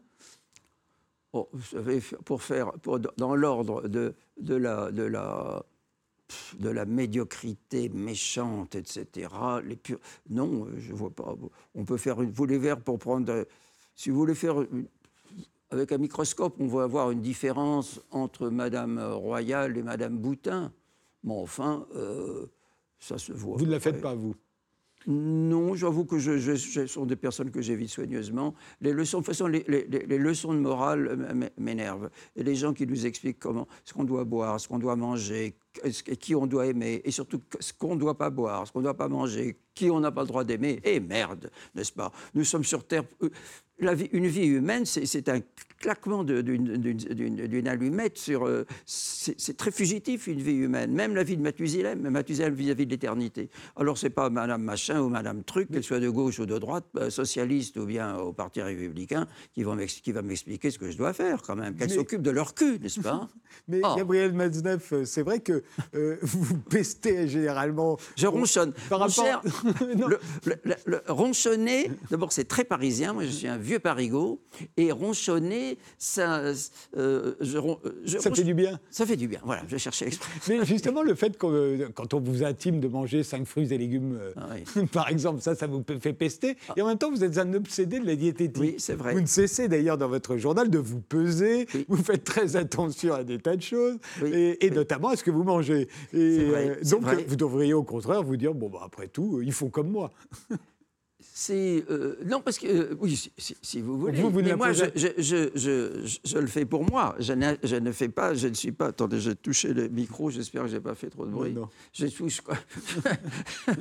Oh, 1.33 1.49
vous 1.51 1.63
savez, 1.63 1.99
pour 2.25 2.43
faire, 2.43 2.73
pour, 2.73 2.99
dans 2.99 3.35
l'ordre 3.35 3.87
de, 3.87 4.13
de, 4.39 4.55
la, 4.55 4.91
de 4.91 5.01
la 5.01 5.65
de 6.59 6.69
la 6.69 6.85
médiocrité 6.85 7.89
méchante, 7.89 8.75
etc. 8.75 9.29
Les 9.63 9.77
Non, 10.29 10.67
je 10.77 10.93
vois 10.93 11.09
pas. 11.09 11.35
On 11.75 11.85
peut 11.85 11.97
faire 11.97 12.21
une. 12.21 12.31
Vous 12.31 12.45
les 12.45 12.57
verres 12.57 12.81
pour 12.81 12.99
prendre. 12.99 13.45
Si 13.95 14.09
vous 14.09 14.17
voulez 14.17 14.35
faire. 14.35 14.55
Avec 15.71 15.91
un 15.91 15.97
microscope, 15.97 16.55
on 16.59 16.67
va 16.67 16.83
avoir 16.83 17.09
une 17.09 17.21
différence 17.21 17.99
entre 18.11 18.49
Madame 18.49 18.99
Royale 18.99 19.75
et 19.75 19.81
Madame 19.81 20.19
Boutin. 20.19 20.71
Mais 21.23 21.33
enfin, 21.33 21.87
euh, 21.95 22.45
ça 22.99 23.17
se 23.17 23.33
voit. 23.33 23.57
Vous 23.57 23.65
ne 23.65 23.71
la 23.71 23.79
faites 23.79 23.99
pas, 23.99 24.13
vous 24.13 24.35
non, 25.07 25.75
j'avoue 25.75 26.05
que 26.05 26.17
je, 26.17 26.55
ce 26.55 26.87
sont 26.87 27.05
des 27.05 27.15
personnes 27.15 27.51
que 27.51 27.61
j'évite 27.61 27.89
soigneusement. 27.89 28.53
Les 28.81 28.93
leçons, 28.93 29.19
de 29.19 29.25
façon, 29.25 29.47
les, 29.47 29.63
leçons 30.17 30.53
de 30.53 30.59
morale 30.59 31.51
m'énervent. 31.57 32.09
Et 32.35 32.43
les 32.43 32.55
gens 32.55 32.73
qui 32.73 32.87
nous 32.87 33.05
expliquent 33.05 33.39
comment, 33.39 33.67
ce 33.83 33.93
qu'on 33.93 34.03
doit 34.03 34.23
boire, 34.23 34.59
ce 34.59 34.67
qu'on 34.67 34.79
doit 34.79 34.95
manger, 34.95 35.55
qui 36.19 36.35
on 36.35 36.47
doit 36.47 36.67
aimer, 36.67 37.01
et 37.03 37.11
surtout 37.11 37.41
ce 37.59 37.73
qu'on 37.73 37.95
ne 37.95 37.99
doit 37.99 38.17
pas 38.17 38.29
boire, 38.29 38.67
ce 38.67 38.71
qu'on 38.71 38.79
ne 38.79 38.85
doit 38.85 38.97
pas 38.97 39.09
manger, 39.09 39.57
qui 39.73 39.89
on 39.89 39.99
n'a 39.99 40.11
pas 40.11 40.21
le 40.21 40.27
droit 40.27 40.43
d'aimer. 40.43 40.79
Et 40.83 40.99
merde, 40.99 41.49
n'est-ce 41.75 41.91
pas? 41.91 42.11
Nous 42.33 42.43
sommes 42.43 42.63
sur 42.63 42.85
Terre. 42.85 43.03
Euh, 43.21 43.29
la 43.79 43.95
vie, 43.95 44.09
une 44.13 44.27
vie 44.27 44.45
humaine, 44.45 44.85
c'est 44.85 45.29
un 45.29 45.39
claquement 45.83 46.23
d'une 46.23 47.67
allumette 47.67 48.17
sur. 48.17 48.47
Euh, 48.47 48.65
c'est 48.85 49.57
très 49.57 49.71
fugitif 49.71 50.27
une 50.27 50.41
vie 50.41 50.55
humaine. 50.55 50.93
Même 50.93 51.13
la 51.13 51.23
vie 51.23 51.35
de 51.35 51.41
Mathusalem, 51.41 52.09
Mathusalem 52.09 52.53
vis-à-vis 52.53 52.85
de 52.85 52.91
l'éternité. 52.91 53.49
Alors 53.75 53.97
c'est 53.97 54.09
pas 54.09 54.29
Madame 54.29 54.63
Machin 54.63 55.01
ou 55.01 55.09
Madame 55.09 55.43
Truc, 55.43 55.69
qu'elle 55.69 55.83
soit 55.83 55.99
de 55.99 56.09
gauche 56.09 56.39
ou 56.39 56.45
de 56.45 56.57
droite, 56.57 56.85
euh, 56.95 57.09
socialiste 57.09 57.75
ou 57.75 57.85
bien 57.85 58.15
au 58.15 58.31
Parti 58.31 58.61
républicain, 58.61 59.27
qui, 59.53 59.63
vont 59.63 59.75
qui 59.75 60.11
va 60.13 60.21
m'expliquer 60.21 60.71
ce 60.71 60.79
que 60.79 60.89
je 60.89 60.97
dois 60.97 61.11
faire 61.11 61.41
quand 61.41 61.57
même. 61.57 61.75
Qu'elle 61.75 61.91
s'occupe 61.91 62.21
de 62.21 62.31
leur 62.31 62.53
cul, 62.53 62.79
n'est-ce 62.79 63.01
pas? 63.01 63.27
Mais 63.67 63.81
oh. 63.83 63.95
Gabriel 63.97 64.31
Matzneff, 64.31 64.93
c'est 65.03 65.21
vrai 65.21 65.41
que 65.41 65.63
vous 66.21 66.57
pestez 66.69 67.27
généralement. 67.27 67.97
Je 68.15 68.27
ronchonne. 68.27 68.71
Par 68.89 68.99
rapport... 68.99 69.43
le, 69.81 70.19
le, 70.85 71.01
ronchonner, 71.09 71.91
d'abord 72.09 72.31
c'est 72.31 72.47
très 72.47 72.63
parisien. 72.63 73.11
Moi 73.11 73.25
je 73.25 73.31
suis 73.31 73.47
un 73.47 73.57
vieux 73.57 73.79
parigot 73.79 74.41
et 74.77 74.93
ronchonner, 74.93 75.72
ça, 75.97 76.41
euh, 76.97 77.33
je, 77.39 77.57
je, 78.05 78.17
ça 78.17 78.31
fait 78.31 78.43
du 78.43 78.53
bien. 78.53 78.79
Ça 78.89 79.05
fait 79.05 79.15
du 79.15 79.27
bien. 79.27 79.39
Voilà, 79.43 79.63
je 79.67 79.77
cherchais 79.77 80.05
l'expression. 80.05 80.57
Mais 80.59 80.65
justement, 80.65 81.03
le 81.03 81.15
fait 81.15 81.37
que 81.37 81.45
euh, 81.45 81.89
quand 81.93 82.13
on 82.13 82.19
vous 82.19 82.43
intime 82.43 82.79
de 82.79 82.87
manger 82.87 83.23
cinq 83.23 83.45
fruits 83.45 83.73
et 83.73 83.77
légumes, 83.77 84.17
euh, 84.19 84.33
ah 84.37 84.81
par 84.91 85.09
exemple, 85.09 85.41
ça, 85.41 85.55
ça 85.55 85.67
vous 85.67 85.83
fait 85.99 86.13
pester. 86.13 86.57
Ah. 86.69 86.73
Et 86.77 86.81
en 86.81 86.87
même 86.87 86.97
temps, 86.97 87.11
vous 87.11 87.23
êtes 87.23 87.37
un 87.37 87.53
obsédé 87.53 87.99
de 87.99 88.05
la 88.05 88.15
diététique. 88.15 88.61
Oui, 88.61 88.75
c'est 88.77 88.95
vrai. 88.95 89.13
Vous 89.13 89.21
ne 89.21 89.25
cessez 89.25 89.67
d'ailleurs 89.67 89.97
dans 89.97 90.09
votre 90.09 90.37
journal 90.37 90.69
de 90.69 90.79
vous 90.79 90.99
peser. 90.99 91.67
Vous 91.87 91.97
faites 91.97 92.23
très 92.23 92.55
attention 92.55 93.13
à 93.13 93.23
des 93.23 93.39
tas 93.39 93.55
de 93.55 93.61
choses, 93.61 93.97
et, 94.25 94.69
notamment 94.71 95.09
à 95.09 95.15
ce 95.15 95.23
que 95.23 95.31
vous 95.31 95.43
mangez. 95.43 95.87
Et 96.13 96.47
donc, 96.83 97.03
vous 97.27 97.35
devriez 97.35 97.73
au 97.73 97.83
contraire 97.83 98.23
vous 98.23 98.37
dire 98.37 98.53
bon, 98.53 98.69
bah, 98.69 98.81
après 98.83 99.07
tout, 99.07 99.41
ils 99.41 99.53
font 99.53 99.69
comme 99.69 99.89
moi. 99.89 100.11
C'est 101.35 101.83
euh, 101.89 102.15
non 102.25 102.41
parce 102.41 102.59
que 102.59 102.67
euh, 102.67 102.97
oui, 102.99 103.31
si, 103.39 103.81
vous 103.81 103.97
voulez. 103.97 104.21
Vous, 104.21 104.29
mais 104.29 104.55
moi, 104.55 104.71
je, 104.71 104.85
je, 104.95 105.07
je, 105.17 106.19
je, 106.23 106.37
le 106.37 106.45
fais 106.45 106.63
pour 106.63 106.87
moi. 106.87 107.15
Je 107.17 107.33
ne, 107.33 107.55
je 107.63 107.75
ne 107.75 107.91
fais 107.91 108.07
pas. 108.07 108.35
Je 108.35 108.49
ne 108.49 108.53
suis 108.53 108.71
pas. 108.71 108.89
Attendez, 108.89 109.19
j'ai 109.19 109.35
touché 109.35 109.73
le 109.73 109.87
micro. 109.87 110.29
J'espère 110.29 110.61
que 110.61 110.67
j'ai 110.67 110.79
pas 110.79 110.93
fait 110.93 111.09
trop 111.09 111.25
de 111.25 111.31
bruit. 111.31 111.53
Non, 111.53 111.69
Je 111.91 112.05
touche 112.05 112.41
quoi. 112.41 112.55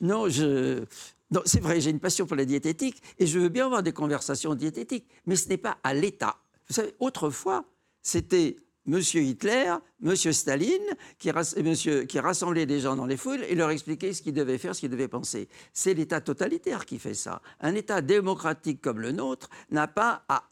non, 0.00 0.28
je. 0.28 0.82
Non, 1.30 1.42
c'est 1.44 1.60
vrai. 1.60 1.80
J'ai 1.80 1.90
une 1.90 2.00
passion 2.00 2.26
pour 2.26 2.36
la 2.36 2.46
diététique 2.46 3.00
et 3.20 3.26
je 3.28 3.38
veux 3.38 3.48
bien 3.48 3.66
avoir 3.66 3.84
des 3.84 3.92
conversations 3.92 4.56
diététiques, 4.56 5.06
mais 5.24 5.36
ce 5.36 5.48
n'est 5.48 5.56
pas 5.56 5.78
à 5.84 5.94
l'État. 5.94 6.36
Vous 6.66 6.74
savez, 6.74 6.94
autrefois, 6.98 7.64
c'était 8.02 8.56
Monsieur 8.86 9.22
Hitler, 9.22 9.74
Monsieur 10.00 10.32
Staline, 10.32 10.82
qui, 11.18 11.30
monsieur, 11.62 12.04
qui 12.04 12.18
rassemblait 12.20 12.66
des 12.66 12.80
gens 12.80 12.96
dans 12.96 13.06
les 13.06 13.16
foules 13.16 13.42
et 13.48 13.54
leur 13.54 13.70
expliquait 13.70 14.12
ce 14.12 14.22
qu'ils 14.22 14.34
devaient 14.34 14.58
faire, 14.58 14.74
ce 14.74 14.80
qu'ils 14.80 14.90
devaient 14.90 15.08
penser. 15.08 15.48
C'est 15.72 15.94
l'État 15.94 16.20
totalitaire 16.20 16.84
qui 16.84 16.98
fait 16.98 17.14
ça. 17.14 17.40
Un 17.60 17.74
État 17.74 18.00
démocratique 18.00 18.80
comme 18.82 19.00
le 19.00 19.12
nôtre 19.12 19.48
n'a 19.70 19.88
pas 19.88 20.24
à 20.28 20.44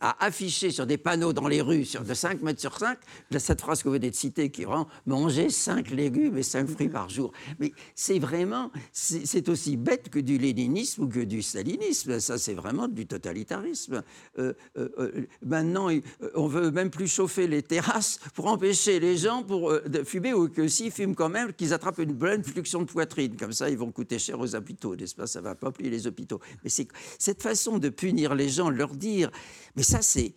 à 0.00 0.24
afficher 0.24 0.70
sur 0.70 0.86
des 0.86 0.98
panneaux 0.98 1.32
dans 1.32 1.48
les 1.48 1.60
rues 1.60 1.84
sur 1.84 2.02
de 2.04 2.14
5 2.14 2.42
mètres 2.42 2.60
sur 2.60 2.78
5 2.78 2.98
cette 3.40 3.60
phrase 3.60 3.82
que 3.82 3.88
vous 3.88 3.94
venez 3.94 4.10
de 4.10 4.14
citer 4.14 4.50
qui 4.50 4.64
rend 4.64 4.86
manger 5.06 5.50
5 5.50 5.90
légumes 5.90 6.36
et 6.36 6.42
5 6.42 6.68
fruits 6.68 6.88
par 6.88 7.08
jour. 7.08 7.32
Mais 7.58 7.72
c'est 7.94 8.18
vraiment, 8.18 8.70
c'est 8.92 9.48
aussi 9.48 9.76
bête 9.76 10.08
que 10.08 10.20
du 10.20 10.38
léninisme 10.38 11.04
ou 11.04 11.08
que 11.08 11.20
du 11.20 11.42
stalinisme. 11.42 12.20
Ça, 12.20 12.38
c'est 12.38 12.54
vraiment 12.54 12.86
du 12.86 13.06
totalitarisme. 13.06 14.02
Euh, 14.38 14.52
euh, 14.78 14.88
euh, 14.98 15.26
maintenant, 15.44 15.88
on 16.34 16.46
veut 16.46 16.70
même 16.70 16.90
plus 16.90 17.08
chauffer 17.08 17.46
les 17.46 17.62
terrasses 17.62 18.20
pour 18.34 18.46
empêcher 18.46 19.00
les 19.00 19.16
gens 19.16 19.42
pour, 19.42 19.72
de 19.80 20.04
fumer 20.04 20.34
ou 20.34 20.48
que 20.48 20.68
s'ils 20.68 20.92
fument 20.92 21.14
quand 21.14 21.28
même, 21.28 21.52
qu'ils 21.52 21.72
attrapent 21.72 21.98
une 21.98 22.12
bonne 22.12 22.44
fluxion 22.44 22.82
de 22.82 22.86
poitrine. 22.86 23.36
Comme 23.36 23.52
ça, 23.52 23.70
ils 23.70 23.78
vont 23.78 23.90
coûter 23.90 24.18
cher 24.18 24.38
aux 24.38 24.54
hôpitaux, 24.54 24.94
n'est-ce 24.94 25.14
pas? 25.14 25.26
Ça 25.26 25.40
va 25.40 25.54
pas 25.54 25.72
plier 25.72 25.90
les 25.90 26.06
hôpitaux. 26.06 26.40
Mais 26.62 26.70
c'est 26.70 26.88
cette 27.18 27.42
façon 27.42 27.78
de 27.78 27.88
punir 27.88 28.34
les 28.34 28.48
gens, 28.48 28.70
leur 28.70 28.94
dire 28.94 29.30
mais 29.76 29.82
ça, 29.82 30.02
c'est. 30.02 30.34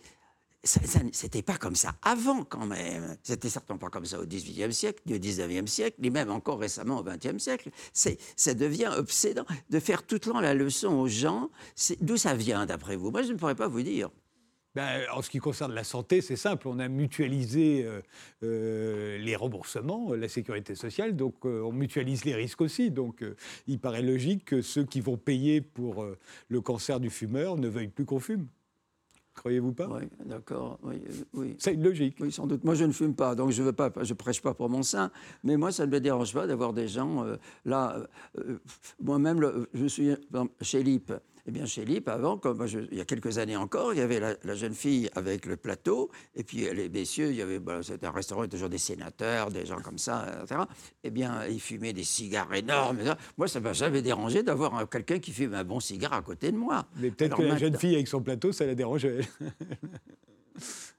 C'était 0.66 1.42
pas 1.42 1.58
comme 1.58 1.76
ça 1.76 1.94
avant, 2.00 2.42
quand 2.42 2.64
même. 2.64 3.18
C'était 3.22 3.50
certainement 3.50 3.78
pas 3.78 3.90
comme 3.90 4.06
ça 4.06 4.18
au 4.18 4.24
XVIIIe 4.24 4.72
siècle, 4.72 5.02
au 5.10 5.18
XIXe 5.18 5.70
siècle, 5.70 5.96
ni 6.00 6.08
même 6.08 6.30
encore 6.30 6.58
récemment 6.58 7.00
au 7.00 7.04
XXe 7.04 7.36
siècle. 7.36 7.68
Ça 7.92 8.54
devient 8.54 8.90
obsédant 8.96 9.44
de 9.68 9.78
faire 9.78 10.06
tout 10.06 10.14
le 10.14 10.20
temps 10.20 10.40
la 10.40 10.54
leçon 10.54 10.94
aux 10.94 11.08
gens. 11.08 11.50
D'où 12.00 12.16
ça 12.16 12.34
vient, 12.34 12.64
d'après 12.64 12.96
vous? 12.96 13.10
Moi, 13.10 13.24
je 13.24 13.32
ne 13.32 13.36
pourrais 13.36 13.54
pas 13.54 13.68
vous 13.68 13.82
dire. 13.82 14.08
Ben, 14.74 15.02
en 15.12 15.22
ce 15.22 15.30
qui 15.30 15.38
concerne 15.38 15.72
la 15.72 15.84
santé, 15.84 16.20
c'est 16.20 16.34
simple. 16.34 16.66
On 16.66 16.80
a 16.80 16.88
mutualisé 16.88 17.84
euh, 17.84 18.00
euh, 18.42 19.18
les 19.18 19.36
remboursements, 19.36 20.12
la 20.14 20.28
sécurité 20.28 20.74
sociale, 20.74 21.14
donc 21.14 21.46
euh, 21.46 21.62
on 21.62 21.70
mutualise 21.70 22.24
les 22.24 22.34
risques 22.34 22.60
aussi. 22.60 22.90
Donc 22.90 23.24
il 23.68 23.78
paraît 23.78 24.02
logique 24.02 24.44
que 24.44 24.62
ceux 24.62 24.84
qui 24.84 25.00
vont 25.00 25.16
payer 25.16 25.60
pour 25.60 26.04
le 26.48 26.60
cancer 26.60 26.98
du 26.98 27.08
fumeur 27.08 27.56
ne 27.56 27.68
veuillent 27.68 27.86
plus 27.86 28.04
qu'on 28.04 28.18
fume. 28.18 28.48
Croyez-vous 29.34 29.72
pas 29.72 29.88
Oui, 29.88 30.08
d'accord. 30.24 30.78
Oui, 30.82 31.02
oui. 31.34 31.56
C'est 31.58 31.74
une 31.74 31.82
logique. 31.82 32.16
Oui, 32.20 32.30
sans 32.32 32.46
doute. 32.46 32.64
Moi, 32.64 32.74
je 32.74 32.84
ne 32.84 32.92
fume 32.92 33.14
pas, 33.14 33.34
donc 33.34 33.50
je 33.50 33.62
ne 33.62 33.70
pas, 33.70 33.92
je 34.02 34.14
prêche 34.14 34.40
pas 34.40 34.54
pour 34.54 34.68
mon 34.68 34.82
sein. 34.82 35.10
Mais 35.42 35.56
moi, 35.56 35.72
ça 35.72 35.86
ne 35.86 35.90
me 35.90 36.00
dérange 36.00 36.32
pas 36.32 36.46
d'avoir 36.46 36.72
des 36.72 36.88
gens 36.88 37.24
là. 37.64 37.96
Moi-même, 39.02 39.66
je 39.74 39.86
suis 39.86 40.10
chez 40.60 40.82
LIP. 40.82 41.12
Eh 41.46 41.50
bien, 41.50 41.66
chez 41.66 41.84
LIP, 41.84 42.08
avant, 42.08 42.38
comme 42.38 42.66
il 42.90 42.96
y 42.96 43.00
a 43.02 43.04
quelques 43.04 43.36
années 43.36 43.56
encore, 43.56 43.92
il 43.92 43.98
y 43.98 44.02
avait 44.02 44.18
la, 44.18 44.54
jeune 44.54 44.72
fille 44.72 45.10
avec 45.14 45.44
le 45.44 45.56
plateau, 45.56 46.10
et 46.34 46.42
puis 46.42 46.66
les 46.72 46.88
messieurs, 46.88 47.28
il 47.30 47.36
y 47.36 47.42
avait, 47.42 47.60
c'était 47.82 48.06
un 48.06 48.12
restaurant, 48.12 48.46
toujours 48.48 48.70
des 48.70 48.78
sénateurs, 48.78 49.50
des 49.50 49.66
gens 49.66 49.80
comme 49.82 49.98
ça, 49.98 50.26
etc. 50.42 50.62
Eh 51.02 51.10
bien, 51.10 51.44
ils 51.46 51.60
fumaient 51.60 51.92
des 51.92 52.04
cigares 52.04 52.52
énormes. 52.54 52.98
Moi, 53.36 53.46
ça 53.46 53.58
ne 53.60 53.64
m'a 53.64 53.74
jamais 53.74 54.00
dérangé 54.00 54.42
d'avoir 54.42 54.88
quelqu'un 54.88 55.18
qui 55.18 55.32
fume 55.32 55.52
un 55.52 55.64
bon 55.64 55.80
cigare 55.80 56.14
à 56.14 56.22
côté 56.22 56.50
de 56.50 56.56
moi. 56.56 56.86
Mais 56.96 57.10
peut-être 57.10 57.36
que 57.36 57.42
la 57.42 57.58
jeune 57.58 57.76
fille 57.76 57.94
avec 57.94 58.08
son 58.08 58.22
plateau, 58.22 58.50
ça 58.50 58.64
la 58.64 58.74
dérangeait. 58.74 59.20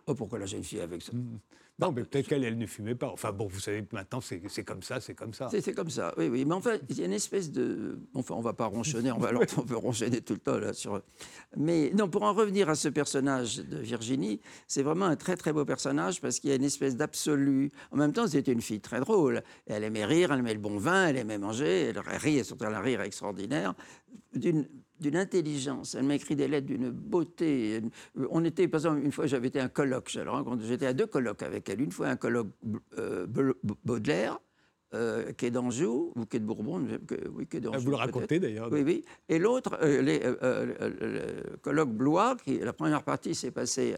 oh, 0.06 0.14
pourquoi 0.14 0.38
la 0.38 0.46
jeune 0.46 0.64
fille 0.64 0.82
avec 0.82 1.02
ça 1.02 1.12
Non, 1.78 1.92
mais 1.92 2.04
peut-être 2.04 2.30
qu'elle, 2.30 2.46
elle 2.46 2.58
ne 2.58 2.66
fumait 2.66 2.96
pas. 2.96 3.10
Enfin 3.10 3.34
bon, 3.34 3.48
vous 3.48 3.60
savez, 3.60 3.86
maintenant, 3.92 4.22
c'est 4.22 4.64
comme 4.64 4.82
ça, 4.82 5.02
c'est 5.02 5.14
comme 5.14 5.34
ça. 5.34 5.50
C'est 5.50 5.74
comme 5.74 5.90
ça, 5.90 6.14
oui, 6.18 6.30
oui. 6.30 6.46
Mais 6.46 6.54
enfin, 6.54 6.78
il 6.90 6.98
y 6.98 7.02
a 7.02 7.06
une 7.06 7.14
espèce 7.14 7.52
de... 7.52 8.00
Enfin, 8.14 8.36
on 8.36 8.40
ne 8.40 8.44
va 8.44 8.54
pas 8.54 8.68
ronchonner, 8.68 9.12
on, 9.12 9.18
va, 9.18 9.32
on 9.58 9.62
peut 9.64 9.76
ronchonner 9.76 10.22
tout 10.22 10.34
le 10.34 10.40
temps 10.40 10.58
là 10.58 10.72
sur... 10.72 11.02
Mais 11.58 11.92
non, 11.94 12.08
pour 12.08 12.24
en 12.24 12.34
revenir 12.34 12.70
à 12.70 12.76
ce 12.76 12.88
personnage 12.88 13.58
de 13.58 13.78
Virginie, 13.78 14.40
c'est 14.68 14.84
vraiment 14.84 15.06
un 15.06 15.18
très, 15.18 15.36
très 15.36 15.52
beau 15.52 15.66
personnage 15.66 16.22
parce 16.22 16.40
qu'il 16.40 16.50
y 16.50 16.54
a 16.54 16.56
une 16.56 16.64
espèce 16.64 16.96
d'absolu. 16.96 17.72
En 17.92 17.98
même 17.98 18.14
temps, 18.14 18.28
c'était 18.28 18.54
une 18.54 18.62
fille 18.62 18.80
très 18.82 19.02
drôle. 19.02 19.44
Elle 19.66 19.84
aimait 19.84 20.06
rire, 20.06 20.32
elle 20.32 20.40
aimait 20.40 20.54
le 20.54 20.62
bon 20.62 20.78
vin, 20.78 21.08
elle 21.08 21.18
aimait 21.18 21.38
manger, 21.38 21.90
elle 21.90 22.00
riait, 22.00 22.46
surtout 22.46 22.66
un 22.66 22.80
rire 22.80 23.02
extraordinaire, 23.02 23.74
d'une 24.34 24.66
d'une 25.00 25.18
intelligence. 25.18 25.96
Elle 25.96 26.06
m'a 26.06 26.16
écrit 26.16 26.36
des 26.36 26.48
lettres 26.48 26.68
d'une 26.68 26.90
beauté. 26.90 27.82
On 28.30 28.44
était, 28.44 28.68
par 28.68 28.80
exemple, 28.80 29.02
une 29.04 29.12
fois, 29.12 29.26
j'avais 29.28 29.48
été 29.48 29.60
à 29.60 29.66
un 29.66 29.70
colloque. 29.70 30.18
J'étais 30.62 30.86
à 30.86 30.94
deux 30.94 31.08
colloques 31.08 31.44
avec 31.44 31.70
elle. 31.70 31.82
Une 31.82 31.92
fois, 31.92 32.08
un 32.08 32.16
colloque 32.16 32.48
euh, 32.98 33.26
Baudelaire, 33.84 34.40
euh, 34.96 35.32
qui 35.34 35.46
est 35.46 35.52
d'Anjou, 35.52 36.14
ou 36.16 36.26
qui 36.26 36.38
est 36.38 36.40
de 36.40 36.46
Bourbon, 36.46 36.88
oui, 37.34 37.48
qui 37.48 37.58
est 37.58 37.60
d'Anjou. 37.60 37.82
Vous 37.82 37.92
le 37.92 37.98
racontez 37.98 38.40
d'ailleurs. 38.40 38.70
Oui, 38.72 38.82
oui. 38.84 39.06
Et 39.30 39.40
l'autre, 39.40 39.78
euh, 39.82 40.02
le 40.02 41.58
colloque 41.58 41.92
Blois, 41.92 42.36
qui, 42.44 42.60
la 42.60 42.74
première 42.74 43.04
partie 43.04 43.36
s'est 43.36 43.52
passée 43.52 43.96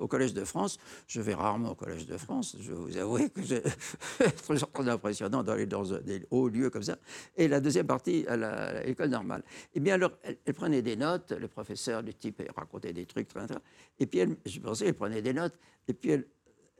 au 0.00 0.08
Collège 0.08 0.34
de 0.34 0.44
France. 0.44 0.78
Je 1.06 1.20
vais 1.20 1.34
rarement 1.34 1.72
au 1.72 1.74
Collège 1.74 2.06
de 2.06 2.16
France, 2.16 2.56
je 2.60 2.72
vais 2.72 2.78
vous 2.78 2.96
avouer 2.96 3.30
que 3.30 3.42
c'est 3.42 3.62
très 4.72 4.88
impressionnant 4.88 5.42
d'aller 5.42 5.66
dans 5.66 5.84
des 5.84 6.26
hauts 6.30 6.48
lieux 6.48 6.70
comme 6.70 6.82
ça. 6.82 6.96
Et 7.36 7.48
la 7.48 7.60
deuxième 7.60 7.86
partie 7.86 8.26
à 8.26 8.82
l'école 8.84 9.08
normale. 9.08 9.42
Eh 9.74 9.80
bien, 9.80 9.94
alors, 9.94 10.12
elle, 10.22 10.54
prenait 10.54 10.82
des 10.82 10.96
notes, 10.96 11.32
le 11.32 11.48
professeur, 11.48 12.02
le 12.02 12.12
type, 12.12 12.42
racontait 12.56 12.92
des 12.92 13.06
trucs, 13.06 13.28
et 13.98 14.06
puis 14.06 14.18
elle, 14.18 14.36
je 14.44 14.60
pensais 14.60 14.86
qu'elle 14.86 14.94
prenait 14.94 15.22
des 15.22 15.32
notes, 15.32 15.54
et 15.88 15.94
puis 15.94 16.10
elle, 16.10 16.26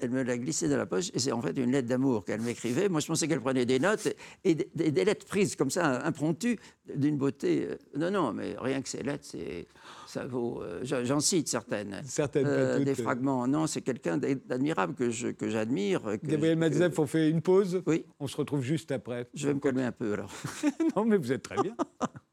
elle 0.03 0.11
me 0.11 0.23
l'a 0.23 0.37
glissée 0.37 0.69
dans 0.69 0.77
la 0.77 0.87
poche 0.87 1.11
et 1.15 1.19
c'est 1.19 1.33
en 1.33 1.41
fait 1.41 1.57
une 1.57 1.71
lettre 1.71 1.89
d'amour 1.89 2.25
qu'elle 2.25 2.41
m'écrivait. 2.41 2.89
Moi, 2.89 3.01
je 3.01 3.07
pensais 3.07 3.29
qu'elle 3.29 3.41
prenait 3.41 3.65
des 3.65 3.79
notes 3.79 4.09
et 4.45 4.55
des, 4.55 5.05
lettres 5.05 5.27
prises 5.27 5.57
comme 5.57 5.71
ça, 5.71 6.05
impromptues, 6.05 6.59
d'une 6.95 7.17
beauté. 7.17 7.69
Euh, 7.71 7.77
non, 7.97 8.11
non, 8.11 8.33
mais 8.33 8.57
rien 8.59 8.83
que 8.83 8.89
ces 8.89 9.03
lettres, 9.03 9.25
c'est, 9.25 9.67
ça 10.07 10.27
vaut. 10.27 10.61
Euh, 10.63 10.81
j'en 10.83 11.21
cite 11.21 11.49
certaines. 11.49 12.03
Certaines, 12.05 12.47
euh, 12.47 12.79
Des 12.81 12.95
fragments. 12.95 13.47
Non, 13.47 13.67
c'est 13.67 13.83
quelqu'un 13.83 14.19
d'admirable 14.19 14.95
que, 14.95 15.11
je, 15.11 15.29
que 15.29 15.49
j'admire. 15.49 16.03
Gabriel 16.23 16.59
Matzef, 16.59 16.99
on 16.99 17.07
fait 17.07 17.31
une 17.31 17.41
pause. 17.41 17.83
Oui. 17.87 18.05
On 18.19 18.27
se 18.27 18.37
retrouve 18.37 18.63
juste 18.63 18.91
après. 18.91 19.29
Je 19.35 19.47
vais 19.47 19.55
me 19.55 19.61
calmer 19.61 19.85
un 19.85 19.93
peu 19.93 20.13
alors. 20.15 20.33
non, 20.97 21.05
mais 21.05 21.17
vous 21.17 21.33
êtes 21.33 21.43
très 21.43 21.63
bien. 21.63 21.77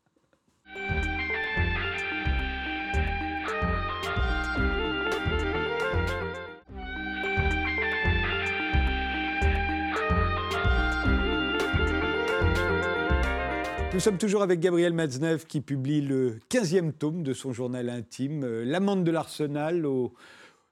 Nous 13.99 14.05
sommes 14.05 14.17
toujours 14.17 14.43
avec 14.43 14.62
Gabriel 14.62 14.93
Matzneff 14.93 15.45
qui 15.45 15.59
publie 15.59 15.99
le 15.99 16.39
15e 16.49 16.93
tome 16.93 17.21
de 17.21 17.33
son 17.33 17.51
journal 17.51 17.89
intime, 17.89 18.45
euh, 18.45 18.63
L'amende 18.63 19.03
de 19.03 19.12
l'Arsenal, 19.12 19.85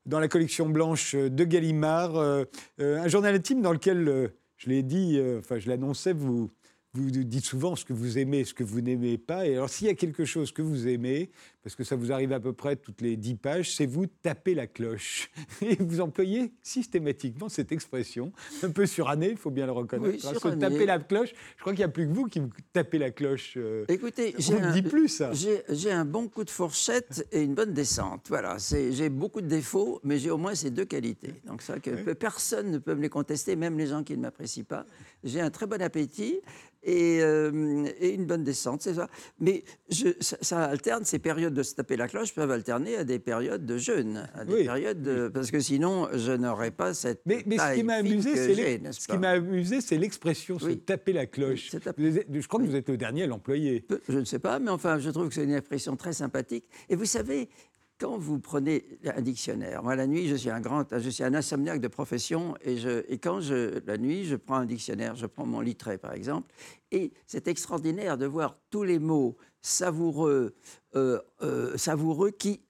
dans 0.05 0.19
la 0.21 0.29
collection 0.29 0.69
blanche 0.69 1.13
de 1.13 1.43
Gallimard. 1.43 2.15
Euh, 2.15 2.45
euh, 2.79 3.01
un 3.01 3.09
journal 3.09 3.35
intime 3.35 3.61
dans 3.61 3.73
lequel, 3.73 4.31
je 4.55 4.69
l'ai 4.69 4.81
dit, 4.81 5.21
enfin 5.37 5.59
je 5.59 5.67
l'annonçais, 5.67 6.13
vous, 6.13 6.51
vous 6.93 7.10
dites 7.12 7.45
souvent 7.45 7.76
ce 7.76 7.86
que 7.86 7.93
vous 7.93 8.17
aimez, 8.17 8.43
ce 8.43 8.54
que 8.54 8.63
vous 8.63 8.82
n'aimez 8.82 9.17
pas. 9.17 9.45
Et 9.47 9.56
alors, 9.56 9.69
s'il 9.69 9.88
y 9.88 9.89
a 9.89 9.93
quelque 9.93 10.26
chose 10.26 10.52
que 10.52 10.62
vous 10.62 10.88
aimez, 10.88 11.30
parce 11.67 11.76
que 11.76 11.84
ça 11.84 11.95
vous 11.95 12.12
arrive 12.12 12.32
à 12.32 12.39
peu 12.39 12.54
près 12.54 12.78
toutes 12.78 13.02
les 13.02 13.17
dix 13.17 13.36
pages, 13.36 13.76
c'est 13.76 13.86
vous 13.86 14.06
taper 14.08 14.56
la 14.56 14.67
cloche. 14.67 15.30
Et 15.62 15.76
vous 15.76 16.00
employez 16.00 16.54
systématiquement 16.63 17.50
cette 17.50 17.71
expression, 17.73 18.32
un 18.63 18.69
peu 18.69 18.86
surannée, 18.86 19.32
il 19.32 19.38
faut 19.38 19.52
bien 19.52 19.65
le 19.65 19.73
reconnaître. 19.73 20.26
Oui, 20.34 20.60
taper 20.60 20.86
la 20.86 21.00
cloche, 21.00 21.34
je 21.58 21.62
crois 21.62 21.73
qu'il 21.73 21.82
n'y 21.82 21.86
a 21.86 21.89
plus 21.89 22.08
que 22.08 22.13
vous 22.13 22.28
qui 22.28 22.41
tapez 22.71 22.97
la 22.97 23.12
cloche. 23.12 23.56
Euh, 23.58 23.84
Écoutez, 23.89 24.34
j'ai 24.38 24.60
un, 24.60 24.82
plus 24.82 25.10
ça. 25.10 25.32
J'ai 25.34 25.91
un 25.91 26.06
bon 26.06 26.30
coup 26.30 26.45
de 26.45 26.50
fourchette 26.50 27.28
et 27.34 27.41
une 27.41 27.54
bonne 27.54 27.73
descente. 27.73 28.28
Voilà, 28.30 28.58
j'ai 28.71 29.10
beaucoup 29.10 29.41
de 29.41 29.47
défauts, 29.47 30.00
mais 30.04 30.19
j'ai 30.19 30.30
au 30.30 30.38
moins 30.38 30.56
ces 30.56 30.71
deux 30.71 30.86
qualités. 30.86 31.34
Donc 31.45 31.62
ça, 31.62 31.80
que 31.80 32.13
personne 32.13 32.71
ne 32.71 32.78
peut 32.78 32.95
me 32.95 33.02
les 33.02 33.10
contester, 33.10 33.56
même 33.58 33.78
les 33.78 33.88
gens 33.88 34.04
qui 34.04 34.15
ne 34.15 34.21
m'apprécient 34.21 34.63
pas. 34.63 34.86
J'ai 35.23 35.41
un 35.41 35.50
très 35.50 35.67
bon 35.67 35.82
appétit 35.82 36.39
euh, 36.88 37.86
et, 38.00 38.13
une 38.13 38.26
bonne 38.26 38.43
descente, 38.43 38.82
c'est 38.82 38.95
ça. 38.95 39.08
Mais 39.39 39.63
je, 39.89 40.10
ça, 40.21 40.63
alterne, 40.63 41.04
ces 41.04 41.19
périodes 41.19 41.54
de 41.54 41.63
se 41.63 41.76
taper 41.76 41.97
la 41.97 42.08
cloche 42.08 42.34
peuvent 42.34 42.52
alterner 42.52 42.95
à 42.97 43.04
des 43.04 43.19
périodes 43.19 43.65
de 43.65 43.78
jeûne, 43.78 44.28
à 44.34 44.45
des 44.45 44.63
périodes 44.63 45.32
parce 45.34 45.52
que 45.52 45.60
sinon, 45.60 46.08
je 46.13 46.32
n'aurais 46.32 46.71
pas 46.71 46.93
cette. 46.93 47.21
Mais, 47.26 47.43
mais 47.45 47.58
ce 47.58 47.76
qui 47.76 47.84
m'a 47.84 47.95
amusé, 47.95 48.36
c'est 48.36 48.91
ce 48.91 49.08
qui 49.08 49.17
m'a 49.17 49.32
amusé, 49.32 49.82
c'est 49.82 49.97
l'expression 49.97 50.60
se 50.60 50.69
taper 50.69 51.13
la 51.13 51.26
cloche. 51.26 51.71
Je 51.71 52.47
crois 52.47 52.60
que 52.60 52.65
vous 52.65 52.76
êtes 52.76 52.89
le 52.89 52.97
dernier 52.97 53.23
à 53.23 53.28
l'employer. 53.28 53.86
Je 54.08 54.19
ne 54.19 54.26
sais 54.26 54.39
pas, 54.39 54.60
mais 54.60 54.71
enfin, 54.71 55.00
je 55.00 55.10
trouve 55.10 55.30
que 55.30 55.34
c'est 55.34 55.43
une 55.43 55.54
expression 55.54 55.95
très 55.95 56.13
sympathique. 56.13 56.65
Et 56.89 56.95
vous 56.95 57.06
savez, 57.06 57.50
quand 58.00 58.17
vous 58.17 58.39
prenez 58.39 59.00
un 59.06 59.21
dictionnaire, 59.21 59.82
moi 59.84 59.95
la 59.95 60.06
nuit, 60.06 60.28
je 60.28 60.36
suis 60.36 60.50
un 60.50 60.62
grand, 60.62 60.86
je 60.91 61.10
suis 61.10 61.23
un 61.23 61.34
insomniaque 61.34 61.82
de 61.82 61.88
profession, 61.88 62.56
et, 62.62 62.78
je, 62.78 63.04
et 63.08 63.17
quand 63.17 63.41
je, 63.41 63.80
la 63.88 63.97
nuit, 63.97 64.26
je 64.26 64.36
prends 64.36 64.58
un 64.58 64.65
dictionnaire, 64.65 65.15
je 65.15 65.26
prends 65.26 65.45
mon 65.45 65.62
littré 65.62 65.97
par 65.97 66.13
exemple, 66.13 66.54
et 66.91 67.12
c'est 67.26 67.47
extraordinaire 67.47 68.17
de 68.17 68.26
voir 68.26 68.58
tous 68.69 68.84
les 68.84 69.00
mots 69.00 69.38
savoureux, 69.62 70.56
euh, 70.95 71.19
euh, 71.41 71.78
savoureux 71.78 72.32
qui 72.32 72.62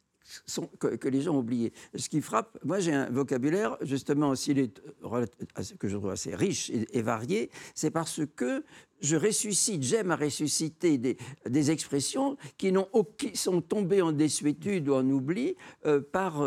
sont, 0.46 0.68
que, 0.80 1.08
les 1.08 1.22
gens 1.22 1.36
ont 1.36 1.40
oubliés. 1.40 1.72
Ce 1.96 2.10
qui 2.10 2.22
frappe, 2.22 2.58
moi 2.64 2.80
j'ai 2.80 2.94
un 2.94 3.10
vocabulaire 3.10 3.78
justement 3.82 4.30
aussi 4.30 4.54
que 4.54 5.88
je 5.88 5.96
trouve 5.96 6.10
assez 6.10 6.36
riche 6.36 6.70
et, 6.70 7.02
varié, 7.02 7.50
c'est 7.76 7.92
parce 7.92 8.22
que 8.36 8.64
je 9.00 9.16
ressuscite, 9.16 9.84
j'aime 9.84 10.12
à 10.12 10.16
ressusciter 10.16 10.98
des, 10.98 11.18
des 11.48 11.72
expressions 11.72 12.36
qui, 12.58 12.74
qui, 13.18 13.38
sont 13.38 13.62
tombées 13.62 14.02
en 14.02 14.12
désuétude 14.12 14.90
ou 14.90 14.96
en 14.96 15.08
oubli 15.08 15.56
euh, 15.86 16.02
par, 16.02 16.44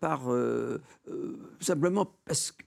par 0.00 0.30
simplement 1.60 2.14
parce 2.24 2.52
que 2.52 2.62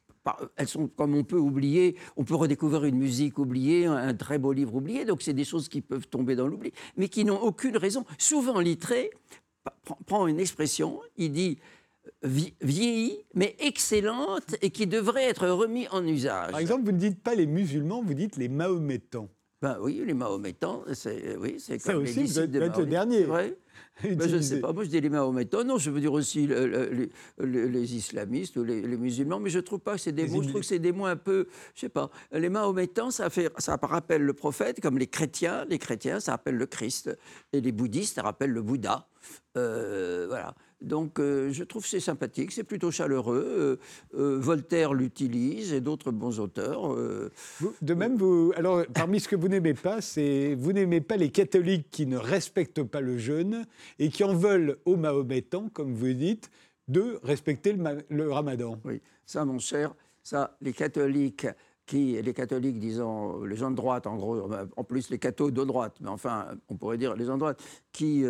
elles 0.56 0.68
sont 0.68 0.88
comme 0.88 1.16
on 1.16 1.24
peut 1.24 1.38
oublier, 1.38 1.96
on 2.18 2.24
peut 2.24 2.36
redécouvrir 2.36 2.86
une 2.86 2.98
musique 2.98 3.40
oubliée, 3.40 3.86
un, 3.86 4.14
très 4.14 4.38
beau 4.38 4.54
livre 4.54 4.76
oublié, 4.76 5.06
donc 5.06 5.22
c'est 5.22 5.34
des 5.34 5.46
choses 5.46 5.68
qui 5.68 5.82
peuvent 5.82 6.08
tomber 6.08 6.36
dans 6.36 6.48
l'oubli, 6.48 6.72
mais 6.98 7.08
qui 7.10 7.26
n'ont 7.26 7.40
aucune 7.40 7.78
raison. 7.78 8.06
Souvent, 8.18 8.60
Littré 8.60 9.12
prend 10.06 10.28
une 10.28 10.40
expression, 10.40 11.02
il 11.18 11.32
dit 11.32 11.60
vieillie, 12.24 13.20
mais 13.34 13.56
excellente, 13.60 14.56
et 14.62 14.70
qui 14.70 14.88
devrait 14.88 15.26
être 15.26 15.48
remis 15.48 15.88
en 15.90 16.06
usage. 16.06 16.52
Par 16.52 16.60
exemple, 16.60 16.86
vous 16.86 16.92
ne 16.92 16.98
dites 16.98 17.22
pas 17.22 17.36
les 17.36 17.46
musulmans, 17.46 18.02
vous 18.02 18.14
dites 18.14 18.38
les 18.38 18.50
mahométans. 18.50 19.30
Ben 19.62 19.78
oui, 19.80 20.02
les 20.04 20.16
mahométans, 20.16 20.84
c'est 20.94 21.38
oui, 21.38 21.58
c'est 21.60 21.78
comme 21.78 22.02
aussi, 22.02 22.16
les 22.16 22.24
disciples 22.24 22.48
de 22.48 22.60
le 22.60 22.86
dernier. 22.88 23.28
Ben, 24.04 24.28
je 24.28 24.38
ne 24.38 24.42
sais 24.42 24.60
pas. 24.60 24.74
Moi, 24.74 24.84
je 24.84 24.90
dis 24.90 25.00
les 25.00 25.10
mahométans. 25.10 25.64
Non, 25.64 25.78
je 25.78 25.92
veux 25.92 26.00
dire 26.00 26.14
aussi 26.14 26.48
les, 26.48 27.96
islamistes 27.96 28.58
ou 28.58 28.64
les, 28.64 28.82
musulmans. 28.98 29.40
Mais 29.40 29.50
je 29.50 29.60
ne 29.60 29.64
trouve 29.64 29.80
pas 29.80 29.94
que 29.94 30.02
c'est 30.02 30.12
des 30.12 30.28
mots. 30.28 30.42
Je 30.42 30.50
trouve 30.50 30.62
que 30.62 30.68
c'est 30.68 30.80
des 30.80 30.92
mots 30.92 31.06
un 31.06 31.16
peu. 31.16 31.48
Je 31.76 31.82
sais 31.82 31.90
pas. 31.90 32.10
Les 32.32 32.50
mahométans, 32.50 33.12
ça, 33.12 33.30
fait, 33.30 33.52
ça 33.58 33.78
rappelle 33.82 34.24
le 34.24 34.34
prophète, 34.34 34.82
comme 34.82 34.98
les 34.98 35.08
chrétiens. 35.08 35.66
Les 35.70 35.78
chrétiens, 35.78 36.20
ça 36.20 36.34
rappelle 36.34 36.56
le 36.56 36.66
Christ. 36.66 37.16
Et 37.54 37.62
les 37.62 37.72
bouddhistes, 37.72 38.16
ça 38.16 38.24
rappelle 38.24 38.52
le 38.52 38.62
Bouddha. 38.62 39.08
Euh, 39.58 40.26
voilà. 40.28 40.56
Donc 40.82 41.20
euh, 41.20 41.52
je 41.52 41.64
trouve 41.64 41.86
c'est 41.86 42.00
sympathique, 42.00 42.52
c'est 42.52 42.64
plutôt 42.64 42.92
chaleureux. 42.92 43.80
Euh, 44.16 44.40
Voltaire 44.40 44.94
l'utilise 44.94 45.74
et 45.74 45.82
d'autres 45.82 46.12
bons 46.12 46.40
auteurs. 46.40 46.96
de 47.82 47.94
même, 47.94 48.18
vous, 48.18 48.52
alors 48.56 48.84
parmi 48.94 49.20
ce 49.20 49.28
que 49.28 49.36
vous 49.36 49.48
n'aimez 49.48 49.74
pas, 49.74 50.02
c'est 50.02 50.56
vous 50.56 50.74
n'aimez 50.74 51.02
pas 51.02 51.18
les 51.18 51.30
catholiques 51.30 51.88
qui 51.92 52.06
ne 52.08 52.18
respectent 52.18 52.84
pas 52.84 53.02
le 53.02 53.18
jeûne 53.18 53.66
et 54.00 54.10
qui 54.10 54.24
en 54.24 54.34
veulent 54.34 54.78
aux 54.86 54.96
mahométans, 54.96 55.70
comme 55.72 55.94
vous 55.94 56.14
dites, 56.14 56.50
de 56.88 57.20
respecter 57.24 57.78
le, 58.10 58.32
ramadan. 58.32 58.80
Oui, 58.84 59.02
ça 59.26 59.46
mon 59.46 59.60
cher, 59.60 59.94
ça 60.24 60.58
les 60.62 60.74
catholiques 60.74 61.48
qui, 61.86 62.22
les 62.22 62.34
catholiques, 62.34 62.80
disons, 62.80 63.44
les 63.44 63.56
gens 63.56 63.70
de 63.70 63.76
droite, 63.76 64.08
en 64.08 64.16
gros, 64.16 64.50
en 64.78 64.84
plus 64.84 65.10
les 65.10 65.20
cathos 65.20 65.52
de 65.52 65.64
droite, 65.64 65.96
mais 66.00 66.10
enfin, 66.10 66.48
on 66.70 66.76
pourrait 66.76 66.98
dire 66.98 67.16
les 67.16 67.26
gens 67.26 67.34
de 67.34 67.40
droite, 67.40 67.62
qui, 67.92 68.24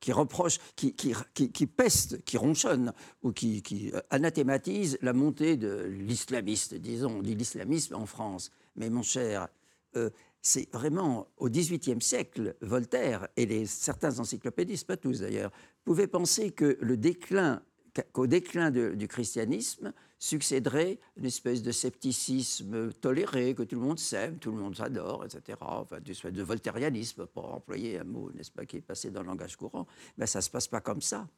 qui 0.00 0.12
reproche, 0.12 0.58
qui, 0.76 0.94
qui, 0.94 1.66
peste, 1.66 2.22
qui 2.24 2.36
ronchonne 2.36 2.92
ou 3.22 3.32
qui, 3.32 3.62
qui 3.62 3.92
anathématise 4.10 4.98
la 5.02 5.12
montée 5.12 5.56
de 5.56 5.84
l'islamiste, 5.84 6.74
disons, 6.74 7.22
de 7.22 7.32
l'islamisme 7.32 7.94
en 7.94 8.06
France. 8.06 8.50
Mais 8.76 8.90
mon 8.90 9.02
cher, 9.02 9.48
euh, 9.96 10.10
c'est 10.42 10.72
vraiment 10.72 11.26
au 11.38 11.48
XVIIIe 11.48 12.00
siècle, 12.00 12.54
Voltaire 12.60 13.28
et 13.36 13.66
certains 13.66 14.20
encyclopédistes, 14.20 14.86
pas 14.86 14.96
tous 14.96 15.20
d'ailleurs, 15.20 15.50
pouvaient 15.84 16.06
penser 16.06 16.52
que 16.52 16.78
le 16.80 16.96
déclin, 16.96 17.62
qu'au 18.12 18.26
déclin 18.26 18.70
du 18.70 19.08
christianisme 19.08 19.92
succéderait 20.18 20.98
une 21.16 21.26
espèce 21.26 21.62
de 21.62 21.72
scepticisme 21.72 22.92
toléré, 22.94 23.54
que 23.54 23.62
tout 23.62 23.76
le 23.76 23.82
monde 23.82 23.98
s'aime, 23.98 24.38
tout 24.38 24.50
le 24.50 24.58
monde 24.58 24.76
s'adore, 24.76 25.24
etc. 25.24 25.58
Enfin, 25.60 25.98
espèce 26.06 26.32
de 26.32 26.42
voltairianisme, 26.42 27.26
pour 27.26 27.54
employer 27.54 27.98
un 27.98 28.04
mot, 28.04 28.30
n'est-ce 28.34 28.50
pas, 28.50 28.64
qui 28.64 28.78
est 28.78 28.82
passé 28.82 29.10
dans 29.10 29.20
le 29.20 29.26
langage 29.26 29.56
courant. 29.56 29.86
Mais 30.16 30.26
ça 30.26 30.38
ne 30.38 30.42
se 30.42 30.50
passe 30.50 30.68
pas 30.68 30.80
comme 30.80 31.02
ça. 31.02 31.28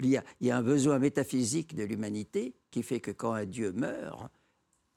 Il 0.00 0.06
y, 0.06 0.50
a, 0.50 0.56
un 0.56 0.62
besoin 0.62 0.98
métaphysique 0.98 1.74
de 1.74 1.84
l'humanité 1.84 2.54
qui 2.70 2.82
fait 2.82 3.00
que 3.00 3.10
quand 3.10 3.32
un 3.32 3.46
Dieu 3.46 3.72
meurt, 3.72 4.32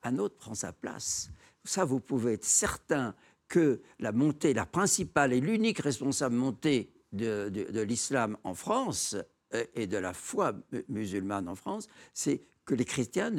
un 0.04 0.18
autre 0.18 0.36
prend 0.38 0.56
sa 0.56 0.74
place. 0.74 1.30
Ça, 1.64 1.86
vous 1.86 2.00
pouvez 2.00 2.34
être 2.34 2.46
certain 2.46 3.14
que 3.48 3.82
la 4.00 4.12
montée, 4.12 4.54
la 4.54 4.66
principale 4.66 5.34
et 5.34 5.40
l'unique 5.40 5.80
responsable 5.80 6.36
montée 6.36 6.92
de, 7.14 7.50
de 7.50 7.82
l'islam 7.82 8.38
en 8.44 8.54
France 8.54 9.16
et 9.76 9.88
de 9.88 9.98
la 9.98 10.14
foi 10.14 10.54
musulmane 10.90 11.48
en 11.48 11.56
France, 11.56 11.88
c'est 12.14 12.42
que 12.66 12.76
les 12.76 12.86
chrétiens, 12.86 13.32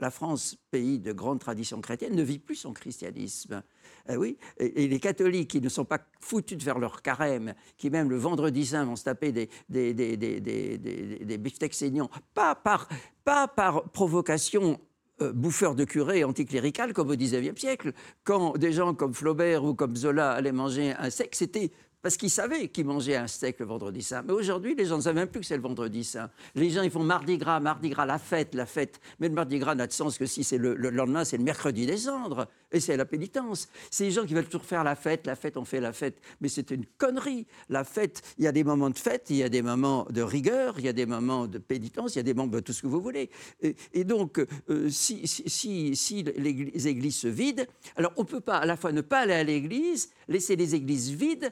la 0.00 0.10
France, 0.10 0.56
pays 0.70 0.98
de 0.98 1.12
grande 1.12 1.40
tradition 1.40 1.80
chrétienne, 1.80 2.14
ne 2.14 2.22
vit 2.22 2.38
plus 2.38 2.54
son 2.56 2.72
christianisme. 2.72 3.62
Eh 4.08 4.16
oui, 4.16 4.38
et, 4.58 4.86
les 4.86 5.00
catholiques 5.00 5.50
qui 5.50 5.60
ne 5.60 5.68
sont 5.68 5.84
pas 5.84 6.00
foutus 6.20 6.56
de 6.56 6.62
faire 6.62 6.78
leur 6.78 7.02
carême, 7.02 7.54
qui 7.76 7.90
même 7.90 8.08
le 8.08 8.16
vendredi 8.16 8.64
saint 8.66 8.84
vont 8.84 8.96
se 8.96 9.04
taper 9.04 9.32
des, 9.32 9.48
des, 9.68 9.92
des, 9.94 11.68
saignants, 11.72 12.10
pas 12.34 12.54
par, 12.54 12.88
pas 13.24 13.48
par 13.48 13.90
provocation 13.90 14.80
euh, 15.22 15.32
bouffeur 15.32 15.74
de 15.74 15.84
curé 15.84 16.24
anticlérical 16.24 16.92
comme 16.92 17.10
au 17.10 17.16
XIXe 17.16 17.58
siècle. 17.58 17.92
Quand 18.22 18.58
des 18.58 18.72
gens 18.72 18.94
comme 18.94 19.14
Flaubert 19.14 19.64
ou 19.64 19.74
comme 19.74 19.96
Zola 19.96 20.32
allaient 20.32 20.52
manger 20.52 20.92
un 20.92 21.08
sec, 21.08 21.34
c'était 21.34 21.72
parce 22.06 22.18
qu'ils 22.18 22.30
savaient 22.30 22.68
qu'ils 22.68 22.86
mangeaient 22.86 23.16
un 23.16 23.26
steak 23.26 23.58
le 23.58 23.66
vendredi 23.66 24.00
saint. 24.00 24.22
Mais 24.22 24.32
aujourd'hui, 24.32 24.76
les 24.76 24.84
gens 24.84 24.98
ne 24.98 25.02
savent 25.02 25.16
même 25.16 25.26
plus 25.26 25.40
que 25.40 25.46
c'est 25.46 25.56
le 25.56 25.62
vendredi 25.62 26.04
saint. 26.04 26.30
Les 26.54 26.70
gens, 26.70 26.82
ils 26.82 26.90
font 26.92 27.02
mardi 27.02 27.36
gras, 27.36 27.58
mardi 27.58 27.88
gras, 27.88 28.06
la 28.06 28.20
fête, 28.20 28.54
la 28.54 28.64
fête. 28.64 29.00
Mais 29.18 29.26
le 29.26 29.34
mardi 29.34 29.58
gras 29.58 29.74
n'a 29.74 29.88
de 29.88 29.92
sens 29.92 30.16
que 30.16 30.24
si 30.24 30.44
c'est 30.44 30.56
le, 30.56 30.74
lendemain, 30.76 31.24
c'est 31.24 31.36
le 31.36 31.42
mercredi 31.42 31.84
des 31.84 31.96
cendres. 31.96 32.46
Et 32.70 32.78
c'est 32.78 32.96
la 32.96 33.06
pénitence. 33.06 33.68
C'est 33.90 34.04
les 34.04 34.12
gens 34.12 34.24
qui 34.24 34.34
veulent 34.34 34.44
toujours 34.44 34.64
faire 34.64 34.84
la 34.84 34.94
fête, 34.94 35.26
la 35.26 35.34
fête, 35.34 35.56
on 35.56 35.64
fait 35.64 35.80
la 35.80 35.92
fête. 35.92 36.20
Mais 36.40 36.48
c'est 36.48 36.70
une 36.70 36.86
connerie. 36.96 37.44
La 37.70 37.82
fête, 37.82 38.22
il 38.38 38.44
y 38.44 38.46
a 38.46 38.52
des 38.52 38.62
moments 38.62 38.90
de 38.90 38.98
fête, 38.98 39.26
il 39.30 39.36
y 39.36 39.42
a 39.42 39.48
des 39.48 39.62
moments 39.62 40.06
de 40.08 40.22
rigueur, 40.22 40.76
il 40.78 40.84
y 40.84 40.88
a 40.88 40.92
des 40.92 41.06
moments 41.06 41.48
de 41.48 41.58
pénitence, 41.58 42.14
il 42.14 42.18
y 42.18 42.20
a 42.20 42.24
des 42.24 42.34
moments 42.34 42.52
de 42.52 42.60
tout 42.60 42.72
ce 42.72 42.82
que 42.82 42.86
vous 42.86 43.00
voulez. 43.00 43.30
Et, 43.62 44.04
donc, 44.04 44.38
euh, 44.38 44.88
si, 44.90 45.26
si, 45.26 45.96
si, 45.96 46.22
les 46.22 46.86
églises 46.86 47.16
se 47.16 47.28
vident, 47.28 47.66
alors 47.96 48.12
on 48.16 48.22
ne 48.22 48.28
peut 48.28 48.40
pas 48.40 48.58
à 48.58 48.66
la 48.66 48.76
fois 48.76 48.92
ne 48.92 49.00
pas 49.00 49.20
aller 49.20 49.34
à 49.34 49.42
l'église, 49.42 50.10
laisser 50.28 50.54
les 50.54 50.76
églises 50.76 51.10
vides, 51.10 51.50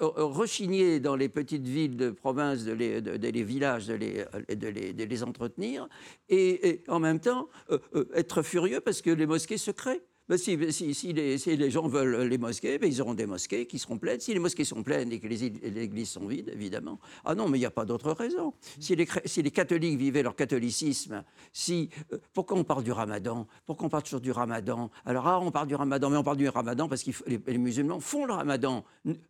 rechigner 0.00 1.00
dans 1.00 1.16
les 1.16 1.28
petites 1.28 1.66
villes 1.66 1.96
de 1.96 2.10
province, 2.10 2.64
de 2.64 2.72
les, 2.72 3.42
villages, 3.42 3.86
de 3.86 3.94
les, 3.94 4.24
de 4.54 5.04
les, 5.04 5.22
entretenir, 5.22 5.88
et, 6.28 6.82
en 6.88 7.00
même 7.00 7.20
temps 7.20 7.48
euh, 7.70 7.78
euh, 7.94 8.08
être 8.14 8.42
furieux 8.42 8.80
parce 8.80 9.02
que 9.02 9.10
les 9.10 9.26
mosquées 9.26 9.58
se 9.58 9.70
créent. 9.70 10.02
Ben 10.26 10.38
si, 10.38 10.72
si, 10.72 10.94
si, 10.94 11.12
les, 11.12 11.36
si, 11.36 11.54
les, 11.54 11.70
gens 11.70 11.86
veulent 11.86 12.22
les 12.22 12.38
mosquées, 12.38 12.78
ben 12.78 12.90
ils 12.90 13.02
auront 13.02 13.12
des 13.12 13.26
mosquées 13.26 13.66
qui 13.66 13.78
seront 13.78 13.98
pleines. 13.98 14.20
Si 14.20 14.32
les 14.32 14.40
mosquées 14.40 14.64
sont 14.64 14.82
pleines 14.82 15.12
et 15.12 15.20
que 15.20 15.28
les, 15.28 15.44
églises 15.44 16.08
sont 16.08 16.26
vides, 16.26 16.48
évidemment. 16.48 16.98
Ah 17.26 17.34
non, 17.34 17.46
mais 17.46 17.58
il 17.58 17.60
n'y 17.60 17.66
a 17.66 17.70
pas 17.70 17.84
d'autre 17.84 18.10
raison. 18.12 18.54
Si 18.80 18.96
les, 18.96 19.06
si 19.26 19.42
les, 19.42 19.50
catholiques 19.50 19.98
vivaient 19.98 20.22
leur 20.22 20.34
catholicisme, 20.34 21.22
si, 21.52 21.90
euh, 22.12 22.18
pourquoi 22.32 22.56
on 22.56 22.64
parle 22.64 22.84
du 22.84 22.92
ramadan? 22.92 23.46
Pourquoi 23.66 23.86
on 23.86 23.90
parle 23.90 24.04
toujours 24.04 24.22
du 24.22 24.30
ramadan? 24.30 24.90
Alors, 25.04 25.28
ah, 25.28 25.40
on 25.40 25.50
parle 25.50 25.68
du 25.68 25.74
ramadan, 25.74 26.08
mais 26.08 26.16
on 26.16 26.24
parle 26.24 26.38
du 26.38 26.48
ramadan 26.48 26.88
parce 26.88 27.02
que 27.02 27.10
les, 27.26 27.38
les, 27.46 27.58
musulmans 27.58 28.00
font 28.00 28.24
le 28.24 28.32
ramadan. 28.32 28.82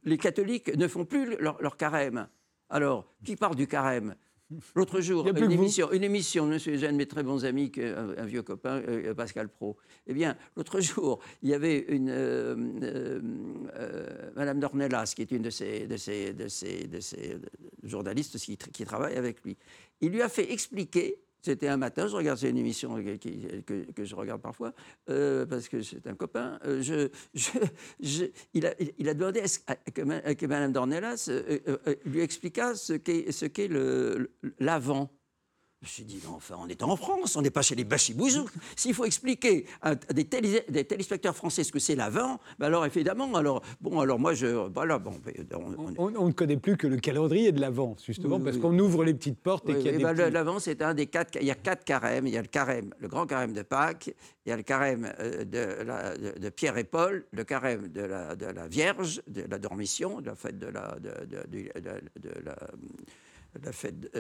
Les 0.05 0.19
catholiques 0.19 0.77
ne 0.77 0.87
font 0.87 1.05
plus 1.05 1.37
leur, 1.41 1.61
leur 1.61 1.77
carême. 1.77 2.29
Alors, 2.71 3.05
qui 3.25 3.35
parle 3.35 3.57
du 3.57 3.67
carême? 3.67 4.15
L'autre 4.75 5.01
jour, 5.01 5.27
une 5.27 5.51
émission, 5.51 5.91
une 5.93 6.05
émission, 6.05 6.47
monsieur, 6.47 6.77
de 6.77 6.89
mes 6.89 7.07
très 7.07 7.23
bons 7.23 7.45
amis, 7.47 7.73
un, 7.79 8.25
vieux 8.27 8.43
copain, 8.43 8.83
euh, 8.87 9.15
Pascal 9.15 9.49
Pro. 9.49 9.77
Eh 10.07 10.13
bien, 10.13 10.37
l'autre 10.55 10.81
jour, 10.81 11.21
il 11.43 11.49
y 11.49 11.55
avait 11.55 11.79
une 11.89 12.11
euh, 12.11 12.55
euh, 12.83 14.31
Madame 14.37 14.61
Dornelas, 14.61 15.15
qui 15.17 15.23
est 15.23 15.31
une 15.33 15.43
de 15.43 15.51
ces, 15.51 15.87
de 15.87 15.97
ces, 15.97 16.35
de 16.35 16.49
ces, 16.49 16.87
de 16.87 17.01
ces 17.01 17.39
journalistes 17.83 18.39
qui, 18.39 18.59
qui 18.59 18.85
travaille 18.85 19.17
avec 19.17 19.43
lui. 19.45 19.57
Il 20.03 20.11
lui 20.11 20.21
a 20.21 20.29
fait 20.29 20.53
expliquer 20.53 21.19
c'était 21.45 21.69
un 21.69 21.77
matin, 21.77 22.07
je 22.07 22.17
regarde, 22.17 22.39
c'est 22.39 22.49
une 22.49 22.57
émission 22.57 22.97
que, 22.97 24.05
je 24.05 24.15
regarde 24.15 24.41
parfois, 24.41 24.73
euh, 25.11 25.45
parce 25.45 25.69
que 25.69 25.83
c'est 25.83 26.07
un 26.07 26.15
copain. 26.15 26.59
Euh, 26.65 27.09
il, 28.55 28.67
a, 28.67 29.15
demandé 29.15 29.43
que, 29.95 30.33
que, 30.33 30.47
Mme 30.47 30.73
Dornelas 30.73 31.27
euh, 31.29 31.77
lui 32.07 32.21
expliqua 32.21 32.75
ce 32.75 32.95
qu'est 32.95 33.69
l'avant. 34.59 35.11
Je 35.85 35.91
me 35.91 35.93
suis 35.93 36.05
dit, 36.05 36.23
non, 36.25 36.37
enfin, 36.37 36.57
on 36.59 36.67
est 36.67 36.83
en 36.83 36.97
France, 36.97 37.37
on 37.37 37.43
n'est 37.43 37.51
pas 37.51 37.61
chez 37.61 37.75
les 37.75 37.85
bachibouzous. 37.85 38.49
S'il 38.75 38.95
faut 38.95 39.05
expliquer 39.05 39.67
à 39.83 39.95
des, 39.95 40.25
des, 40.25 40.85
téléspectateurs 40.85 41.37
français 41.37 41.63
ce 41.63 41.73
que 41.73 41.79
c'est 41.79 41.95
l'avant, 41.95 42.41
ben 42.59 42.69
alors 42.69 42.87
évidemment, 42.87 43.35
alors, 43.35 43.63
bon, 43.83 44.01
alors 44.01 44.19
moi, 44.19 44.33
je. 44.33 44.47
Voilà, 44.47 44.99
bon. 44.99 45.13
On, 45.99 46.11
ne 46.11 46.33
connaît 46.33 46.57
plus 46.57 46.79
que 46.79 46.87
le 46.87 46.97
calendrier 46.97 47.53
de 47.53 47.61
l'avant, 47.61 47.97
justement, 48.03 48.41
parce 48.41 48.57
qu'on 48.57 48.79
ouvre 48.79 49.05
les 49.05 49.13
petites 49.13 49.39
portes 49.39 49.69
et 49.69 49.75
qu'il 49.75 49.85
y 49.85 49.89
a 49.91 49.93
des. 49.93 50.03
Ben, 50.03 50.33
L'avant, 50.33 50.59
c'est 50.59 50.81
un 50.81 50.95
des 50.95 51.07
quatre. 51.07 51.37
Il 51.39 51.47
y 51.47 51.51
a 51.51 51.55
quatre 51.55 51.85
carèmes. 51.85 52.27
Il 52.27 52.33
y 52.33 52.39
a 52.39 52.43
le 52.43 52.49
carême, 52.49 52.95
le 52.99 53.09
grand 53.09 53.27
carême 53.27 53.53
de 53.53 53.61
Pâques, 53.61 54.11
il 54.47 54.49
y 54.49 54.53
a 54.53 54.57
le 54.57 54.63
carême 54.63 55.13
euh, 55.21 55.45
de, 55.45 56.39
de, 56.39 56.49
Pierre 56.49 56.79
et 56.79 56.85
Paul, 56.85 57.27
le 57.31 57.45
carême 57.45 57.89
de 57.89 58.01
la, 58.01 58.37
de 58.37 58.47
la 58.47 58.67
Vierge, 58.69 59.21
de 59.27 59.45
la 59.51 59.59
Dormition, 59.59 60.23
de 60.23 60.27
la 60.29 60.35
fête 60.35 60.59
de 60.59 60.69
la. 60.69 60.97
de 60.99 62.31
la 62.43 62.57
la 63.63 63.73
fête 63.73 64.11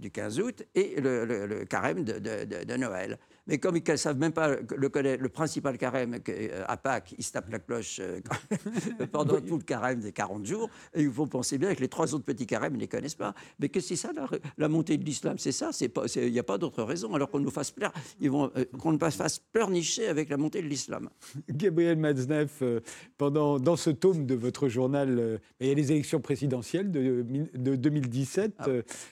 du 0.00 0.10
15 0.10 0.40
août 0.40 0.64
et 0.74 1.00
le, 1.00 1.64
carême 1.64 2.04
de, 2.04 2.76
Noël. 2.76 3.18
Mais 3.46 3.58
comme 3.58 3.76
ils 3.76 3.82
ne 3.90 3.96
savent 3.96 4.18
même 4.18 4.32
pas 4.32 4.48
le, 4.48 5.16
le 5.16 5.28
principal 5.28 5.76
carême 5.76 6.18
euh, 6.28 6.64
à 6.66 6.76
Pâques, 6.76 7.14
ils 7.18 7.24
se 7.24 7.32
tapent 7.32 7.50
la 7.50 7.58
cloche 7.58 8.00
euh, 8.00 8.20
pendant 9.12 9.40
tout 9.40 9.56
le 9.56 9.64
carême 9.64 10.00
des 10.00 10.12
40 10.12 10.46
jours, 10.46 10.70
et 10.94 11.02
il 11.02 11.10
faut 11.10 11.26
penser 11.26 11.58
bien 11.58 11.74
que 11.74 11.80
les 11.80 11.88
trois 11.88 12.14
autres 12.14 12.24
petits 12.24 12.46
carèmes, 12.46 12.74
ils 12.74 12.76
ne 12.76 12.82
les 12.82 12.88
connaissent 12.88 13.16
pas. 13.16 13.34
Mais 13.58 13.68
que 13.68 13.80
c'est 13.80 13.96
ça, 13.96 14.10
la, 14.58 14.68
montée 14.68 14.96
de 14.96 15.04
l'islam, 15.04 15.38
c'est 15.38 15.52
ça, 15.52 15.70
il 15.80 16.32
n'y 16.32 16.38
a 16.38 16.44
pas 16.44 16.56
d'autre 16.56 16.84
raison, 16.84 17.14
alors 17.14 17.30
qu'on 17.30 17.40
nous 17.40 17.50
fasse 17.50 17.72
plaire, 17.72 17.92
ils 18.20 18.30
vont, 18.30 18.50
euh, 18.56 18.64
qu'on 18.78 18.92
ne 18.92 18.98
fasse 18.98 19.40
pleurnicher 19.40 20.06
avec 20.06 20.28
la 20.28 20.36
montée 20.36 20.62
de 20.62 20.68
l'islam. 20.68 21.08
Gabriel 21.48 21.98
Matzneff, 21.98 22.62
pendant, 23.18 23.58
dans 23.58 23.76
ce 23.76 23.90
tome 23.90 24.24
de 24.24 24.36
votre 24.36 24.68
journal, 24.68 25.40
il 25.60 25.66
y 25.66 25.70
a 25.70 25.74
les 25.74 25.90
élections 25.90 26.20
présidentielles 26.20 26.90
de, 26.92 27.24
de 27.54 27.74
2017 27.74 28.54
ah. 28.58 28.66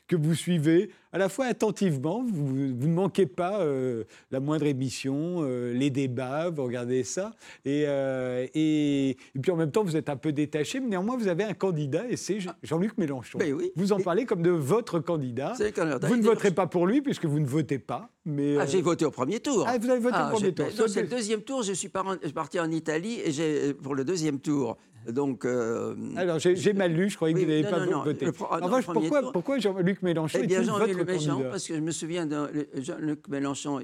que 0.07 0.17
vous 0.17 0.35
suivez 0.35 0.91
à 1.13 1.19
la 1.19 1.29
fois 1.29 1.47
attentivement, 1.47 2.25
vous, 2.25 2.55
ne 2.55 2.87
manquez 2.87 3.27
pas 3.27 3.61
euh, 3.61 4.05
la 4.31 4.41
moindre 4.41 4.67
émission, 4.67 5.39
euh, 5.41 5.73
les 5.73 5.91
débats, 5.91 6.51
vous 6.51 6.63
regardez 6.63 7.03
ça, 7.03 7.33
euh, 7.67 8.47
et, 8.55 9.11
et, 9.11 9.39
puis 9.41 9.51
en 9.51 9.57
même 9.57 9.73
temps 9.73 9.83
vous 9.83 9.97
êtes 9.97 10.09
un 10.09 10.17
peu 10.17 10.33
détaché, 10.33 10.79
mais 10.81 10.89
néanmoins 10.89 11.17
vous 11.17 11.29
avez 11.29 11.45
un 11.45 11.55
candidat, 11.55 12.05
et 12.09 12.17
c'est 12.17 12.39
Jean-Luc 12.63 12.97
Mélenchon. 12.97 13.39
Ben 13.39 13.53
oui. 13.53 13.73
Vous 13.75 13.93
en 13.93 13.99
parlez 13.99 14.25
comme 14.25 14.43
de 14.43 14.51
votre 14.51 15.01
candidat. 15.01 15.55
Vous 16.03 16.17
ne 16.17 16.23
voterez 16.23 16.53
pas 16.53 16.67
pour 16.67 16.87
lui 16.87 17.03
puisque 17.03 17.25
vous 17.25 17.41
ne 17.41 17.47
votez 17.47 17.79
pas. 17.79 18.11
Mais 18.25 18.59
ah, 18.59 18.67
j'ai 18.67 18.83
voté 18.83 19.05
au 19.05 19.11
premier 19.11 19.41
tour. 19.41 19.65
Ah, 19.67 19.79
vous 19.79 19.89
avez 19.89 20.01
voté 20.01 20.17
au 20.17 20.21
ah, 20.21 20.31
premier 20.31 20.53
tour. 20.53 20.67
C'est 20.89 21.03
le 21.03 21.09
deuxième 21.09 21.43
tour. 21.43 21.63
Je 21.63 21.73
suis 21.73 21.89
parti 21.89 22.61
en 22.61 22.71
Italie 22.71 23.21
et 23.21 23.75
pour 23.75 23.95
le 23.95 24.05
deuxième 24.05 24.41
tour. 24.41 24.77
Donc, 25.09 25.45
euh, 25.45 25.95
Alors, 26.17 26.39
j'ai 26.39 26.73
mal 26.73 26.93
lu, 26.93 27.09
je 27.09 27.17
croyais 27.17 27.35
que 27.35 27.41
vous 27.41 27.47
n'avez 27.47 27.63
pas 27.63 27.87
voté. 27.87 28.27
pourquoi, 28.33 29.33
pourquoi 29.33 29.59
Jean-Luc 29.59 30.03
Mélenchon 30.03 30.39
eh 30.43 30.47
bien, 30.47 30.63
Jean-Luc 30.63 30.97
Mélenchon, 30.97 31.45
parce 31.51 31.67
que 31.67 31.75
je 31.75 31.81
me 31.81 31.91
souviens 31.91 32.27
de 32.27 32.69
Jean-Luc 32.75 33.29
Mélenchon, 33.29 33.81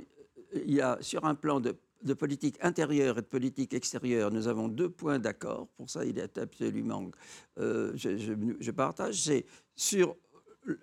il 0.55 0.75
y 0.75 0.81
a 0.81 0.99
sur 1.01 1.25
un 1.25 1.35
plan 1.35 1.61
de, 1.61 1.75
politique 2.15 2.57
intérieure 2.61 3.19
et 3.19 3.23
de 3.23 3.27
politique 3.27 3.75
extérieure, 3.75 4.31
nous 4.31 4.47
avons 4.47 4.69
deux 4.69 4.91
points 4.91 5.19
d'accord. 5.19 5.69
Pour 5.77 5.91
ça, 5.91 6.05
il 6.05 6.19
est 6.19 6.39
absolument. 6.39 7.11
Euh, 7.59 7.93
je, 7.97 8.17
je, 8.61 8.71
partage. 8.71 9.23
C'est 9.23 9.45
sur 9.75 10.15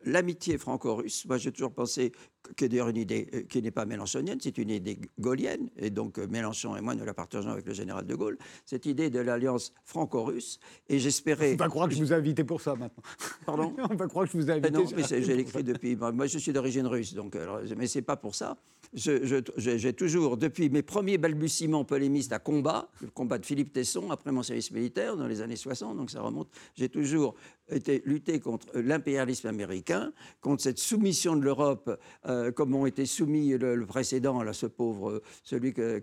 l'amitié 0.03 0.57
franco-russe. 0.57 1.25
Moi, 1.25 1.37
j'ai 1.37 1.51
toujours 1.51 1.73
pensé 1.73 2.11
qui 2.55 2.65
est 2.65 2.69
d'ailleurs 2.69 2.89
une 2.89 2.97
idée 2.97 3.29
euh, 3.33 3.41
qui 3.43 3.61
n'est 3.61 3.71
pas 3.71 3.85
mélenchonienne, 3.85 4.39
c'est 4.41 4.57
une 4.57 4.69
idée 4.69 4.99
gaullienne, 5.19 5.69
et 5.77 5.89
donc 5.89 6.19
euh, 6.19 6.27
Mélenchon 6.27 6.75
et 6.75 6.81
moi 6.81 6.95
nous 6.95 7.05
la 7.05 7.13
partageons 7.13 7.51
avec 7.51 7.65
le 7.65 7.73
général 7.73 8.05
de 8.05 8.15
Gaulle, 8.15 8.37
cette 8.65 8.85
idée 8.85 9.09
de 9.09 9.19
l'alliance 9.19 9.73
franco-russe, 9.85 10.59
et 10.89 10.99
j'espérais... 10.99 11.53
On 11.53 11.57
va 11.57 11.69
croire 11.69 11.87
que 11.87 11.95
je 11.95 11.99
vous 11.99 12.13
ai 12.13 12.15
invité 12.15 12.43
pour 12.43 12.61
ça 12.61 12.75
maintenant. 12.75 13.03
Pardon 13.45 13.75
On 13.89 13.95
va 13.95 14.07
croire 14.07 14.25
que 14.25 14.31
je 14.31 14.37
vous 14.37 14.49
ai 14.49 14.53
invité. 14.53 14.71
non, 14.71 14.85
mais 14.95 15.03
j'ai 15.03 15.39
écrit 15.39 15.63
depuis... 15.63 15.95
Moi 15.95 16.27
je 16.27 16.37
suis 16.37 16.53
d'origine 16.53 16.87
russe, 16.87 17.13
donc, 17.13 17.35
alors, 17.35 17.61
mais 17.77 17.87
c'est 17.87 18.01
pas 18.01 18.17
pour 18.17 18.35
ça. 18.35 18.57
J'ai 18.93 19.93
toujours, 19.93 20.37
depuis 20.37 20.69
mes 20.69 20.83
premiers 20.83 21.17
balbutiements 21.17 21.83
polémistes 21.83 22.31
à 22.33 22.39
combat, 22.39 22.89
le 23.01 23.09
combat 23.09 23.37
de 23.37 23.45
Philippe 23.45 23.73
Tesson 23.73 24.11
après 24.11 24.31
mon 24.31 24.43
service 24.43 24.71
militaire 24.71 25.17
dans 25.17 25.27
les 25.27 25.41
années 25.41 25.55
60, 25.55 25.97
donc 25.97 26.11
ça 26.11 26.21
remonte, 26.21 26.49
j'ai 26.75 26.89
toujours 26.89 27.35
été 27.69 28.03
lutté 28.05 28.39
contre 28.39 28.67
l'impérialisme 28.77 29.47
américain, 29.47 30.11
contre 30.41 30.61
cette 30.61 30.79
soumission 30.79 31.35
de 31.35 31.41
l'Europe 31.41 31.99
euh, 32.27 32.32
comme 32.55 32.75
ont 32.75 32.85
été 32.85 33.05
soumis 33.05 33.57
le, 33.57 33.85
précédent, 33.85 34.43
là, 34.43 34.53
ce 34.53 34.65
pauvre, 34.65 35.21
celui 35.43 35.73
que, 35.73 36.01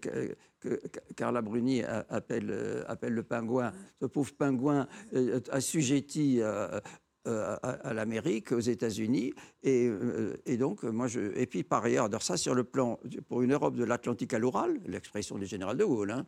Carla 1.17 1.41
Bruni 1.41 1.83
appelle, 1.83 2.85
appelle, 2.87 3.15
le 3.15 3.23
pingouin, 3.23 3.73
ce 4.01 4.07
pauvre 4.07 4.33
pingouin 4.35 4.87
euh, 5.15 5.41
assujetti 5.51 6.43
à, 6.43 7.93
l'Amérique, 7.93 8.53
aux 8.53 8.61
États-Unis. 8.61 9.33
Et, 9.63 10.57
donc, 10.59 10.83
moi. 10.85 11.07
Et 11.37 11.47
puis, 11.47 11.63
par 11.63 11.85
ailleurs, 11.85 12.09
ça, 12.23 12.37
sur 12.37 12.55
le 12.55 12.65
plan, 12.65 12.99
pour 13.29 13.43
une 13.43 13.53
Europe 13.53 13.77
de 13.77 13.85
l'Atlantique 13.85 14.35
à 14.35 14.39
l'oral, 14.39 14.79
l'expression 14.87 15.39
du 15.39 15.47
général 15.47 15.77
de 15.77 15.85
Gaulle, 15.85 16.11
hein, 16.11 16.27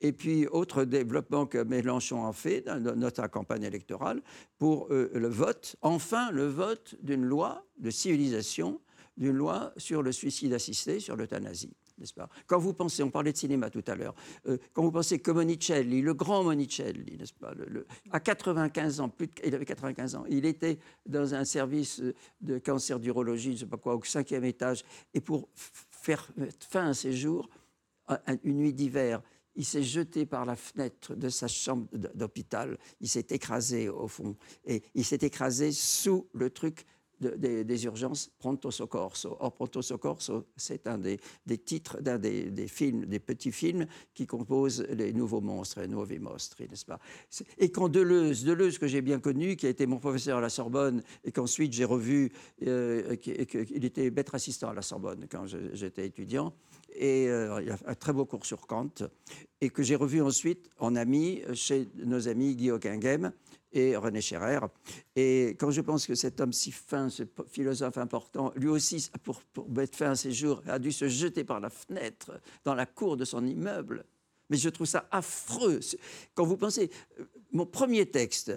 et 0.00 0.12
puis, 0.12 0.46
autre 0.46 0.84
développement 0.84 1.46
que 1.46 1.58
Mélenchon 1.58 2.26
a 2.26 2.32
fait 2.32 2.62
dans 2.62 3.14
sa 3.14 3.28
campagne 3.28 3.64
électorale, 3.64 4.22
pour 4.58 4.88
le 4.90 5.28
vote, 5.28 5.76
enfin 5.82 6.30
le 6.30 6.46
vote 6.46 6.94
d'une 7.02 7.24
loi 7.24 7.64
de 7.78 7.90
civilisation, 7.90 8.80
d'une 9.16 9.36
loi 9.36 9.72
sur 9.76 10.02
le 10.02 10.12
suicide 10.12 10.52
assisté, 10.52 11.00
sur 11.00 11.16
l'euthanasie 11.16 11.74
pas? 12.16 12.28
Quand 12.46 12.58
vous 12.58 12.74
pensez, 12.74 13.02
on 13.02 13.10
parlait 13.10 13.32
de 13.32 13.36
cinéma 13.36 13.70
tout 13.70 13.84
à 13.86 13.94
l'heure, 13.94 14.14
euh, 14.46 14.58
quand 14.72 14.82
vous 14.82 14.90
pensez 14.90 15.18
que 15.18 15.30
Monicelli, 15.30 16.02
le 16.02 16.14
grand 16.14 16.44
Monicelli, 16.44 17.16
n'est-ce 17.16 17.32
pas 17.32 17.54
À 18.10 18.20
95 18.20 19.00
ans, 19.00 19.08
plus 19.08 19.28
il 19.44 19.54
avait 19.54 19.64
95 19.64 20.14
ans, 20.16 20.24
il 20.28 20.44
était 20.44 20.78
dans 21.06 21.34
un 21.34 21.44
service 21.44 22.02
de 22.40 22.58
cancer 22.58 22.98
d'urologie, 22.98 23.50
je 23.50 23.52
ne 23.52 23.58
sais 23.58 23.66
pas 23.66 23.76
quoi, 23.76 23.94
au 23.94 24.02
cinquième 24.02 24.44
étage, 24.44 24.84
et 25.12 25.20
pour 25.20 25.48
faire 25.54 26.28
fin 26.70 26.88
à 26.88 26.94
ses 26.94 27.12
jours, 27.12 27.48
une 28.42 28.56
nuit 28.56 28.74
d'hiver, 28.74 29.22
il 29.56 29.64
s'est 29.64 29.84
jeté 29.84 30.26
par 30.26 30.44
la 30.44 30.56
fenêtre 30.56 31.14
de 31.14 31.28
sa 31.28 31.46
chambre 31.46 31.86
d'hôpital, 32.14 32.76
il 33.00 33.08
s'est 33.08 33.26
écrasé 33.30 33.88
au 33.88 34.08
fond, 34.08 34.36
et 34.66 34.82
il 34.94 35.04
s'est 35.04 35.20
écrasé 35.22 35.70
sous 35.70 36.28
le 36.34 36.50
truc 36.50 36.84
des, 37.20 37.84
urgences 37.84 38.30
Pronto 38.38 38.70
Soccorso. 38.70 39.36
Or, 39.40 39.52
Pronto 39.52 39.82
Soccorso, 39.82 40.46
c'est 40.56 40.86
un 40.86 40.98
des, 40.98 41.18
titres 41.58 42.00
d'un 42.00 42.18
des, 42.18 42.68
films, 42.68 43.06
des 43.06 43.20
petits 43.20 43.52
films 43.52 43.86
qui 44.14 44.26
composent 44.26 44.86
les 44.90 45.12
nouveaux 45.12 45.40
monstres, 45.40 45.80
les 45.80 45.88
Nuovi 45.88 46.18
Mostri, 46.18 46.68
n'est-ce 46.68 46.84
pas? 46.84 46.98
Et 47.58 47.70
quand 47.70 47.88
Deleuze, 47.88 48.44
Deleuze 48.44 48.78
que 48.78 48.86
j'ai 48.86 49.02
bien 49.02 49.20
connu, 49.20 49.56
qui 49.56 49.66
a 49.66 49.68
été 49.68 49.86
mon 49.86 49.98
professeur 49.98 50.38
à 50.38 50.40
la 50.40 50.50
Sorbonne, 50.50 51.02
et 51.24 51.32
qu'ensuite 51.32 51.72
j'ai 51.72 51.84
revu, 51.84 52.32
euh, 52.66 53.16
il 53.26 53.84
était 53.84 54.10
maître 54.10 54.34
assistant 54.34 54.68
à 54.70 54.74
la 54.74 54.82
Sorbonne 54.82 55.26
quand 55.30 55.46
j'étais 55.46 56.06
étudiant, 56.06 56.54
et 56.92 57.28
euh, 57.28 57.60
il 57.62 57.70
a 57.70 57.76
un 57.86 57.94
très 57.94 58.12
beau 58.12 58.24
cours 58.24 58.44
sur 58.46 58.66
Kant, 58.66 58.90
et 59.60 59.70
que 59.70 59.82
j'ai 59.82 59.96
revu 59.96 60.20
ensuite 60.20 60.70
en 60.78 60.96
ami 60.96 61.42
chez 61.54 61.88
nos 61.96 62.28
amis 62.28 62.56
Guy 62.56 62.70
Hockenheim, 62.70 63.32
et 63.74 63.96
René 63.96 64.20
Scherrer. 64.20 64.60
Et 65.16 65.56
quand 65.58 65.70
je 65.70 65.80
pense 65.80 66.06
que 66.06 66.14
cet 66.14 66.40
homme 66.40 66.52
si 66.52 66.70
fin, 66.72 67.10
ce 67.10 67.24
philosophe 67.48 67.98
important, 67.98 68.52
lui 68.56 68.68
aussi, 68.68 69.10
pour, 69.22 69.42
mettre 69.68 69.98
fin 69.98 70.12
à 70.12 70.16
ses 70.16 70.32
jours, 70.32 70.62
a 70.66 70.78
dû 70.78 70.92
se 70.92 71.08
jeter 71.08 71.44
par 71.44 71.60
la 71.60 71.70
fenêtre 71.70 72.40
dans 72.64 72.74
la 72.74 72.86
cour 72.86 73.16
de 73.16 73.24
son 73.24 73.44
immeuble, 73.44 74.04
mais 74.48 74.56
je 74.56 74.68
trouve 74.68 74.86
ça 74.86 75.08
affreux. 75.10 75.80
Quand 76.34 76.44
vous 76.44 76.56
pensez, 76.56 76.90
euh, 77.18 77.24
mon 77.52 77.66
premier 77.66 78.06
texte 78.06 78.52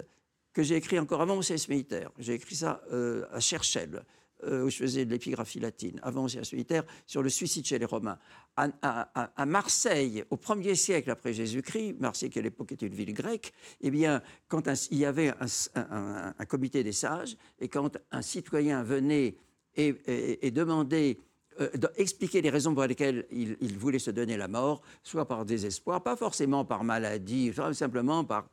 que 0.52 0.62
j'ai 0.62 0.76
écrit 0.76 0.98
encore 0.98 1.20
avant 1.20 1.36
mon 1.36 1.42
militaire, 1.68 2.10
j'ai 2.18 2.34
écrit 2.34 2.56
ça 2.56 2.82
euh, 2.92 3.26
à 3.32 3.40
Cherchel, 3.40 4.04
euh, 4.44 4.64
où 4.64 4.70
je 4.70 4.76
faisais 4.76 5.04
de 5.04 5.10
l'épigraphie 5.10 5.58
latine, 5.58 5.98
avant 6.02 6.28
service 6.28 6.52
militaire, 6.52 6.84
sur 7.06 7.22
le 7.22 7.28
suicide 7.28 7.66
chez 7.66 7.78
les 7.78 7.84
Romains. 7.84 8.18
À, 8.56 9.46
Marseille, 9.46 10.24
au 10.30 10.36
1er 10.36 10.74
siècle 10.74 11.10
après 11.10 11.32
Jésus-Christ, 11.32 11.96
Marseille 11.98 12.30
qui 12.30 12.38
à 12.38 12.42
l'époque 12.42 12.72
était 12.72 12.86
une 12.86 12.94
ville 12.94 13.12
grecque, 13.12 13.52
eh 13.80 13.90
bien, 13.90 14.22
quand 14.48 14.62
il 14.90 14.98
y 14.98 15.04
avait 15.04 15.32
un, 15.74 16.44
comité 16.46 16.84
des 16.84 16.92
sages, 16.92 17.36
et 17.60 17.68
quand 17.68 17.96
un 18.12 18.22
citoyen 18.22 18.82
venait 18.82 19.36
et, 19.76 20.50
demandait 20.52 21.18
euh, 21.60 21.68
expliquer 21.96 22.40
les 22.40 22.50
raisons 22.50 22.74
pour 22.74 22.84
lesquelles 22.84 23.26
il, 23.32 23.56
il, 23.60 23.76
voulait 23.76 23.98
se 23.98 24.10
donner 24.10 24.36
la 24.36 24.48
mort, 24.48 24.82
soit 25.02 25.26
par 25.26 25.44
désespoir, 25.44 26.02
pas 26.02 26.16
forcément 26.16 26.64
par 26.64 26.84
maladie, 26.84 27.52
simplement 27.72 28.24
par 28.24 28.48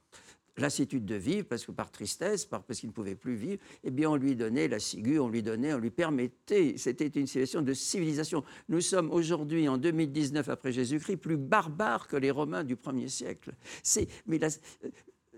lassitude 0.58 1.06
de 1.06 1.16
vivre, 1.16 1.47
parce 1.47 1.66
que 1.66 1.72
par 1.72 1.91
tristesse, 1.91 2.45
parce 2.45 2.80
qu'il 2.80 2.89
ne 2.89 2.93
pouvait 2.93 3.16
plus 3.16 3.36
vivre, 3.36 3.62
eh 3.84 3.91
bien, 3.91 4.10
on 4.10 4.16
lui 4.16 4.36
donnait 4.36 4.68
la 4.68 4.80
ciguë, 4.80 5.20
on 5.20 5.30
lui 5.30 5.43
donnait, 5.43 5.74
on 5.74 5.80
lui 5.80 5.91
permettait. 5.91 6.76
C'était 6.78 7.08
une 7.08 7.28
situation 7.28 7.62
de 7.62 7.74
civilisation. 7.74 8.43
Nous 8.70 8.82
sommes 8.82 9.12
aujourd'hui, 9.12 9.68
en 9.68 9.78
2019 9.78 10.49
après 10.49 10.72
Jésus-Christ, 10.72 11.18
plus 11.18 11.38
barbares 11.38 12.08
que 12.08 12.18
les 12.18 12.32
Romains 12.32 12.64
du 12.64 12.76
1er 12.76 13.08
siècle. 13.08 13.53
C'est, 13.84 14.08
mais 14.26 14.39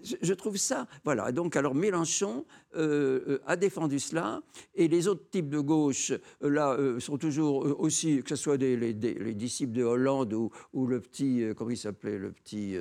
je, 0.03 0.33
trouve 0.33 0.57
ça, 0.57 0.87
voilà. 1.03 1.31
Donc, 1.31 1.55
alors 1.55 1.75
Mélenchon 1.75 2.45
euh, 2.75 3.21
euh, 3.27 3.39
a 3.45 3.55
défendu 3.55 3.99
cela, 3.99 4.41
et 4.75 4.87
les 4.87 5.07
autres 5.07 5.29
types 5.29 5.49
de 5.49 5.59
gauche, 5.59 6.11
euh, 6.43 6.49
là, 6.49 6.77
sont 6.99 7.17
toujours 7.17 7.79
aussi, 7.79 8.21
que 8.21 8.29
ce 8.29 8.35
soit 8.35 8.57
des, 8.57 8.75
les, 8.77 8.93
disciples 8.93 9.73
de 9.73 9.83
Hollande 9.83 10.33
ou, 10.33 10.51
ou 10.73 10.87
le 10.87 10.99
petit, 10.99 11.43
comment 11.55 11.71
il 11.71 11.77
s'appelait, 11.77 12.17
le 12.17 12.31
petit 12.31 12.75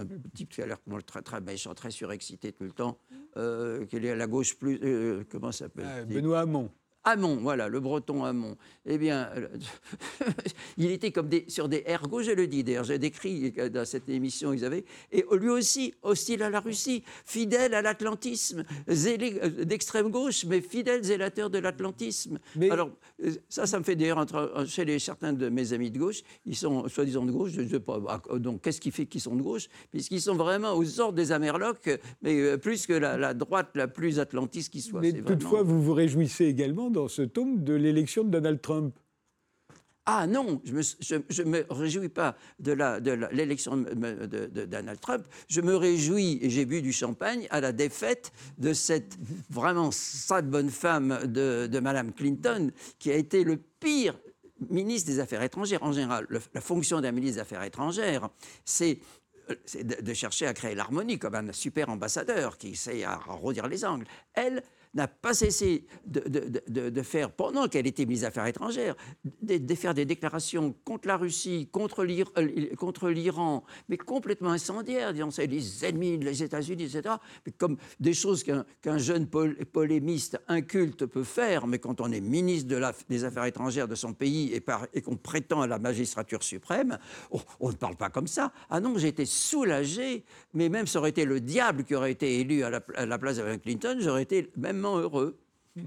un 0.00 0.06
type 0.34 0.50
qui 0.50 0.62
a 0.62 0.66
l'air 0.66 0.78
très, 1.06 1.22
très 1.22 1.40
méchant, 1.40 1.74
très 1.74 1.90
surexcité 1.90 2.52
tout 2.52 2.64
le 2.64 2.72
temps, 2.72 2.98
euh, 3.36 3.86
qui 3.86 3.96
est 3.96 4.10
à 4.10 4.16
la 4.16 4.26
gauche 4.26 4.56
plus. 4.56 4.78
Euh, 4.82 5.24
comment 5.28 5.52
ça 5.52 5.66
s'appelle? 5.66 6.06
Benoît 6.06 6.40
Hamon. 6.40 6.70
Hamon, 7.04 7.36
voilà, 7.36 7.68
le 7.68 7.80
breton 7.80 8.24
Hamon. 8.24 8.56
Eh 8.84 8.98
bien, 8.98 9.30
euh, 9.36 9.48
il 10.76 10.90
était 10.90 11.12
comme 11.12 11.28
des, 11.28 11.44
sur 11.48 11.68
des 11.68 11.82
ergots, 11.86 12.22
je 12.22 12.32
le 12.32 12.46
dis, 12.46 12.62
d'ailleurs, 12.62 12.84
j'ai 12.84 12.98
décrit 12.98 13.52
dans 13.52 13.86
cette 13.86 14.08
émission, 14.08 14.52
ils 14.52 14.64
avaient, 14.64 14.84
et 15.10 15.24
lui 15.32 15.48
aussi, 15.48 15.94
hostile 16.02 16.42
à 16.42 16.50
la 16.50 16.60
Russie, 16.60 17.02
fidèle 17.24 17.72
à 17.74 17.80
l'atlantisme, 17.80 18.64
euh, 18.88 19.64
d'extrême 19.64 20.10
gauche, 20.10 20.44
mais 20.44 20.60
fidèle 20.60 21.02
zélateur 21.02 21.48
de 21.48 21.58
l'atlantisme. 21.58 22.38
Alors, 22.70 22.90
euh, 23.24 23.30
ça, 23.48 23.66
ça 23.66 23.78
me 23.78 23.84
fait 23.84 23.96
d'ailleurs, 23.96 24.26
chez 24.66 24.84
les, 24.84 24.98
certains 24.98 25.32
de 25.32 25.48
mes 25.48 25.72
amis 25.72 25.90
de 25.90 25.98
gauche, 25.98 26.20
ils 26.44 26.56
sont 26.56 26.86
soi-disant 26.88 27.24
de 27.24 27.32
gauche, 27.32 27.52
je 27.52 27.62
ne 27.62 27.68
sais 27.68 27.80
pas, 27.80 27.98
donc 28.36 28.60
qu'est-ce 28.60 28.80
qui 28.80 28.90
fait 28.90 29.06
qu'ils 29.06 29.22
sont 29.22 29.36
de 29.36 29.42
gauche? 29.42 29.68
Puisqu'ils 29.90 30.20
sont 30.20 30.34
vraiment 30.34 30.74
aux 30.74 31.00
ordres 31.00 31.16
des 31.16 31.32
Amerlocs, 31.32 31.98
mais 32.20 32.58
plus 32.58 32.86
que 32.86 32.92
la, 32.92 33.32
droite 33.32 33.70
la 33.74 33.88
plus 33.88 34.18
atlantiste 34.18 34.70
qui 34.70 34.82
soit. 34.82 35.00
Mais 35.00 35.12
toutefois, 35.12 35.62
vous 35.62 35.80
vous 35.80 35.94
réjouissez 35.94 36.44
également 36.44 36.89
dans 36.90 37.08
ce 37.08 37.22
tome 37.22 37.64
de 37.64 37.74
l'élection 37.74 38.24
de 38.24 38.30
Donald 38.30 38.60
Trump. 38.60 38.94
Ah 40.06 40.26
non, 40.26 40.60
je 40.64 40.72
ne 40.74 41.44
me, 41.44 41.64
réjouis 41.70 42.08
pas 42.08 42.34
de 42.58 42.72
l'élection 43.32 43.76
de, 43.76 44.64
Donald 44.64 44.98
Trump. 44.98 45.24
Je 45.46 45.60
me 45.60 45.76
réjouis, 45.76 46.38
et 46.42 46.50
j'ai 46.50 46.64
bu 46.64 46.82
du 46.82 46.92
champagne, 46.92 47.46
à 47.50 47.60
la 47.60 47.72
défaite 47.72 48.32
de 48.58 48.72
cette 48.72 49.18
vraiment 49.50 49.90
sale 49.90 50.46
bonne 50.46 50.70
femme 50.70 51.20
de, 51.26 51.68
de 51.70 51.80
Madame 51.80 52.12
Clinton, 52.12 52.72
qui 52.98 53.12
a 53.12 53.14
été 53.14 53.44
le 53.44 53.56
pire 53.56 54.18
ministre 54.68 55.10
des 55.10 55.20
Affaires 55.20 55.42
étrangères. 55.42 55.82
En 55.82 55.92
général, 55.92 56.26
la 56.54 56.60
fonction 56.60 57.00
d'un 57.00 57.12
ministre 57.12 57.36
des 57.36 57.42
Affaires 57.42 57.62
étrangères, 57.62 58.28
c'est 58.64 58.98
de, 59.74 60.14
chercher 60.14 60.46
à 60.46 60.54
créer 60.54 60.74
l'harmonie 60.74 61.18
comme 61.18 61.34
un 61.34 61.52
super 61.52 61.88
ambassadeur 61.88 62.58
qui 62.58 62.76
sait 62.76 63.04
à 63.04 63.16
redire 63.16 63.66
les 63.66 63.84
angles. 63.84 64.06
Elle, 64.34 64.62
n'a 64.94 65.08
pas 65.08 65.34
cessé 65.34 65.86
de, 66.06 67.02
faire, 67.02 67.30
pendant 67.30 67.68
qu'elle 67.68 67.86
était 67.86 68.04
ministre 68.04 68.24
des 68.24 68.28
Affaires 68.28 68.46
étrangères, 68.46 68.96
de, 69.42 69.74
faire 69.74 69.94
des 69.94 70.04
déclarations 70.04 70.74
contre 70.84 71.08
la 71.08 71.16
Russie, 71.16 71.68
contre 71.70 72.04
euh, 72.04 73.10
l'Iran, 73.12 73.64
mais 73.88 73.96
complètement 73.96 74.50
incendiaires, 74.50 75.12
disant 75.12 75.30
c'est 75.30 75.46
les 75.46 75.84
ennemis 75.84 76.18
des 76.18 76.42
États-Unis, 76.42 76.84
etc. 76.84 77.14
Mais 77.46 77.52
comme 77.52 77.76
des 78.00 78.14
choses 78.14 78.44
qu'un 78.44 78.98
jeune 78.98 79.26
polémiste 79.26 80.40
inculte 80.48 81.06
peut 81.06 81.24
faire, 81.24 81.66
mais 81.66 81.78
quand 81.78 82.00
on 82.00 82.10
est 82.10 82.20
ministre 82.20 82.74
des 83.08 83.24
Affaires 83.24 83.44
étrangères 83.44 83.88
de 83.88 83.94
son 83.94 84.12
pays 84.12 84.52
et, 84.52 85.02
qu'on 85.02 85.16
prétend 85.16 85.62
à 85.62 85.66
la 85.66 85.78
magistrature 85.78 86.42
suprême, 86.42 86.98
on, 87.60 87.68
ne 87.68 87.74
parle 87.74 87.96
pas 87.96 88.10
comme 88.10 88.26
ça. 88.26 88.52
Ah 88.68 88.80
non, 88.80 88.98
j'ai 88.98 89.08
été 89.08 89.24
soulagé, 89.24 90.24
mais 90.54 90.68
même 90.68 90.86
ça 90.86 90.98
aurait 90.98 91.10
été 91.10 91.24
le 91.24 91.40
diable 91.40 91.84
qui 91.84 91.94
aurait 91.94 92.12
été 92.12 92.40
élu 92.40 92.64
à 92.64 92.70
à 92.96 93.06
la 93.06 93.18
place 93.18 93.36
de 93.36 93.56
Clinton, 93.56 93.98
j'aurais 94.00 94.22
été 94.22 94.50
même 94.56 94.79
heureux. 94.84 95.38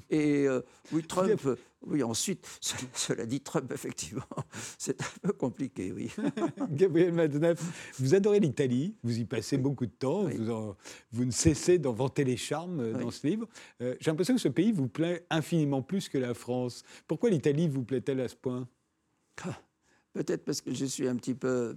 Et 0.10 0.48
euh, 0.48 0.62
oui, 0.92 1.04
Trump, 1.04 1.42
oui, 1.86 2.04
ensuite, 2.04 2.48
cela 2.94 3.26
dit, 3.26 3.42
Trump, 3.42 3.72
effectivement, 3.72 4.24
c'est 4.78 5.00
un 5.02 5.28
peu 5.28 5.34
compliqué, 5.34 5.92
oui. 5.92 6.10
Gabriel 6.72 7.14
Madneuf, 7.14 7.94
vous 8.00 8.16
adorez 8.16 8.40
l'Italie, 8.40 8.96
vous 9.04 9.20
y 9.20 9.26
passez 9.26 9.58
beaucoup 9.58 9.86
de 9.86 9.92
temps, 9.92 10.24
vous, 10.24 10.76
vous, 11.12 11.26
ne 11.26 11.32
cessez 11.32 11.80
d'en 11.80 11.94
vanter 11.94 12.24
les 12.24 12.38
charmes 12.38 12.80
euh, 12.80 12.94
dans 12.94 13.12
ce 13.12 13.28
livre. 13.28 13.48
Euh, 13.82 13.96
j'ai 14.00 14.12
l'impression 14.12 14.36
que 14.36 14.42
ce 14.42 14.48
pays 14.48 14.72
vous 14.72 14.88
plaît 14.88 15.26
infiniment 15.30 15.82
plus 15.82 16.08
que 16.08 16.18
la 16.18 16.34
France. 16.34 16.84
Pourquoi 17.08 17.30
l'Italie 17.30 17.68
vous 17.68 17.84
plaît-elle 17.84 18.22
à 18.22 18.30
ce 18.30 18.36
point? 18.36 18.68
Ah, 19.44 19.60
Peut-être 20.14 20.46
parce 20.46 20.62
que 20.62 20.72
je 20.72 20.86
suis 20.86 21.08
un 21.08 21.16
petit 21.16 21.34
peu, 21.34 21.76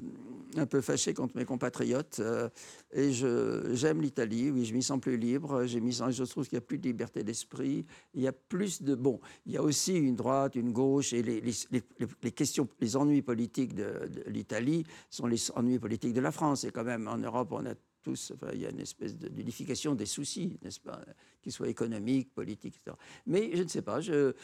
un 0.57 0.67
peu 0.67 0.83
fâché 0.83 1.15
contre 1.15 1.35
mes 1.37 1.47
compatriotes. 1.47 2.21
Euh, 2.21 2.51
et 2.93 3.11
j'aime 3.11 4.03
l'Italie, 4.03 4.51
oui, 4.51 4.67
je 4.67 4.75
m'y 4.75 4.83
sens 4.83 5.01
plus 5.01 5.17
libre. 5.17 5.63
Mis, 5.81 5.93
je 5.93 6.25
trouve 6.25 6.45
qu'il 6.45 6.57
y 6.57 6.59
a 6.59 6.63
plus 6.63 6.77
de 6.77 6.87
liberté 6.87 7.25
d'esprit. 7.25 7.87
Il 8.13 8.21
y 8.21 8.29
a 8.29 8.33
plus 8.33 8.83
de. 8.83 8.95
Bon, 8.95 9.21
il 9.47 9.53
y 9.53 9.57
a 9.57 9.63
aussi 9.63 9.95
une 9.95 10.17
droite, 10.17 10.55
une 10.55 10.73
gauche. 10.73 11.15
Et 11.15 11.23
les, 11.23 11.41
les, 11.41 12.33
questions, 12.33 12.69
les 12.79 12.97
ennuis 12.97 13.23
politiques 13.23 13.75
de, 13.75 14.03
l'Italie 14.27 14.85
sont 15.09 15.27
les 15.27 15.51
ennuis 15.53 15.79
politiques 15.79 16.13
de 16.13 16.21
la 16.21 16.31
France. 16.31 16.65
Et 16.65 16.71
quand 16.71 16.85
même, 16.85 17.09
en 17.09 17.17
Europe, 17.17 17.49
on 17.53 17.65
a 17.65 17.75
tous, 18.03 18.33
enfin, 18.35 18.53
il 18.53 18.61
y 18.61 18.67
a 18.67 18.71
une 18.71 18.81
espèce 18.81 19.17
d'unification 19.17 19.95
des 19.95 20.07
soucis, 20.07 20.59
n'est-ce 20.63 20.79
pas, 20.79 21.01
qu'ils 21.43 21.53
soient 21.53 21.69
économiques, 21.69 22.35
politiques, 22.35 22.77
etc. 22.77 22.97
Mais 23.27 23.51
je 23.57 23.63
ne 23.63 23.69
sais 23.69 23.83
pas, 23.83 24.01
je 24.01 24.35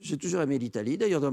j'ai 0.00 0.16
toujours 0.16 0.42
aimé 0.42 0.58
l'Italie. 0.58 0.98
D'ailleurs, 0.98 1.20
dans 1.20 1.32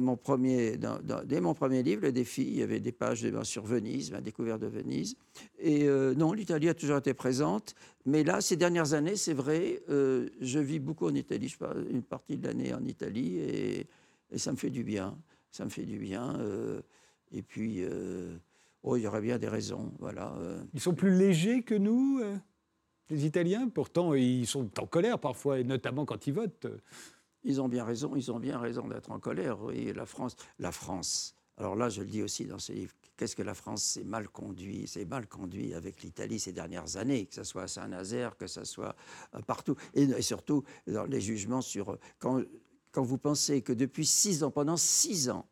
mon, 0.00 0.16
premier, 0.16 0.78
dès 1.24 1.40
mon 1.40 1.54
premier 1.54 1.82
livre, 1.82 2.02
Le 2.02 2.12
défi, 2.12 2.42
il 2.42 2.58
y 2.58 2.62
avait 2.62 2.80
des 2.80 2.92
pages 2.92 3.24
sur 3.44 3.64
Venise, 3.64 4.10
ma 4.10 4.20
découverte 4.20 4.60
de 4.60 4.66
Venise. 4.66 5.16
Et 5.58 5.88
euh, 5.88 6.14
non, 6.14 6.32
l'Italie 6.32 6.68
a 6.68 6.74
toujours 6.74 6.98
été 6.98 7.14
présente. 7.14 7.74
Mais 8.04 8.24
là, 8.24 8.40
ces 8.40 8.56
dernières 8.56 8.94
années, 8.94 9.16
c'est 9.16 9.34
vrai, 9.34 9.82
euh, 9.90 10.28
je 10.40 10.58
vis 10.58 10.78
beaucoup 10.80 11.06
en 11.06 11.14
Italie. 11.14 11.48
Je 11.48 11.58
passe 11.58 11.76
une 11.90 12.02
partie 12.02 12.36
de 12.36 12.46
l'année 12.46 12.74
en 12.74 12.84
Italie 12.84 13.38
et, 13.38 13.86
ça 14.36 14.52
me 14.52 14.56
fait 14.56 14.70
du 14.70 14.84
bien. 14.84 15.16
Ça 15.50 15.64
me 15.64 15.70
fait 15.70 15.84
du 15.84 15.98
bien. 15.98 16.38
Euh, 16.40 16.82
et 17.32 17.42
puis, 17.42 17.82
oh, 18.82 18.96
il 18.96 19.02
y 19.02 19.06
aurait 19.06 19.22
bien 19.22 19.38
des 19.38 19.48
raisons. 19.48 19.92
Voilà. 19.98 20.34
Ils 20.74 20.80
sont 20.80 20.94
plus 20.94 21.16
légers 21.16 21.62
que 21.62 21.74
nous, 21.74 22.20
les 23.10 23.24
Italiens? 23.24 23.68
Pourtant, 23.68 24.14
ils 24.14 24.46
sont 24.46 24.68
en 24.78 24.86
colère 24.86 25.18
parfois, 25.18 25.58
et 25.58 25.64
notamment 25.64 26.04
quand 26.04 26.26
ils 26.26 26.32
votent. 26.32 26.66
Ils 27.44 27.60
ont 27.60 27.68
bien 27.68 27.84
raison, 27.84 28.14
ils 28.16 28.30
ont 28.32 28.38
bien 28.38 28.58
raison 28.58 28.88
d'être 28.88 29.10
en 29.10 29.18
colère. 29.18 29.58
Et 29.72 29.92
la 29.92 30.06
France, 30.06 30.36
la 30.58 30.72
France. 30.72 31.34
Alors 31.56 31.74
là, 31.74 31.88
je 31.88 32.02
le 32.02 32.06
dis 32.06 32.22
aussi 32.22 32.44
dans 32.44 32.58
ce 32.58 32.72
livre. 32.72 32.94
Qu'est-ce 33.16 33.34
que 33.34 33.42
la 33.42 33.54
France 33.54 33.82
s'est 33.82 34.04
mal 34.04 34.28
conduit 34.28 34.86
C'est 34.86 35.04
mal 35.04 35.26
conduit 35.26 35.74
avec 35.74 36.02
l'Italie 36.02 36.38
ces 36.38 36.52
dernières 36.52 36.96
années, 36.96 37.26
que 37.26 37.34
ce 37.34 37.42
soit 37.42 37.64
à 37.64 37.68
Saint-Nazaire, 37.68 38.36
que 38.36 38.46
ce 38.46 38.64
soit 38.64 38.94
euh, 39.34 39.40
partout, 39.40 39.74
et, 39.94 40.22
surtout 40.22 40.62
dans 40.86 41.04
les 41.04 41.20
jugements 41.20 41.60
sur 41.60 41.90
euh, 41.90 41.98
quand, 42.20 42.40
quand 42.92 43.02
vous 43.02 43.18
pensez 43.18 43.60
que 43.62 43.72
depuis 43.72 44.06
six 44.06 44.44
ans, 44.44 44.52
pendant 44.52 44.76
six 44.76 45.30
ans, 45.30 45.48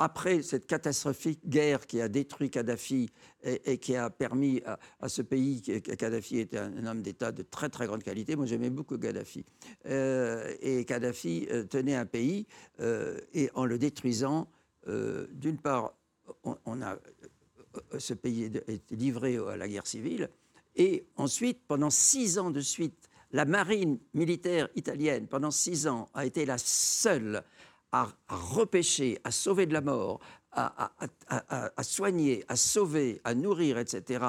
après 0.00 0.40
cette 0.40 0.66
catastrophique 0.66 1.46
guerre 1.46 1.86
qui 1.86 2.00
a 2.00 2.08
détruit 2.08 2.50
Kadhafi 2.50 3.10
et, 3.44 3.76
qui 3.76 3.94
a 3.94 4.08
permis 4.08 4.62
à, 4.64 5.08
ce 5.08 5.20
pays, 5.20 5.60
Kadhafi 5.60 6.38
était 6.38 6.58
un, 6.58 6.86
homme 6.86 7.02
d'État 7.02 7.32
de 7.32 7.42
très 7.42 7.68
très 7.68 7.86
grande 7.86 8.02
qualité, 8.02 8.34
moi 8.34 8.46
j'aimais 8.46 8.70
beaucoup 8.70 8.96
Kadhafi, 8.96 9.44
euh, 9.86 10.54
et 10.62 10.86
Kadhafi 10.86 11.46
euh, 11.50 11.64
tenait 11.64 11.94
un 11.94 12.06
pays, 12.06 12.46
euh, 12.80 13.20
et 13.34 13.50
en 13.54 13.66
le 13.66 13.78
détruisant, 13.78 14.48
d'une 14.86 15.58
part, 15.58 15.92
on, 16.44 16.82
a, 16.82 16.96
ce 17.98 18.14
pays 18.14 18.44
est 18.44 18.90
livré 18.90 19.36
à 19.36 19.56
la 19.58 19.68
guerre 19.68 19.86
civile, 19.86 20.30
et 20.76 21.04
ensuite, 21.16 21.60
pendant 21.68 21.90
six 21.90 22.38
ans 22.38 22.50
de 22.50 22.60
suite, 22.60 23.10
la 23.32 23.44
marine 23.44 23.98
militaire 24.14 24.68
italienne, 24.74 25.26
pendant 25.28 25.50
six 25.50 25.86
ans, 25.86 26.08
a 26.14 26.24
été 26.24 26.46
la 26.46 26.56
seule 26.56 27.44
à, 27.92 28.08
repêcher, 28.28 29.18
à 29.24 29.30
sauver 29.30 29.66
de 29.66 29.72
la 29.72 29.80
mort, 29.80 30.20
à, 30.52 30.90
soigner, 31.82 32.44
à 32.48 32.56
sauver, 32.56 33.20
à 33.24 33.34
nourrir, 33.34 33.78
etc., 33.78 34.24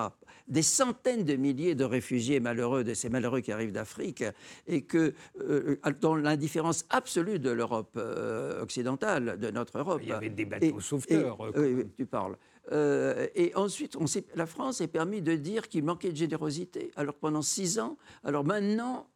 des 0.48 0.62
centaines 0.62 1.24
de 1.24 1.36
milliers 1.36 1.76
de 1.76 1.84
réfugiés 1.84 2.40
malheureux, 2.40 2.84
de 2.84 2.94
ces 2.94 3.10
malheureux 3.10 3.40
qui 3.40 3.52
arrivent 3.52 3.72
d'Afrique, 3.72 4.24
et 4.68 4.82
que 4.84 5.14
euh, 5.40 5.78
dans 6.02 6.16
l'indifférence 6.16 6.86
absolue 6.90 7.40
de 7.40 7.50
l'Europe 7.50 7.94
euh, 7.98 8.62
occidentale, 8.62 9.40
de 9.40 9.50
notre 9.50 9.80
Europe. 9.80 10.02
Il 10.04 10.10
y 10.10 10.12
avait 10.12 10.30
des 10.30 10.46
bateaux 10.46 10.80
sauveteurs. 10.80 11.40
oui, 11.56 11.88
tu 11.96 12.06
parles. 12.06 12.36
Euh, 12.72 13.28
et 13.36 13.56
ensuite, 13.56 13.96
on 13.96 14.06
la 14.36 14.46
France 14.46 14.82
est 14.82 14.88
permis 14.88 15.22
de 15.22 15.36
dire 15.36 15.68
qu'il 15.68 15.84
manquait 15.84 16.12
de 16.12 16.18
générosité. 16.18 16.92
Alors 16.96 17.16
pendant 17.16 17.42
six 17.42 17.80
ans, 17.80 17.98
alors 18.24 18.46
maintenant, 18.46 19.08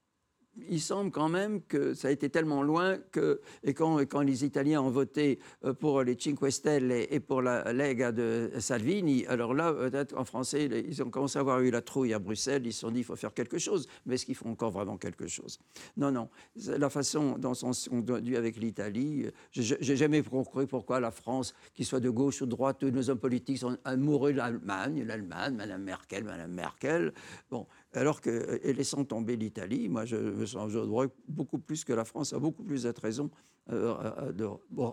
il 0.70 0.82
semble 0.82 1.12
quand 1.12 1.30
même 1.30 1.62
que 1.62 1.94
ça 1.94 2.08
a 2.08 2.12
été 2.12 2.30
tellement 2.30 2.64
loin 2.64 2.98
que, 3.12 3.42
et 3.64 3.74
quand, 3.74 4.22
les 4.22 4.46
Italiens 4.46 4.82
ont 4.82 4.90
voté 4.90 5.40
euh, 5.64 5.74
pour 5.74 6.02
les 6.04 6.18
Cinque 6.20 6.52
Stelle 6.52 6.92
et, 6.92 7.20
pour 7.20 7.42
la 7.42 7.74
Lega 7.74 8.12
de 8.12 8.52
Salvini, 8.60 9.26
alors 9.28 9.54
là, 9.54 9.74
peut-être 9.74 10.18
en 10.18 10.26
français, 10.26 10.66
ils 10.88 11.02
ont 11.04 11.10
commencé 11.10 11.38
à 11.38 11.42
avoir 11.42 11.62
eu 11.62 11.72
la 11.72 11.82
trouille 11.82 12.14
à 12.14 12.20
Bruxelles, 12.20 12.64
ils 12.66 12.74
se 12.74 12.82
sont 12.82 12.92
dit 12.92 13.00
il 13.00 13.04
faut 13.04 13.16
faire 13.16 13.34
quelque 13.34 13.58
chose, 13.58 13.88
mais 14.06 14.16
est-ce 14.16 14.26
qu'ils 14.26 14.36
font 14.36 14.50
encore 14.50 14.72
vraiment 14.72 14.98
quelque 14.98 15.28
chose? 15.28 15.60
Non, 15.98 16.12
non. 16.12 16.30
La 16.66 16.90
façon 16.90 17.38
dont 17.38 17.54
on 17.62 18.04
conduit 18.04 18.38
avec 18.38 18.58
l'Italie, 18.58 19.28
j'ai 19.52 19.96
jamais 19.96 20.22
compris 20.22 20.68
pourquoi 20.68 21.00
la 21.00 21.12
France, 21.12 21.54
qu'il 21.74 21.86
soit 21.86 22.00
de 22.00 22.10
gauche 22.10 22.42
ou 22.42 22.46
de 22.46 22.52
droite, 22.52 22.78
tous 22.80 22.92
nos 22.92 23.10
hommes 23.10 23.20
politiques 23.20 23.60
sont 23.60 23.78
amoureux 23.84 24.32
de 24.32 24.38
l'Allemagne, 24.38 25.04
l'Allemagne, 25.04 25.56
Madame 25.56 25.84
Merkel, 25.84 26.24
Madame 26.24 26.52
Merkel. 26.52 27.14
Bon, 27.50 27.68
alors 27.96 28.22
que, 28.22 28.30
euh, 28.30 28.74
laissant 28.74 29.04
tomber 29.04 29.36
l'Italie, 29.36 29.90
moi 29.90 30.06
je 30.06 30.16
me 30.16 30.46
sens, 30.46 30.72
je 30.72 30.80
beaucoup 31.28 31.60
plus 31.60 31.84
que 31.84 31.94
la 31.94 32.06
France 32.06 32.34
a 32.34 32.40
beaucoup 32.40 32.64
plus 32.64 32.84
de 32.84 32.94
raison, 33.02 33.30
euh, 33.72 33.96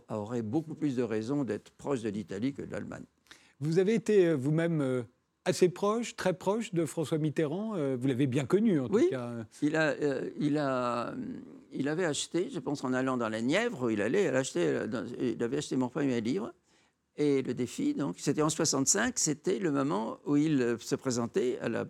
aurait 0.09 0.43
beaucoup 0.43 0.75
plus 0.75 0.97
de 0.97 1.03
raisons 1.03 1.45
d'être 1.45 1.71
proche 1.73 2.03
de 2.03 2.09
l'Italie 2.09 2.53
que 2.53 2.63
de 2.63 2.71
l'Allemagne. 2.71 3.05
Vous 3.61 3.79
avez 3.79 3.95
été 3.95 4.29
euh, 4.29 4.35
vous-même 4.35 5.05
assez 5.45 5.69
proche, 5.69 6.15
très 6.17 6.35
proche 6.35 6.73
de 6.73 6.87
François 6.87 7.19
Mitterrand. 7.19 7.75
vous 7.97 8.07
l'avez 8.07 8.29
bien 8.29 8.45
connu 8.45 8.79
en 8.79 8.89
tout 8.89 9.09
cas. 9.11 9.45
Il, 9.61 9.75
a, 9.75 9.95
il, 10.39 10.57
a, 10.57 11.15
il 11.73 11.89
avait 11.89 12.05
acheté, 12.05 12.49
je 12.51 12.61
pense 12.61 12.85
en 12.85 12.93
allant 12.93 13.17
dans 13.17 13.29
la 13.29 13.43
Nièvre, 13.43 13.91
il 13.91 14.01
allait, 14.01 14.27
il 15.21 15.43
avait 15.43 15.57
acheté 15.57 15.77
mon 15.77 15.89
premier 15.89 16.21
livre. 16.21 16.53
Et 17.19 17.43
le 17.43 17.53
défi, 17.53 17.93
donc, 17.93 18.17
c'était 18.19 18.41
en 18.41 18.49
65, 18.49 19.19
c'était 19.19 19.59
le 19.59 19.71
moment 19.71 20.19
où 20.25 20.37
il 20.37 20.63
euh, 20.63 20.79
se 20.79 20.95
présentait 20.95 21.59
à 21.61 21.69
la, 21.69 21.85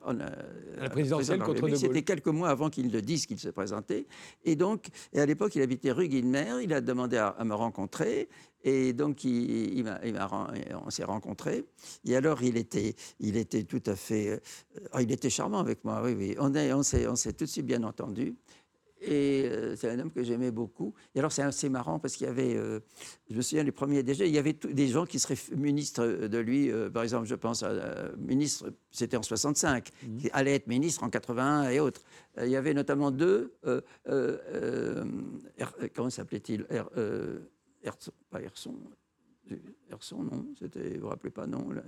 présidentielle 0.90 1.38
contre 1.38 1.68
C'était 1.76 2.02
quelques 2.02 2.26
mois 2.26 2.48
avant 2.48 2.70
qu'il 2.70 2.90
le 2.90 3.00
dise 3.00 3.26
qu'il 3.26 3.38
se 3.38 3.48
présentait. 3.50 4.06
Et 4.44 4.56
donc, 4.56 4.88
et 5.12 5.20
à 5.20 5.26
l'époque, 5.26 5.54
il 5.54 5.62
habitait 5.62 5.92
rue 5.92 6.08
Guilmer, 6.08 6.56
il 6.64 6.72
a 6.72 6.80
demandé 6.80 7.18
à, 7.18 7.36
me 7.44 7.54
rencontrer. 7.54 8.28
Et 8.64 8.92
donc, 8.92 9.22
il, 9.22 9.78
il 9.78 10.18
on 10.84 10.90
s'est 10.90 11.04
rencontrés. 11.04 11.66
Et 12.04 12.16
alors, 12.16 12.42
il 12.42 12.56
était, 12.56 12.96
il 13.20 13.36
était 13.36 13.62
tout 13.62 13.82
à 13.86 13.94
fait. 13.94 14.28
Euh, 14.28 15.00
il 15.00 15.12
était 15.12 15.30
charmant 15.30 15.60
avec 15.60 15.84
moi, 15.84 16.02
oui, 16.04 16.14
oui. 16.18 16.36
On, 16.40 16.52
on 16.52 16.82
s'est 16.82 17.32
tout 17.32 17.44
de 17.44 17.50
suite 17.50 17.66
bien 17.66 17.84
entendu. 17.84 18.34
Et 19.04 19.44
euh, 19.46 19.74
c'est 19.76 19.90
un 19.90 19.98
homme 19.98 20.10
que 20.10 20.22
j'aimais 20.22 20.50
beaucoup. 20.50 20.94
Et 21.14 21.18
alors, 21.18 21.32
c'est 21.32 21.42
assez 21.42 21.68
marrant 21.68 21.98
parce 21.98 22.14
qu'il 22.16 22.26
y 22.26 22.30
avait, 22.30 22.56
euh, 22.56 22.80
je 23.28 23.36
me 23.36 23.42
souviens, 23.42 23.64
les 23.64 23.72
premiers 23.72 24.02
déjà, 24.02 24.24
il 24.24 24.32
y 24.32 24.38
avait 24.38 24.52
des 24.52 24.88
gens 24.88 25.06
qui 25.06 25.18
seraient 25.18 25.36
ministres 25.56 26.06
de 26.06 26.38
lui. 26.38 26.70
Euh, 26.70 26.88
par 26.88 27.02
exemple, 27.02 27.26
je 27.26 27.34
pense 27.34 27.62
à 27.62 28.12
ministre, 28.16 28.72
c'était 28.90 29.16
en 29.16 29.22
65, 29.22 29.88
mmh. 29.88 30.16
qui 30.18 30.30
allait 30.32 30.54
être 30.54 30.68
ministre 30.68 31.02
en 31.02 31.10
81 31.10 31.70
et 31.70 31.80
autres. 31.80 32.02
il 32.38 32.48
y 32.48 32.56
avait 32.56 32.74
notamment 32.74 33.10
deux, 33.10 33.54
comment 35.94 36.10
s'appelait-il? 36.10 36.64
Pas 38.30 38.40
Herson, 38.40 38.74
Herson, 39.90 40.22
non, 40.22 40.46
vous 40.60 41.00
vous 41.00 41.08
rappelez 41.08 41.30
pas, 41.30 41.46
non, 41.46 41.68
là, 41.70 41.82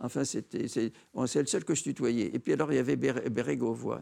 Enfin, 0.00 0.24
c'était, 0.24 0.68
c'est, 0.68 0.92
le 1.14 1.26
seul 1.26 1.64
que 1.64 1.74
je 1.74 1.82
tutoyais. 1.82 2.30
Et 2.32 2.38
puis 2.38 2.52
alors, 2.52 2.72
il 2.72 2.76
y 2.76 2.78
avait 2.78 2.96
Bérégovois. 2.96 4.00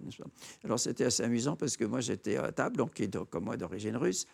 Alors, 0.64 0.78
c'était 0.78 1.05
assez 1.05 1.22
amusant 1.22 1.57
parce 1.57 1.76
que 1.76 1.84
moi, 1.84 2.01
j'étais 2.01 2.36
à 2.36 2.53
table, 2.53 2.76
donc, 2.76 3.01
comme 3.30 3.44
moi, 3.44 3.57
d'origine 3.57 3.97
russe. 3.97 4.26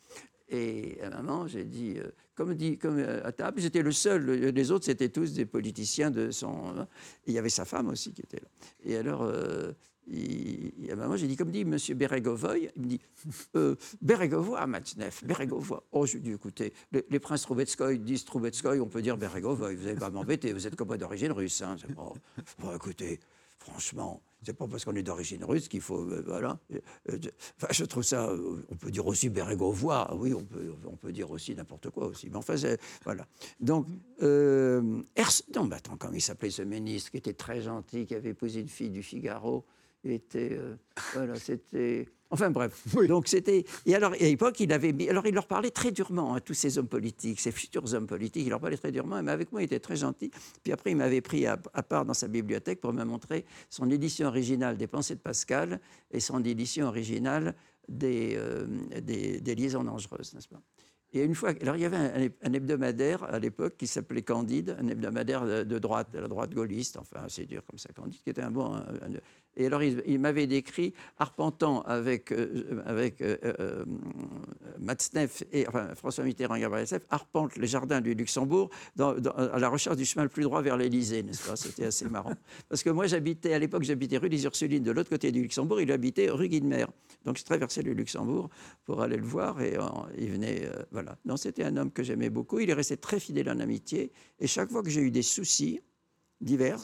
Et 0.48 0.98
à 1.00 1.18
un 1.18 1.46
j'ai 1.46 1.64
dit, 1.64 1.94
euh, 1.96 2.10
comme 2.34 2.54
dit, 2.54 2.76
comme 2.76 2.98
euh, 2.98 3.24
à 3.24 3.32
table, 3.32 3.58
j'étais 3.60 3.80
le 3.80 3.92
seul. 3.92 4.30
Les 4.30 4.70
autres, 4.70 4.84
c'était 4.84 5.08
tous 5.08 5.32
des 5.32 5.46
politiciens 5.46 6.10
de 6.10 6.30
son. 6.30 6.74
Hein. 6.76 6.86
il 7.26 7.32
y 7.32 7.38
avait 7.38 7.48
sa 7.48 7.64
femme 7.64 7.88
aussi 7.88 8.12
qui 8.12 8.20
était 8.20 8.40
là. 8.40 8.48
Et 8.84 8.96
alors, 8.96 9.22
euh, 9.22 9.72
il, 10.08 10.88
à 10.90 10.94
un 10.94 10.96
moment, 10.96 11.16
j'ai 11.16 11.26
dit, 11.26 11.36
comme 11.36 11.50
dit 11.50 11.60
M. 11.60 11.76
Bérégovoy, 11.94 12.70
il 12.76 12.82
me 12.82 12.88
dit 12.88 13.00
euh, 13.56 13.76
Bérégovoy, 14.00 14.66
Matzneff, 14.66 15.24
Bérégovoy. 15.24 15.80
Oh, 15.92 16.06
je 16.06 16.12
lui 16.14 16.18
ai 16.20 16.22
dit, 16.22 16.32
écoutez, 16.32 16.72
les, 16.92 17.20
princes 17.20 17.42
Troubetskoy 17.42 17.98
disent 17.98 18.24
Troubetskoy, 18.24 18.80
on 18.80 18.88
peut 18.88 19.02
dire 19.02 19.16
Bérégovoy. 19.16 19.74
Vous 19.76 19.84
n'allez 19.84 19.98
pas 19.98 20.10
m'embêter, 20.10 20.52
vous 20.52 20.66
êtes 20.66 20.76
comme 20.76 20.96
d'origine 20.96 21.32
russe. 21.32 21.62
Hein. 21.62 21.76
Bon, 22.58 22.74
écoutez, 22.74 23.20
franchement, 23.58 24.22
c'est 24.44 24.54
pas 24.54 24.66
parce 24.66 24.84
qu'on 24.84 24.94
est 24.96 25.02
d'origine 25.02 25.44
russe 25.44 25.68
qu'il 25.68 25.80
faut. 25.80 26.00
Euh, 26.00 26.22
voilà. 26.26 26.58
Euh, 26.72 27.18
enfin, 27.56 27.68
je 27.70 27.84
trouve 27.84 28.02
ça. 28.02 28.28
Euh, 28.28 28.64
on 28.70 28.74
peut 28.74 28.90
dire 28.90 29.06
aussi 29.06 29.28
Bérégovois. 29.28 30.14
Oui, 30.16 30.34
on 30.34 30.42
peut, 30.42 30.74
on 30.86 30.96
peut 30.96 31.12
dire 31.12 31.30
aussi 31.30 31.54
n'importe 31.54 31.90
quoi 31.90 32.06
aussi. 32.06 32.28
Mais 32.28 32.36
enfin, 32.36 32.54
voilà. 33.04 33.26
Donc, 33.60 33.86
euh, 34.22 34.80
non, 35.54 35.64
mais 35.64 35.76
attends, 35.76 35.96
comment 35.96 36.14
il 36.14 36.20
s'appelait 36.20 36.50
ce 36.50 36.62
ministre 36.62 37.12
qui 37.12 37.18
était 37.18 37.34
très 37.34 37.60
gentil, 37.60 38.04
qui 38.04 38.14
avait 38.14 38.30
épousé 38.30 38.60
une 38.60 38.68
fille 38.68 38.90
du 38.90 39.02
Figaro? 39.02 39.64
Était. 40.10 40.50
Euh, 40.52 40.76
voilà, 41.14 41.34
c'était. 41.36 42.08
Enfin 42.30 42.50
bref. 42.50 42.86
Donc 43.08 43.28
c'était. 43.28 43.64
Et 43.86 43.94
alors, 43.94 44.12
à 44.12 44.16
l'époque, 44.16 44.58
il 44.60 44.72
avait 44.72 44.94
Alors, 45.08 45.26
il 45.26 45.34
leur 45.34 45.46
parlait 45.46 45.70
très 45.70 45.92
durement 45.92 46.34
à 46.34 46.40
tous 46.40 46.54
ces 46.54 46.78
hommes 46.78 46.88
politiques, 46.88 47.40
ces 47.40 47.52
futurs 47.52 47.92
hommes 47.94 48.06
politiques. 48.06 48.44
Il 48.46 48.50
leur 48.50 48.60
parlait 48.60 48.76
très 48.76 48.92
durement. 48.92 49.22
Mais 49.22 49.30
avec 49.30 49.52
moi, 49.52 49.62
il 49.62 49.66
était 49.66 49.80
très 49.80 49.96
gentil. 49.96 50.30
Puis 50.62 50.72
après, 50.72 50.90
il 50.92 50.96
m'avait 50.96 51.20
pris 51.20 51.46
à, 51.46 51.56
part 51.56 52.04
dans 52.04 52.14
sa 52.14 52.28
bibliothèque 52.28 52.80
pour 52.80 52.92
me 52.92 53.04
montrer 53.04 53.44
son 53.68 53.90
édition 53.90 54.26
originale 54.28 54.76
des 54.76 54.86
Pensées 54.86 55.14
de 55.14 55.20
Pascal 55.20 55.80
et 56.10 56.20
son 56.20 56.42
édition 56.42 56.86
originale 56.86 57.54
des, 57.88 58.34
euh, 58.36 58.66
des, 59.00 59.40
des, 59.40 59.54
liaisons 59.54 59.84
dangereuses, 59.84 60.34
n'est-ce 60.34 60.48
pas? 60.48 60.62
Et 61.14 61.22
une 61.22 61.34
fois, 61.34 61.52
alors 61.60 61.76
il 61.76 61.82
y 61.82 61.84
avait 61.84 62.32
un, 62.42 62.52
hebdomadaire 62.52 63.22
à 63.24 63.38
l'époque 63.38 63.76
qui 63.76 63.86
s'appelait 63.86 64.22
Candide, 64.22 64.76
un 64.80 64.88
hebdomadaire 64.88 65.44
de, 65.44 65.78
droite, 65.78 66.10
de 66.10 66.18
la 66.18 66.28
droite 66.28 66.54
gaulliste, 66.54 66.96
enfin 66.96 67.26
c'est 67.28 67.44
dur 67.44 67.62
comme 67.68 67.78
ça, 67.78 67.90
Candide, 67.92 68.22
qui 68.22 68.30
était 68.30 68.40
un 68.40 68.50
bon, 68.50 68.82
et 69.56 69.66
alors, 69.66 69.82
il, 69.82 70.18
m'avait 70.18 70.46
décrit, 70.46 70.94
arpentant 71.18 71.82
avec, 71.82 72.32
euh, 72.32 72.82
avec 72.86 73.20
euh, 73.20 73.36
euh, 73.60 73.84
Matzneff 74.80 75.44
et 75.52 75.68
enfin, 75.68 75.94
François 75.94 76.24
Mitterrand 76.24 76.54
et 76.54 76.60
Gabriel 76.60 76.86
Seff, 76.86 77.04
arpente 77.10 77.56
les 77.56 77.66
jardins 77.66 78.00
du 78.00 78.14
Luxembourg 78.14 78.70
à 78.98 79.58
la 79.58 79.68
recherche 79.68 79.96
du 79.96 80.06
chemin 80.06 80.22
le 80.22 80.30
plus 80.30 80.44
droit 80.44 80.62
vers 80.62 80.78
l'Élysée, 80.78 81.22
n'est-ce 81.22 81.46
pas? 81.46 81.56
C'était 81.56 81.84
assez 81.84 82.08
marrant. 82.08 82.32
Parce 82.70 82.82
que 82.82 82.88
moi, 82.88 83.06
j'habitais, 83.06 83.52
à 83.52 83.58
l'époque, 83.58 83.82
j'habitais 83.82 84.16
rue 84.16 84.30
des 84.30 84.42
Ursulines, 84.44 84.82
de 84.82 84.90
l'autre 84.90 85.10
côté 85.10 85.30
du 85.30 85.42
Luxembourg, 85.42 85.82
il 85.82 85.92
habitait 85.92 86.30
rue 86.30 86.48
Guidemer. 86.48 86.86
Donc, 87.26 87.36
je 87.36 87.44
traversais 87.44 87.82
le 87.82 87.92
Luxembourg 87.92 88.48
pour 88.86 89.02
aller 89.02 89.16
le 89.16 89.26
voir 89.26 89.60
et 89.60 89.76
il 90.18 90.30
venait. 90.30 90.68
voilà. 90.90 91.18
Donc, 91.26 91.38
c'était 91.38 91.64
un 91.64 91.76
homme 91.76 91.90
que 91.90 92.02
j'aimais 92.02 92.30
beaucoup. 92.30 92.58
Il 92.58 92.70
est 92.70 92.74
resté 92.74 92.96
très 92.96 93.20
fidèle 93.20 93.50
en 93.50 93.60
amitié. 93.60 94.12
Et 94.40 94.46
chaque 94.46 94.70
fois 94.70 94.82
que 94.82 94.90
j'ai 94.90 95.02
eu 95.02 95.10
des 95.10 95.22
soucis 95.22 95.80
divers, 96.40 96.80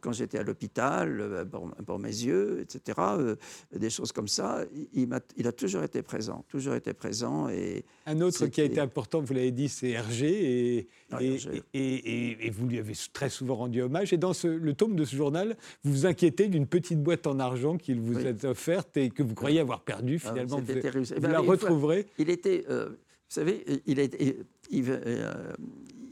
quand 0.00 0.12
j'étais 0.12 0.38
à 0.38 0.42
l'hôpital, 0.42 1.20
euh, 1.20 1.44
pour, 1.86 1.98
mes 1.98 2.08
yeux, 2.08 2.60
etc., 2.60 2.98
euh, 2.98 3.36
des 3.74 3.90
choses 3.90 4.12
comme 4.12 4.28
ça, 4.28 4.64
il, 4.92 5.12
a, 5.12 5.20
il, 5.36 5.46
a, 5.46 5.52
toujours 5.52 5.82
été 5.82 6.02
présent, 6.02 6.44
toujours 6.48 6.74
été 6.74 6.92
présent. 6.92 7.48
Et 7.48 7.84
Un 8.06 8.20
autre 8.20 8.46
qui 8.46 8.60
a 8.60 8.64
été 8.64 8.80
important, 8.80 9.20
vous 9.20 9.34
l'avez 9.34 9.52
dit, 9.52 9.68
c'est 9.68 9.90
Hergé, 9.90 10.88
ah, 11.10 11.22
et, 11.22 11.38
et, 11.74 12.46
et, 12.46 12.50
vous 12.50 12.66
lui 12.66 12.78
avez 12.78 12.94
très 13.12 13.30
souvent 13.30 13.56
rendu 13.56 13.80
hommage. 13.82 14.12
Et 14.12 14.18
dans 14.18 14.32
ce, 14.32 14.48
le 14.48 14.74
tome 14.74 14.96
de 14.96 15.04
ce 15.04 15.16
journal, 15.16 15.56
vous 15.84 15.92
vous 15.92 16.06
inquiétez 16.06 16.48
d'une 16.48 16.66
petite 16.66 17.02
boîte 17.02 17.26
en 17.26 17.38
argent 17.38 17.76
qu'il 17.78 18.00
vous 18.00 18.18
a 18.18 18.48
offerte 18.48 18.96
et 18.96 19.10
que 19.10 19.22
vous 19.22 19.34
croyez 19.34 19.60
avoir 19.60 19.82
perdue, 19.82 20.20
ah, 20.24 20.30
finalement. 20.30 20.58
vous, 20.58 20.64
vous 20.64 21.12
eh 21.14 21.20
ben, 21.20 21.30
la 21.30 21.40
retrouverez. 21.40 22.06
il 22.18 22.30
était, 22.30 22.64
euh, 22.68 22.88
vous 22.88 22.94
savez, 23.28 23.64
il, 23.86 23.98
était, 23.98 24.36
il, 24.70 24.84
il 24.84 24.84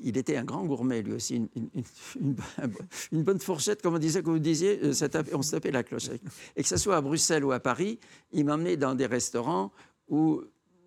était 0.03 0.37
un 0.37 0.45
grand 0.45 0.65
gourmet, 0.65 1.03
lui 1.03 1.15
aussi. 1.15 1.49
Une, 3.13 3.23
bonne 3.23 3.41
fourchette, 3.41 3.83
comme 3.83 3.95
on 3.95 3.99
disait, 3.99 4.23
comme 4.23 4.35
vous 4.35 4.39
disiez, 4.39 4.81
euh, 4.83 4.93
on 5.33 5.43
se 5.43 5.51
tapait 5.51 5.71
la 5.71 5.83
cloche. 5.83 6.09
Et 6.57 6.63
que 6.63 6.69
ce 6.69 6.77
soit 6.77 6.97
à 6.97 7.01
Bruxelles 7.01 7.45
ou 7.45 7.53
à 7.53 7.61
Paris, 7.61 7.99
il 8.33 8.45
m'emmenait 8.45 8.77
dans 8.77 8.95
des 8.95 9.07
restaurants 9.07 9.73
où 10.09 10.43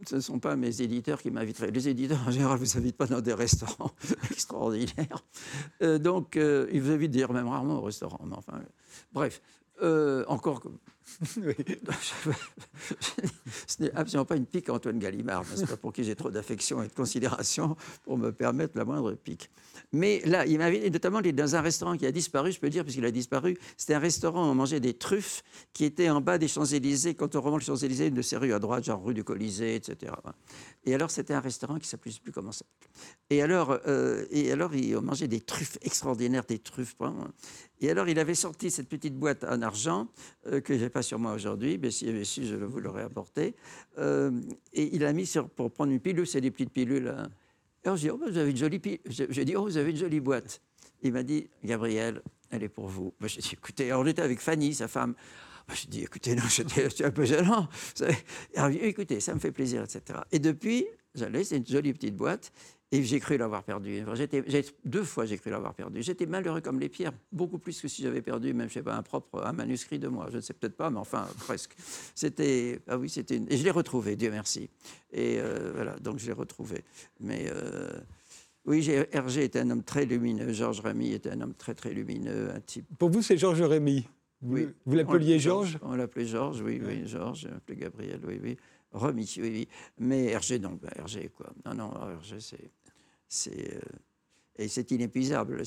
ce 0.07 0.15
ne 0.15 0.21
sont 0.21 0.39
pas 0.39 0.55
mes 0.55 0.81
éditeurs 0.81 1.21
qui 1.21 1.31
m'inviteraient. 1.31 1.71
Les 1.71 1.89
éditeurs, 1.89 2.19
en 2.27 2.31
général, 2.31 2.59
ne 2.59 2.65
vous 2.65 2.77
invitent 2.77 2.97
pas 2.97 3.07
dans 3.07 3.21
des 3.21 3.33
restaurants 3.33 3.91
extraordinaires. 4.31 5.25
Euh, 5.81 5.97
donc, 5.97 6.37
euh, 6.37 6.67
ils 6.71 6.81
vous 6.81 6.91
invitent 6.91 7.11
dire 7.11 7.31
même 7.33 7.47
rarement 7.47 7.79
au 7.79 7.81
restaurant. 7.81 8.19
Enfin, 8.31 8.61
bref, 9.11 9.41
encore 10.27 10.61
Ce 13.67 13.83
n'est 13.83 13.91
absolument 13.93 14.25
pas 14.25 14.35
une 14.35 14.45
pique 14.45 14.69
Antoine 14.69 14.99
Gallimard, 14.99 15.43
n'est-ce 15.49 15.65
pas, 15.65 15.77
pour 15.77 15.93
qui 15.93 16.03
j'ai 16.03 16.15
trop 16.15 16.29
d'affection 16.29 16.81
et 16.83 16.87
de 16.87 16.93
considération 16.93 17.75
pour 18.03 18.17
me 18.17 18.31
permettre 18.31 18.77
la 18.77 18.85
moindre 18.85 19.13
pique. 19.13 19.49
Mais 19.91 20.21
là, 20.25 20.45
il 20.45 20.57
m'avait 20.57 20.89
notamment 20.89 21.21
dans 21.21 21.55
un 21.55 21.61
restaurant 21.61 21.97
qui 21.97 22.05
a 22.05 22.11
disparu, 22.11 22.51
je 22.51 22.59
peux 22.59 22.69
dire, 22.69 22.83
puisqu'il 22.83 23.05
a 23.05 23.11
disparu, 23.11 23.57
c'était 23.77 23.95
un 23.95 23.99
restaurant 23.99 24.47
où 24.47 24.51
on 24.51 24.55
mangeait 24.55 24.79
des 24.79 24.93
truffes 24.93 25.43
qui 25.73 25.85
étaient 25.85 26.09
en 26.09 26.21
bas 26.21 26.37
des 26.37 26.47
Champs-Élysées. 26.47 27.15
Quand 27.15 27.35
on 27.35 27.41
remonte 27.41 27.61
les 27.61 27.67
Champs-Élysées, 27.67 28.07
une 28.07 28.13
de 28.13 28.21
ces 28.21 28.37
rues 28.37 28.53
à 28.53 28.59
droite, 28.59 28.83
genre 28.83 29.03
rue 29.03 29.13
du 29.13 29.23
Colisée, 29.23 29.75
etc. 29.75 30.13
Et 30.85 30.93
alors, 30.93 31.11
c'était 31.11 31.33
un 31.33 31.39
restaurant 31.39 31.75
qui 31.75 31.81
ne 31.81 31.87
s'appelait 31.87 32.13
plus 32.23 32.31
comment 32.31 32.51
ça 32.51 32.65
et 33.29 33.41
alors, 33.43 33.79
euh, 33.87 34.25
et 34.31 34.51
alors, 34.51 34.71
on 34.73 35.01
mangeait 35.01 35.27
des 35.27 35.41
truffes 35.41 35.77
extraordinaires, 35.81 36.43
des 36.45 36.59
truffes. 36.59 36.95
Et 37.79 37.91
alors, 37.91 38.09
il 38.09 38.17
avait 38.17 38.35
sorti 38.35 38.71
cette 38.71 38.89
petite 38.89 39.15
boîte 39.15 39.43
en 39.43 39.61
argent, 39.61 40.07
euh, 40.47 40.61
que 40.61 40.77
je 40.77 40.83
n'ai 40.83 40.89
sur 41.01 41.19
moi 41.19 41.33
aujourd'hui, 41.33 41.77
mais 41.77 41.91
s'il 41.91 42.07
y 42.07 42.11
avait 42.11 42.23
su, 42.23 42.45
je 42.45 42.55
vous 42.55 42.79
l'aurais 42.79 43.03
apporté. 43.03 43.55
Euh, 43.97 44.31
et 44.73 44.95
il 44.95 45.05
a 45.05 45.13
mis 45.13 45.31
pour 45.55 45.71
prendre 45.71 45.91
une 45.91 45.99
pilule, 45.99 46.27
c'est 46.27 46.41
des 46.41 46.51
petites 46.51 46.71
pilules. 46.71 47.07
Hein. 47.07 47.29
Alors, 47.83 47.97
je 47.97 48.03
dis, 48.03 48.09
oh, 48.09 48.17
vous 48.17 48.37
avez 48.37 48.51
une 48.51 48.57
jolie 48.57 48.81
J'ai 49.05 49.45
dit, 49.45 49.55
oh, 49.55 49.63
vous 49.63 49.77
avez 49.77 49.91
une 49.91 49.97
jolie 49.97 50.19
boîte. 50.19 50.61
Il 51.01 51.13
m'a 51.13 51.23
dit, 51.23 51.49
Gabriel, 51.63 52.21
elle 52.49 52.63
est 52.63 52.69
pour 52.69 52.87
vous. 52.87 53.13
Moi, 53.19 53.27
j'ai 53.27 53.41
dit, 53.41 53.51
écoutez, 53.53 53.85
alors 53.85 54.01
on 54.01 54.05
était 54.05 54.21
avec 54.21 54.41
Fanny, 54.41 54.73
sa 54.73 54.87
femme. 54.87 55.15
Moi, 55.67 55.75
j'ai 55.75 55.87
dit, 55.87 56.03
écoutez, 56.03 56.35
non, 56.35 56.43
c'est 56.49 57.05
un 57.05 57.11
peu 57.11 57.25
gênant. 57.25 57.67
Alors, 58.55 58.69
écoutez, 58.81 59.19
ça 59.19 59.33
me 59.33 59.39
fait 59.39 59.51
plaisir, 59.51 59.83
etc. 59.83 60.19
Et 60.31 60.39
depuis, 60.39 60.85
j'allais, 61.15 61.43
c'est 61.43 61.57
une 61.57 61.65
jolie 61.65 61.93
petite 61.93 62.15
boîte. 62.15 62.51
Et 62.91 63.03
j'ai 63.03 63.19
cru 63.19 63.37
l'avoir 63.37 63.63
perdu. 63.63 64.03
deux 64.83 65.03
fois, 65.03 65.25
j'ai 65.25 65.37
cru 65.37 65.51
l'avoir 65.51 65.75
perdu. 65.75 66.01
J'étais 66.01 66.25
malheureux 66.25 66.61
comme 66.61 66.79
les 66.79 66.89
pierres, 66.89 67.13
beaucoup 67.31 67.59
plus 67.59 67.79
que 67.79 67.87
si 67.87 68.01
j'avais 68.01 68.23
perdu, 68.23 68.51
même, 68.51 68.67
je 68.67 68.75
sais 68.75 68.83
pas, 68.83 68.95
un 68.95 69.03
propre 69.03 69.45
un 69.45 69.53
manuscrit 69.53 69.99
de 69.99 70.07
moi. 70.07 70.27
Je 70.31 70.37
ne 70.37 70.41
sais 70.41 70.53
peut-être 70.53 70.75
pas, 70.75 70.89
mais 70.89 70.97
enfin, 70.97 71.27
presque. 71.39 71.75
C'était, 72.15 72.79
ah 72.87 72.97
oui, 72.97 73.07
c'était. 73.07 73.39
Et 73.47 73.57
je 73.57 73.63
l'ai 73.63 73.71
retrouvé, 73.71 74.15
Dieu 74.15 74.31
merci. 74.31 74.69
Et 75.11 75.37
euh, 75.39 75.71
voilà, 75.75 75.97
donc 75.99 76.17
je 76.17 76.25
l'ai 76.25 76.33
retrouvé. 76.33 76.83
Mais 77.19 77.47
euh, 77.51 77.91
oui, 78.65 78.89
Hergé 79.11 79.43
était 79.43 79.59
un 79.59 79.69
homme 79.69 79.83
très 79.83 80.05
lumineux. 80.05 80.51
Georges 80.51 80.79
Rémy 80.79 81.13
était 81.13 81.29
un 81.29 81.41
homme 81.41 81.53
très 81.53 81.75
très 81.75 81.93
lumineux, 81.93 82.49
un 82.55 82.59
type. 82.59 82.87
Pour 82.97 83.11
vous, 83.11 83.21
c'est 83.21 83.37
Georges 83.37 83.61
Rémy. 83.61 84.07
Oui. 84.41 84.67
Vous 84.85 84.95
l'appeliez 84.95 85.37
Georges 85.37 85.77
On 85.83 85.95
l'appelait 85.95 86.25
Georges, 86.25 86.61
oui, 86.61 86.81
oui, 86.83 87.05
Georges. 87.05 87.45
On 87.49 87.53
l'appelait 87.53 87.75
Gabriel, 87.75 88.21
oui, 88.25 88.39
oui. 88.41 88.57
Remis, 88.91 89.35
oui, 89.37 89.49
oui. 89.51 89.67
Mais 89.99 90.25
Hergé, 90.25 90.57
non, 90.57 90.79
ben, 90.81 90.89
Hergé, 90.95 91.29
quoi. 91.35 91.51
Non, 91.65 91.75
non, 91.75 91.91
Hergé, 92.09 92.39
c'est 92.39 92.71
c'est 93.29 93.75
euh, 93.75 93.79
et 94.57 94.67
c'est 94.67 94.91
inépuisable. 94.91 95.63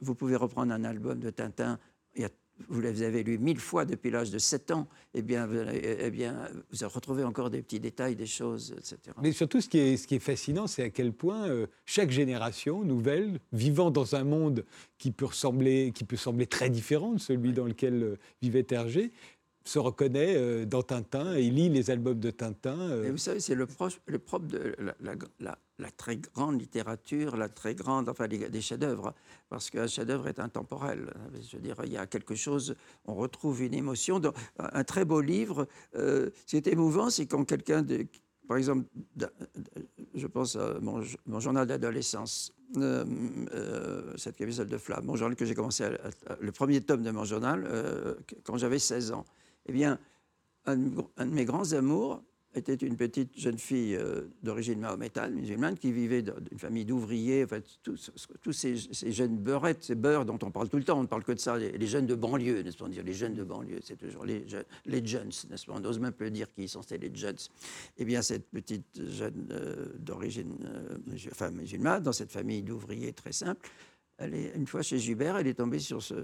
vous 0.00 0.14
pouvez 0.14 0.36
reprendre 0.36 0.72
un 0.72 0.84
album 0.84 1.18
de 1.18 1.30
Tintin, 1.30 1.76
vous 2.68 2.80
l'avez 2.80 3.22
lu 3.22 3.38
mille 3.38 3.60
fois 3.60 3.84
depuis 3.84 4.10
l'âge 4.10 4.30
de 4.30 4.38
7 4.38 4.70
ans, 4.70 4.88
et 5.14 5.18
eh 5.18 5.22
bien, 5.22 5.48
eh 5.82 6.10
bien, 6.10 6.48
vous 6.72 6.88
retrouvez 6.88 7.24
encore 7.24 7.50
des 7.50 7.62
petits 7.62 7.80
détails, 7.80 8.16
des 8.16 8.26
choses, 8.26 8.74
etc. 8.78 8.98
Mais 9.22 9.32
surtout, 9.32 9.60
ce 9.60 9.68
qui 9.68 9.78
est, 9.78 9.96
ce 9.96 10.06
qui 10.06 10.16
est 10.16 10.20
fascinant, 10.20 10.66
c'est 10.66 10.82
à 10.82 10.90
quel 10.90 11.12
point 11.12 11.48
euh, 11.48 11.66
chaque 11.84 12.10
génération 12.10 12.82
nouvelle, 12.82 13.40
vivant 13.52 13.90
dans 13.90 14.16
un 14.16 14.24
monde 14.24 14.64
qui 14.98 15.10
peut, 15.10 15.26
ressembler, 15.26 15.92
qui 15.94 16.04
peut 16.04 16.16
sembler 16.16 16.46
très 16.46 16.70
différent 16.70 17.12
de 17.12 17.18
celui 17.18 17.52
dans 17.52 17.66
lequel 17.66 18.02
euh, 18.02 18.16
vivait 18.40 18.66
Hergé, 18.70 19.12
se 19.68 19.78
reconnaît 19.78 20.36
euh, 20.36 20.64
dans 20.64 20.82
Tintin 20.82 21.34
et 21.34 21.50
lit 21.50 21.68
les 21.68 21.90
albums 21.90 22.20
de 22.20 22.30
Tintin. 22.30 22.78
Euh. 22.78 23.10
vous 23.10 23.18
savez, 23.18 23.40
c'est 23.40 23.54
le, 23.54 23.66
propre 23.66 24.46
de 24.46 24.76
la, 25.40 25.90
très 25.96 26.16
grande 26.16 26.60
littérature, 26.60 27.36
la 27.36 27.48
très 27.48 27.74
grande, 27.74 28.08
enfin 28.08 28.28
des, 28.28 28.60
chefs-d'œuvre, 28.60 29.12
parce 29.48 29.70
qu'un 29.70 29.86
chef-d'œuvre 29.86 30.28
est 30.28 30.38
intemporel. 30.38 31.12
Je 31.50 31.56
veux 31.56 31.62
dire, 31.62 31.76
il 31.84 31.92
y 31.92 31.96
a 31.96 32.06
quelque 32.06 32.34
chose, 32.34 32.76
on 33.06 33.14
retrouve 33.14 33.62
une 33.62 33.74
émotion. 33.74 34.20
Un 34.58 34.84
très 34.84 35.04
beau 35.04 35.20
livre, 35.20 35.66
euh, 35.96 36.30
ce 36.46 36.50
qui 36.50 36.56
est 36.56 36.68
émouvant, 36.68 37.10
c'est 37.10 37.26
quand 37.26 37.44
quelqu'un, 37.44 37.84
par 38.46 38.58
exemple, 38.58 38.86
je 40.14 40.26
pense 40.28 40.54
à 40.54 40.78
mon, 40.80 41.40
journal 41.40 41.66
d'adolescence, 41.66 42.54
cette 44.16 44.36
camisole 44.36 44.68
de 44.68 44.78
flamme, 44.78 45.06
mon 45.06 45.16
journal 45.16 45.34
que 45.34 45.44
j'ai 45.44 45.54
commencé, 45.56 45.88
le 46.40 46.52
premier 46.52 46.80
tome 46.80 47.02
de 47.02 47.10
mon 47.10 47.24
journal, 47.24 48.16
quand 48.44 48.58
j'avais 48.58 48.78
16 48.78 49.10
ans 49.10 49.24
eh 49.66 49.72
bien, 49.72 49.98
un, 50.66 50.76
de 50.76 51.24
mes 51.24 51.44
grands 51.44 51.72
amours 51.72 52.22
était 52.56 52.74
une 52.74 52.96
petite 52.96 53.38
jeune 53.38 53.58
fille 53.58 53.94
euh, 53.96 54.22
d'origine 54.42 54.80
mahométane, 54.80 55.34
musulmane, 55.34 55.76
qui 55.76 55.92
vivait 55.92 56.22
dans 56.22 56.34
une 56.50 56.58
famille 56.58 56.84
d'ouvriers, 56.84 57.44
en 57.44 57.48
fait, 57.48 57.64
tous, 57.82 58.52
ces, 58.52 58.76
jeunes 59.12 59.36
beurettes, 59.36 59.84
ces 59.84 59.94
beurs 59.94 60.24
dont 60.24 60.38
on 60.42 60.50
parle 60.50 60.68
tout 60.68 60.78
le 60.78 60.84
temps, 60.84 60.98
on 60.98 61.02
ne 61.02 61.06
parle 61.06 61.24
que 61.24 61.32
de 61.32 61.38
ça, 61.38 61.58
les, 61.58 61.86
jeunes 61.86 62.06
de 62.06 62.14
banlieue, 62.14 62.62
n'est-ce 62.62 62.78
pas, 62.78 62.88
dire 62.88 63.04
les 63.04 63.12
jeunes 63.12 63.34
de 63.34 63.44
banlieue, 63.44 63.80
c'est 63.82 63.96
toujours 63.96 64.24
les, 64.24 64.46
les 64.86 65.06
jeunes, 65.06 65.30
n'est-ce 65.50 65.66
pas, 65.66 65.74
on 65.74 65.80
n'ose 65.80 66.00
même 66.00 66.12
plus 66.12 66.30
dire 66.30 66.50
qui 66.52 66.66
sont 66.68 66.80
les 66.90 67.14
jeunes. 67.14 67.36
Eh 67.98 68.04
bien, 68.04 68.22
cette 68.22 68.48
petite 68.48 69.02
jeune 69.10 69.48
euh, 69.50 69.86
d'origine 69.98 70.56
euh, 70.64 71.50
musulmane, 71.50 72.02
dans 72.02 72.12
cette 72.12 72.32
famille 72.32 72.62
d'ouvriers 72.62 73.12
très 73.12 73.32
simple, 73.32 73.68
elle 74.18 74.34
est, 74.34 74.52
une 74.54 74.66
fois 74.66 74.82
chez 74.82 74.98
Gubert, 74.98 75.36
elle 75.36 75.46
est 75.46 75.54
tombée 75.54 75.78
sur, 75.78 76.02
ce, 76.02 76.14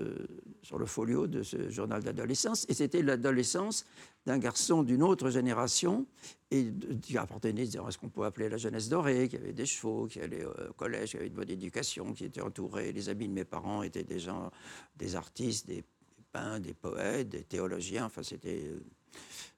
sur 0.63 0.79
le 0.79 0.87
folio 0.87 1.27
de 1.27 1.43
ce 1.43 1.69
journal 1.69 2.03
d'adolescence, 2.03 2.65
et 2.69 2.75
c'était 2.75 3.03
l'adolescence 3.03 3.85
d'un 4.25 4.39
garçon 4.39 4.83
d'une 4.83 5.03
autre 5.03 5.31
génération, 5.31 6.07
et 6.51 6.73
qui 7.03 7.19
appartenait 7.19 7.77
à 7.77 7.91
ce 7.91 7.99
qu'on 7.99 8.09
peut 8.09 8.25
appeler 8.25 8.49
la 8.49 8.57
jeunesse 8.57 8.89
dorée, 8.89 9.29
qui 9.29 9.37
avait 9.37 9.53
des 9.53 9.67
chevaux, 9.67 10.07
qui 10.07 10.21
allait 10.21 10.45
au 10.45 10.73
collège, 10.75 11.11
qui 11.11 11.17
avait 11.19 11.27
une 11.27 11.35
bonne 11.35 11.51
éducation, 11.51 12.13
qui 12.13 12.25
était 12.25 12.41
entouré. 12.41 12.93
Les 12.93 13.09
amis 13.09 13.29
de 13.29 13.33
mes 13.33 13.45
parents 13.45 13.83
étaient 13.83 14.05
des 14.05 14.19
gens, 14.19 14.51
des 14.97 15.17
artistes, 15.17 15.67
des 15.67 15.85
peintres, 16.31 16.61
des 16.61 16.75
poètes, 16.75 17.29
des 17.29 17.45
théologiens, 17.45 18.07
enfin 18.07 18.23
c'était 18.23 18.73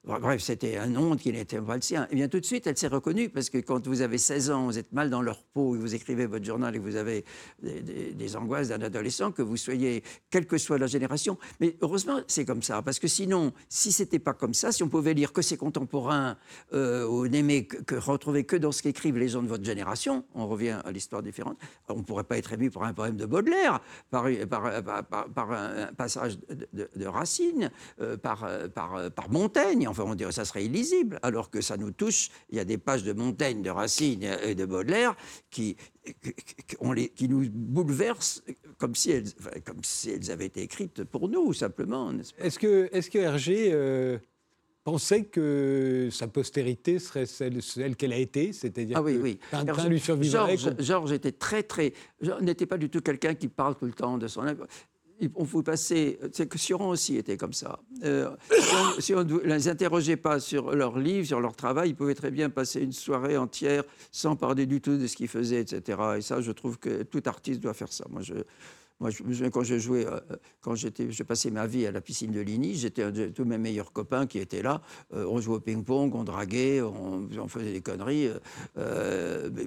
Bref, 0.05 0.41
c'était 0.43 0.77
un 0.77 0.85
nom 0.85 1.15
qui 1.15 1.31
n'était 1.31 1.59
pas 1.59 1.75
le 1.75 1.81
sien. 1.81 2.03
Et 2.03 2.07
eh 2.11 2.15
bien 2.15 2.27
tout 2.27 2.39
de 2.39 2.45
suite, 2.45 2.67
elle 2.67 2.77
s'est 2.77 2.87
reconnue, 2.87 3.29
parce 3.29 3.49
que 3.49 3.57
quand 3.57 3.87
vous 3.87 4.01
avez 4.01 4.19
16 4.19 4.51
ans, 4.51 4.65
vous 4.65 4.77
êtes 4.77 4.93
mal 4.93 5.09
dans 5.09 5.23
leur 5.23 5.41
peau, 5.41 5.75
et 5.75 5.79
vous 5.79 5.95
écrivez 5.95 6.27
votre 6.27 6.45
journal 6.45 6.75
et 6.75 6.79
vous 6.79 6.95
avez 6.95 7.25
des, 7.63 8.35
angoisses 8.35 8.67
d'un 8.67 8.81
adolescent, 8.81 9.31
que 9.31 9.41
vous 9.41 9.57
soyez, 9.57 10.03
quelle 10.29 10.45
que 10.45 10.59
soit 10.59 10.77
la 10.77 10.85
génération. 10.85 11.39
Mais 11.59 11.75
heureusement, 11.81 12.19
c'est 12.27 12.45
comme 12.45 12.61
ça, 12.61 12.83
parce 12.83 12.99
que 12.99 13.07
sinon, 13.07 13.51
si 13.67 13.91
c'était 13.91 14.19
pas 14.19 14.33
comme 14.33 14.53
ça, 14.53 14.71
si 14.71 14.83
on 14.83 14.89
pouvait 14.89 15.15
lire 15.15 15.33
que 15.33 15.41
ses 15.41 15.57
contemporains, 15.57 16.37
euh, 16.73 17.07
ou 17.07 17.27
que, 17.27 17.95
retrouver 17.95 18.43
que 18.43 18.57
dans 18.57 18.71
ce 18.71 18.83
qu'écrivent 18.83 19.17
les 19.17 19.29
gens 19.29 19.41
de 19.41 19.47
votre 19.47 19.65
génération, 19.65 20.23
on 20.35 20.47
revient 20.47 20.81
à 20.85 20.91
l'histoire 20.91 21.23
différente, 21.23 21.57
on 21.89 21.97
ne 21.97 22.03
pourrait 22.03 22.25
pas 22.25 22.37
être 22.37 22.53
ému 22.53 22.69
par 22.69 22.83
un 22.83 22.93
poème 22.93 23.17
de 23.17 23.25
Baudelaire, 23.25 23.81
par, 24.11 24.25
un 24.27 25.93
passage 25.97 26.37
de, 26.73 27.05
Racine, 27.07 27.71
euh, 28.01 28.17
par, 28.17 28.47
par, 28.73 29.11
par 29.11 29.29
Montaigne. 29.45 29.87
Enfin, 29.87 30.03
on 30.05 30.15
dirait 30.15 30.31
ça 30.31 30.45
serait 30.45 30.65
illisible, 30.65 31.19
alors 31.21 31.49
que 31.49 31.61
ça 31.61 31.77
nous 31.77 31.91
touche. 31.91 32.29
Il 32.49 32.57
y 32.57 32.59
a 32.59 32.65
des 32.65 32.77
pages 32.77 33.03
de 33.03 33.13
Montaigne, 33.13 33.61
de 33.61 33.69
Racine 33.69 34.23
et 34.43 34.55
de 34.55 34.65
Baudelaire 34.65 35.15
qui, 35.49 35.77
qui 37.15 37.29
nous 37.29 37.49
bouleversent 37.49 38.43
comme 38.77 38.95
si, 38.95 39.11
elles, 39.11 39.25
comme 39.63 39.83
si 39.83 40.11
elles 40.11 40.31
avaient 40.31 40.47
été 40.47 40.61
écrites 40.61 41.03
pour 41.03 41.29
nous, 41.29 41.53
simplement. 41.53 42.11
Est-ce 42.39 42.59
que, 42.59 42.89
est 42.91 43.09
que 43.09 43.19
Hergé 43.19 43.69
euh, 43.71 44.17
pensait 44.83 45.23
que 45.23 46.09
sa 46.11 46.27
postérité 46.27 46.99
serait 46.99 47.25
celle, 47.25 47.61
celle 47.61 47.95
qu'elle 47.95 48.13
a 48.13 48.17
été 48.17 48.51
C'est-à-dire 48.51 48.97
ah, 48.97 49.03
oui, 49.03 49.17
oui. 49.21 49.39
Tintin 49.51 49.87
lui 49.87 49.99
survivrait 49.99 50.57
Georges, 50.57 50.75
Georges 50.79 51.11
était 51.11 51.31
très, 51.31 51.63
très... 51.63 51.93
n'était 52.41 52.65
pas 52.65 52.77
du 52.77 52.89
tout 52.89 53.01
quelqu'un 53.01 53.35
qui 53.35 53.47
parle 53.47 53.75
tout 53.75 53.85
le 53.85 53.93
temps 53.93 54.17
de 54.17 54.27
son 54.27 54.45
on 55.35 55.43
vous 55.43 55.63
passer. 55.63 56.19
C'est 56.33 56.47
que 56.47 56.57
Sioran 56.57 56.89
aussi 56.89 57.17
était 57.17 57.37
comme 57.37 57.53
ça. 57.53 57.79
Euh, 58.03 58.35
si 58.99 59.13
on 59.13 59.23
ne 59.23 59.39
les 59.39 59.67
interrogeait 59.67 60.17
pas 60.17 60.39
sur 60.39 60.71
leur 60.75 60.97
livre, 60.97 61.25
sur 61.25 61.39
leur 61.39 61.55
travail, 61.55 61.89
ils 61.89 61.95
pouvaient 61.95 62.15
très 62.15 62.31
bien 62.31 62.49
passer 62.49 62.81
une 62.81 62.91
soirée 62.91 63.37
entière 63.37 63.83
sans 64.11 64.35
parler 64.35 64.65
du 64.65 64.81
tout 64.81 64.97
de 64.97 65.07
ce 65.07 65.15
qu'ils 65.15 65.27
faisaient, 65.27 65.61
etc. 65.61 65.99
Et 66.17 66.21
ça, 66.21 66.41
je 66.41 66.51
trouve 66.51 66.77
que 66.77 67.03
tout 67.03 67.23
artiste 67.25 67.61
doit 67.61 67.73
faire 67.73 67.91
ça. 67.91 68.05
Moi, 68.09 68.21
je, 68.21 68.33
moi, 68.99 69.09
je, 69.09 69.45
quand 69.47 69.63
je 69.63 69.77
jouais, 69.77 70.05
euh, 70.05 70.19
quand 70.61 70.75
j'étais, 70.75 71.11
je 71.11 71.23
passais 71.23 71.51
ma 71.51 71.67
vie 71.67 71.85
à 71.85 71.91
la 71.91 71.99
piscine 71.99 72.31
de 72.31 72.39
Ligny, 72.39 72.75
j'étais 72.75 73.03
un 73.03 73.11
de 73.11 73.27
tous 73.27 73.43
mes 73.43 73.57
meilleurs 73.57 73.91
copains 73.91 74.25
qui 74.25 74.39
étaient 74.39 74.61
là. 74.61 74.81
Euh, 75.13 75.25
on 75.29 75.41
jouait 75.41 75.57
au 75.57 75.59
ping-pong, 75.59 76.15
on 76.15 76.23
draguait, 76.23 76.81
on, 76.81 77.47
faisait 77.47 77.73
des 77.73 77.81
conneries. 77.81 78.29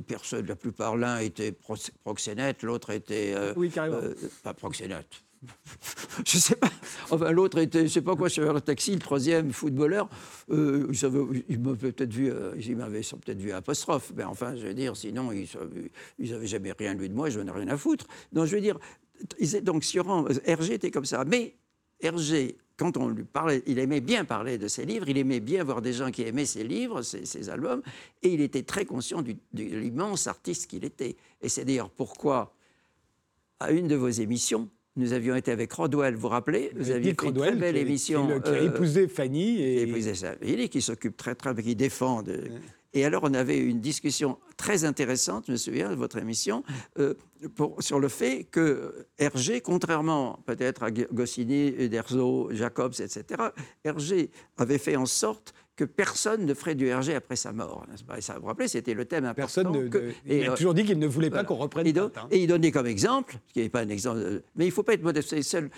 personne, 0.07 0.47
la 0.47 0.57
plupart, 0.57 0.97
l'un 0.97 1.19
était 1.19 1.53
proxénète, 2.05 2.63
l'autre 2.63 2.91
était. 2.91 3.35
oui, 3.57 3.71
carrément. 3.71 4.01
pas 4.43 4.55
proxénète 4.55 5.23
je 6.27 6.39
sais 6.39 6.57
pas. 6.57 6.71
Enfin, 7.11 7.31
l'autre 7.31 7.59
était, 7.59 7.83
je 7.83 7.93
sais 7.93 8.03
pas 8.03 8.17
quoi, 8.17 8.29
chauffeur 8.29 8.55
de 8.55 8.61
taxi, 8.61 8.93
le 8.93 8.99
troisième 8.99 9.53
footballeur. 9.53 10.09
Euh, 10.51 10.91
ils 11.49 11.59
m'avaient 11.61 11.93
peut-être 11.93 12.13
vu, 12.13 12.31
euh, 12.31 12.55
ils 12.59 12.77
m'avaient 12.77 13.01
peut-être 13.01 13.39
vu 13.39 13.53
apostrophe. 13.53 14.13
Mais 14.17 14.25
enfin, 14.25 14.57
je 14.57 14.67
veux 14.67 14.75
dire, 14.75 14.97
sinon, 14.97 15.33
ils, 15.33 15.49
ils 16.19 16.35
avaient 16.35 16.47
jamais 16.47 16.73
rien 16.73 16.95
lu 16.95 17.09
de 17.09 17.15
moi, 17.15 17.31
je 17.31 17.41
n'en 17.41 17.55
ai 17.55 17.59
rien 17.59 17.69
à 17.69 17.77
foutre. 17.77 18.07
Donc, 18.33 18.47
je 18.47 18.55
veux 18.55 18.61
dire, 18.61 18.79
donc 19.63 19.85
Sioran, 19.85 20.27
Hergé 20.45 20.75
était 20.75 20.91
comme 20.91 21.05
ça. 21.05 21.25
Mais 21.25 21.57
Hergé, 22.01 22.57
quand 22.77 22.97
on 22.97 23.09
lui 23.09 23.25
parlait, 23.25 23.63
il 23.67 23.79
aimait 23.79 24.01
bien 24.01 24.25
parler 24.25 24.57
de 24.57 24.69
ses 24.69 24.87
livres, 24.87 25.09
il 25.09 25.19
aimait 25.19 25.41
bien 25.41 25.65
voir 25.65 25.83
des 25.83 25.93
gens 25.93 26.11
qui 26.11 26.23
aimaient 26.23 26.47
ses 26.47 26.63
livres, 26.63 27.03
ses, 27.03 27.49
albums, 27.51 27.83
et 28.23 28.33
il 28.33 28.41
était 28.41 28.63
très 28.63 28.85
conscient 28.85 29.23
de 29.23 29.35
l'immense 29.53 30.29
artiste 30.29 30.71
qu'il 30.71 30.85
était. 30.85 31.17
Et 31.43 31.49
c'est 31.49 31.65
d'ailleurs 31.65 31.91
pourquoi, 31.91 32.55
à 33.59 33.73
une 33.73 33.89
de 33.89 33.97
vos 33.97 34.09
émissions, 34.09 34.69
nous 34.99 35.13
avions 35.13 35.37
été 35.37 35.51
avec 35.51 35.73
Rodwell, 35.73 36.15
vous 36.15 36.23
vous 36.23 36.29
rappelez 36.29 36.71
Vous 36.77 36.91
aviez 36.91 37.15
fait 37.19 37.29
une 37.29 37.35
très 37.35 37.55
belle 37.55 37.77
émission. 37.77 38.27
Qui, 38.41 38.51
a 38.51 38.53
euh, 38.53 38.67
épousé 38.67 39.09
Fanny. 39.09 39.63
Et... 39.63 39.77
Qui 39.77 39.81
a 39.81 39.83
épousé 39.85 40.69
qui 40.69 40.83
s'occupe 40.83 41.17
très, 41.17 41.35
très, 41.35 41.55
qui 41.55 41.77
défend. 41.77 42.23
Et 42.95 43.05
alors, 43.05 43.23
on 43.25 43.35
avait 43.35 43.59
une 43.59 43.81
discussion 43.81 44.39
très 44.59 44.85
intéressante, 44.85 45.45
je 45.47 45.53
me 45.53 45.57
souviens 45.57 45.89
de 45.89 45.95
votre 45.95 46.19
émission, 46.19 46.63
euh, 46.99 47.15
pour, 47.55 47.83
sur 47.83 48.01
le 48.01 48.09
fait 48.09 48.45
que 48.45 49.07
Hergé, 49.17 49.63
contrairement 49.63 50.41
peut-être 50.45 50.83
à 50.83 50.91
Goscinny, 50.91 51.89
Derzo, 51.89 52.51
Jacobs, 52.53 52.95
etc., 52.99 53.25
Hergé 53.85 54.31
avait 54.59 54.79
fait 54.79 54.97
en 54.97 55.07
sorte 55.07 55.55
que 55.77 55.85
personne 55.85 56.45
ne 56.45 56.55
ferait 56.55 56.75
du 56.75 56.93
RG 56.93 57.15
après 57.15 57.37
sa 57.37 57.53
mort. 57.53 57.87
Et 58.17 58.21
ça, 58.21 58.35
vous 58.35 58.41
vous 58.41 58.47
rappelez, 58.49 58.67
c'était 58.67 58.95
le 58.95 59.05
thème 59.05 59.27
important. 59.27 59.63
Personne 59.63 60.11
il 60.27 60.49
a 60.49 60.51
euh, 60.51 60.57
toujours 60.57 60.75
dit 60.75 60.85
qu'il 60.85 60.99
ne 60.99 61.07
voulait 61.07 61.31
pas 61.31 61.45
qu'on 61.45 61.55
reprenne 61.55 61.87
et, 61.87 61.95
et 62.33 62.43
il 62.43 62.49
donnait 62.49 62.73
comme 62.73 62.89
exemple, 62.89 63.37
ce 63.47 63.53
qui 63.53 63.61
n'est 63.61 63.69
pas 63.69 63.83
un 63.83 63.89
exemple, 63.89 64.43
mais 64.57 64.65
il 64.65 64.71
ne 64.71 64.73
faut 64.73 64.83
pas 64.83 64.95
être 64.95 65.05
modeste. 65.05 65.41
Seul, 65.41 65.71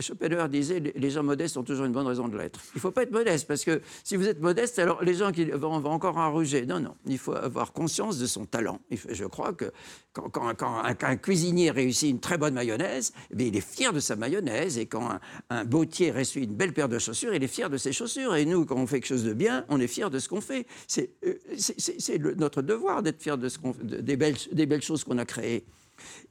Schopenhauer 0.00 0.48
disait, 0.48 0.80
les 0.80 1.10
gens 1.10 1.22
modestes 1.22 1.56
ont 1.56 1.62
toujours 1.62 1.86
une 1.86 1.92
bonne 1.92 2.08
raison 2.08 2.26
de 2.26 2.36
l'être. 2.36 2.58
Il 2.74 2.78
ne 2.78 2.80
faut 2.80 2.90
pas 2.90 3.04
être 3.04 3.12
modeste, 3.12 3.46
parce 3.46 3.64
que 3.64 3.80
si 4.02 4.16
vous 4.16 4.26
êtes 4.26 4.40
modeste, 4.40 4.80
alors 4.80 5.04
les 5.04 5.14
gens 5.14 5.30
qui 5.30 5.44
vont, 5.44 5.78
vont 5.78 5.92
encore 5.92 6.16
enruger. 6.16 6.66
Non, 6.66 6.80
non, 6.80 6.96
il 7.06 7.18
faut 7.18 7.34
avoir 7.34 7.72
conscience 7.72 7.91
de 7.98 8.26
son 8.26 8.46
talent. 8.46 8.80
Je 8.90 9.24
crois 9.24 9.52
que 9.52 9.72
quand, 10.12 10.32
un, 10.36 11.16
cuisinier 11.16 11.70
réussit 11.70 12.10
une 12.10 12.20
très 12.20 12.38
bonne 12.38 12.54
mayonnaise, 12.54 13.12
eh 13.30 13.46
il 13.46 13.56
est 13.56 13.60
fier 13.60 13.92
de 13.92 14.00
sa 14.00 14.16
mayonnaise, 14.16 14.78
et 14.78 14.86
quand 14.86 15.10
un, 15.10 15.20
un 15.50 15.64
bottier 15.64 16.10
réussit 16.10 16.42
une 16.44 16.54
belle 16.54 16.72
paire 16.72 16.88
de 16.88 16.98
chaussures, 16.98 17.34
il 17.34 17.42
est 17.42 17.48
fier 17.48 17.70
de 17.70 17.76
ses 17.76 17.92
chaussures. 17.92 18.34
Et 18.34 18.44
nous, 18.44 18.64
quand 18.64 18.76
on 18.76 18.86
fait 18.86 19.00
quelque 19.00 19.08
chose 19.08 19.24
de 19.24 19.32
bien, 19.32 19.64
on 19.68 19.80
est 19.80 19.86
fier 19.86 20.10
de 20.10 20.18
ce 20.18 20.28
qu'on 20.28 20.40
fait. 20.40 20.66
C'est 20.86 21.10
euh, 21.24 22.34
notre 22.36 22.62
devoir 22.62 23.02
d'être 23.02 23.20
fier 23.22 23.38
de 23.38 23.48
ce 23.48 23.58
des, 23.82 24.16
belles, 24.16 24.36
des 24.52 24.66
belles 24.66 24.82
choses 24.82 25.04
qu'on 25.04 25.18
a 25.18 25.24
créées. 25.24 25.64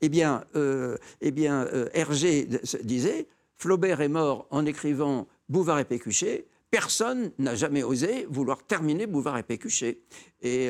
Eh 0.02 0.10
bien, 0.10 0.44
euh, 0.56 0.98
eh 1.22 1.32
bien 1.32 1.66
euh, 1.74 1.90
Hergé 1.94 2.48
disait 2.84 3.28
Flaubert 3.58 4.02
est 4.02 4.10
mort 4.10 4.48
en 4.50 4.66
écrivant 4.66 5.28
Bouvard 5.50 5.80
et 5.80 5.86
Pécuchet. 5.86 6.48
Personne 6.72 7.32
n'a 7.38 7.54
jamais 7.54 7.84
osé 7.84 8.26
vouloir 8.30 8.66
terminer 8.66 9.06
Bouvard 9.06 9.38
et 9.38 9.44
Pécuchet. 9.44 10.00
Et 10.42 10.70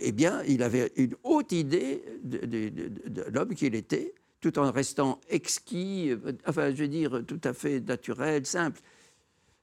eh 0.00 0.12
bien, 0.12 0.42
il 0.48 0.62
avait 0.62 0.90
une 0.96 1.14
haute 1.22 1.52
idée 1.52 2.02
de, 2.24 2.46
de 2.46 3.24
l'homme 3.30 3.54
qu'il 3.54 3.74
était, 3.74 4.14
tout 4.40 4.58
en 4.58 4.70
restant 4.72 5.20
exquis, 5.28 6.12
enfin, 6.46 6.70
je 6.74 6.82
veux 6.82 6.88
dire, 6.88 7.22
tout 7.26 7.40
à 7.44 7.52
fait 7.52 7.80
naturel, 7.80 8.46
simple. 8.46 8.80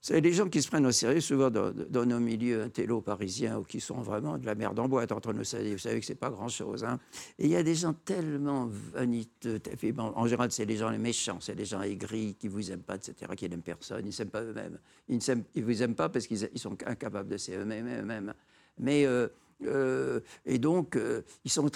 C'est 0.03 0.19
les 0.19 0.33
gens 0.33 0.49
qui 0.49 0.63
se 0.63 0.67
prennent 0.67 0.87
au 0.87 0.91
sérieux, 0.91 1.21
souvent 1.21 1.51
dans, 1.51 2.05
nos 2.05 2.19
milieux 2.19 2.63
intello 2.63 3.01
parisiens, 3.01 3.59
ou 3.59 3.63
qui 3.63 3.79
sont 3.79 4.01
vraiment 4.01 4.39
de 4.39 4.47
la 4.47 4.55
merde 4.55 4.79
en 4.79 4.87
boîte 4.87 5.11
entre 5.11 5.31
nous. 5.31 5.43
Vous 5.43 5.77
savez 5.77 5.99
que 5.99 6.05
c'est 6.05 6.15
pas 6.15 6.31
grand-chose. 6.31 6.83
Hein. 6.83 6.99
Et 7.37 7.45
il 7.45 7.51
y 7.51 7.55
a 7.55 7.61
des 7.61 7.75
gens 7.75 7.93
tellement 7.93 8.67
vaniteux. 8.67 9.61
en 9.99 10.25
général, 10.25 10.51
c'est 10.51 10.65
les 10.65 10.77
gens 10.77 10.89
méchants, 10.97 11.37
c'est 11.39 11.53
les 11.53 11.65
gens 11.65 11.83
aigris, 11.83 12.35
qui 12.39 12.47
vous 12.47 12.71
aiment 12.71 12.81
pas, 12.81 12.95
etc., 12.95 13.13
qui 13.37 13.47
n'aiment 13.47 13.61
personne. 13.61 14.01
Ils 14.03 14.07
ne 14.07 14.11
s'aiment 14.11 14.31
pas 14.31 14.41
eux-mêmes. 14.41 14.79
Ils 15.07 15.19
ne 15.19 15.61
vous 15.61 15.83
aiment 15.83 15.95
pas 15.95 16.09
parce 16.09 16.25
qu'ils 16.25 16.49
sont 16.55 16.77
incapables 16.83 17.29
de 17.29 17.37
s'aimer 17.37 17.81
eux-mêmes. 17.81 18.33
Mais 18.79 19.05
euh, 19.05 19.27
euh, 19.65 20.19
et 20.45 20.59
donc, 20.59 20.95
euh, 20.95 21.21
ils 21.45 21.51
sont 21.51 21.69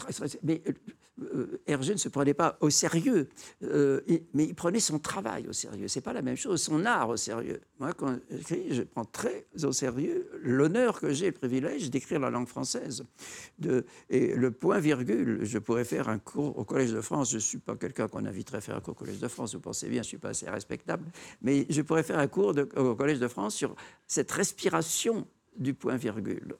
mais 0.44 0.62
euh, 1.22 1.62
Hergé 1.66 1.94
ne 1.94 1.98
se 1.98 2.10
prenait 2.10 2.34
pas 2.34 2.58
au 2.60 2.70
sérieux, 2.70 3.30
mais 3.62 4.46
il 4.46 4.56
prenait 4.56 4.82
son 4.82 5.00
travail 5.00 5.48
au 5.48 5.54
sérieux. 5.54 5.88
C'est 5.88 6.02
pas 6.02 6.12
la 6.12 6.22
même 6.22 6.36
chose, 6.36 6.62
son 6.62 6.86
art 6.86 7.10
au 7.10 7.18
sérieux. 7.18 7.62
Moi, 7.80 7.94
quand 7.94 8.18
j'écris, 8.30 8.74
je 8.74 8.82
prends 8.82 9.06
très 9.06 9.46
au 9.64 9.72
sérieux 9.72 10.30
l'honneur 10.42 11.00
que 11.00 11.14
j'ai, 11.14 11.28
le 11.28 11.32
privilège 11.32 11.90
d'écrire 11.90 12.20
la 12.20 12.30
langue 12.30 12.48
française. 12.48 13.06
De, 13.60 13.86
et 14.10 14.36
le 14.36 14.52
point-virgule, 14.52 15.40
je 15.44 15.58
pourrais 15.58 15.86
faire 15.86 16.10
un 16.10 16.20
cours 16.20 16.58
au 16.58 16.66
Collège 16.66 16.92
de 16.92 17.02
France. 17.02 17.32
Je 17.32 17.38
suis 17.38 17.60
pas 17.60 17.76
quelqu'un 17.78 18.10
qu'on 18.10 18.26
inviterait 18.26 18.58
à 18.58 18.62
faire 18.62 18.76
un 18.76 18.82
cours 18.82 18.96
au 18.96 18.98
Collège 18.98 19.20
de 19.20 19.28
France, 19.30 19.56
vous 19.56 19.62
pensez 19.62 19.88
bien, 19.88 20.02
je 20.02 20.10
suis 20.10 20.18
pas 20.18 20.30
assez 20.30 20.50
respectable. 20.50 21.06
Mais 21.42 21.66
je 21.70 21.82
pourrais 21.82 22.04
faire 22.04 22.20
un 22.20 22.28
cours 22.28 22.54
au 22.76 22.96
Collège 22.96 23.20
de 23.20 23.28
France 23.30 23.56
sur 23.56 23.74
cette 24.06 24.32
respiration 24.32 25.26
du 25.58 25.74
point-virgule 25.74 26.58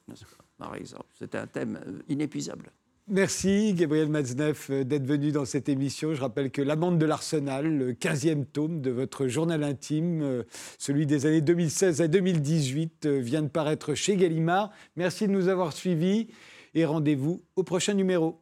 par 0.58 0.74
exemple. 0.74 1.06
C'était 1.18 1.38
un 1.38 1.46
thème 1.46 1.80
euh, 1.86 2.02
inépuisable. 2.08 2.70
Merci 3.08 3.72
Gabriel 3.74 4.08
Matzneff 4.08 4.70
euh, 4.70 4.84
d'être 4.84 5.06
venu 5.06 5.30
dans 5.30 5.44
cette 5.44 5.68
émission. 5.68 6.14
Je 6.14 6.20
rappelle 6.20 6.50
que 6.50 6.62
L'amende 6.62 6.98
de 6.98 7.06
l'Arsenal, 7.06 7.66
le 7.66 7.92
15e 7.92 8.44
tome 8.44 8.80
de 8.80 8.90
votre 8.90 9.28
journal 9.28 9.62
intime, 9.62 10.22
euh, 10.22 10.42
celui 10.78 11.06
des 11.06 11.26
années 11.26 11.40
2016 11.40 12.00
à 12.00 12.08
2018, 12.08 13.06
vient 13.06 13.42
de 13.42 13.48
paraître 13.48 13.94
chez 13.94 14.16
Gallimard. 14.16 14.70
Merci 14.96 15.28
de 15.28 15.32
nous 15.32 15.48
avoir 15.48 15.72
suivis 15.72 16.28
et 16.74 16.84
rendez-vous 16.84 17.42
au 17.54 17.62
prochain 17.62 17.94
numéro. 17.94 18.40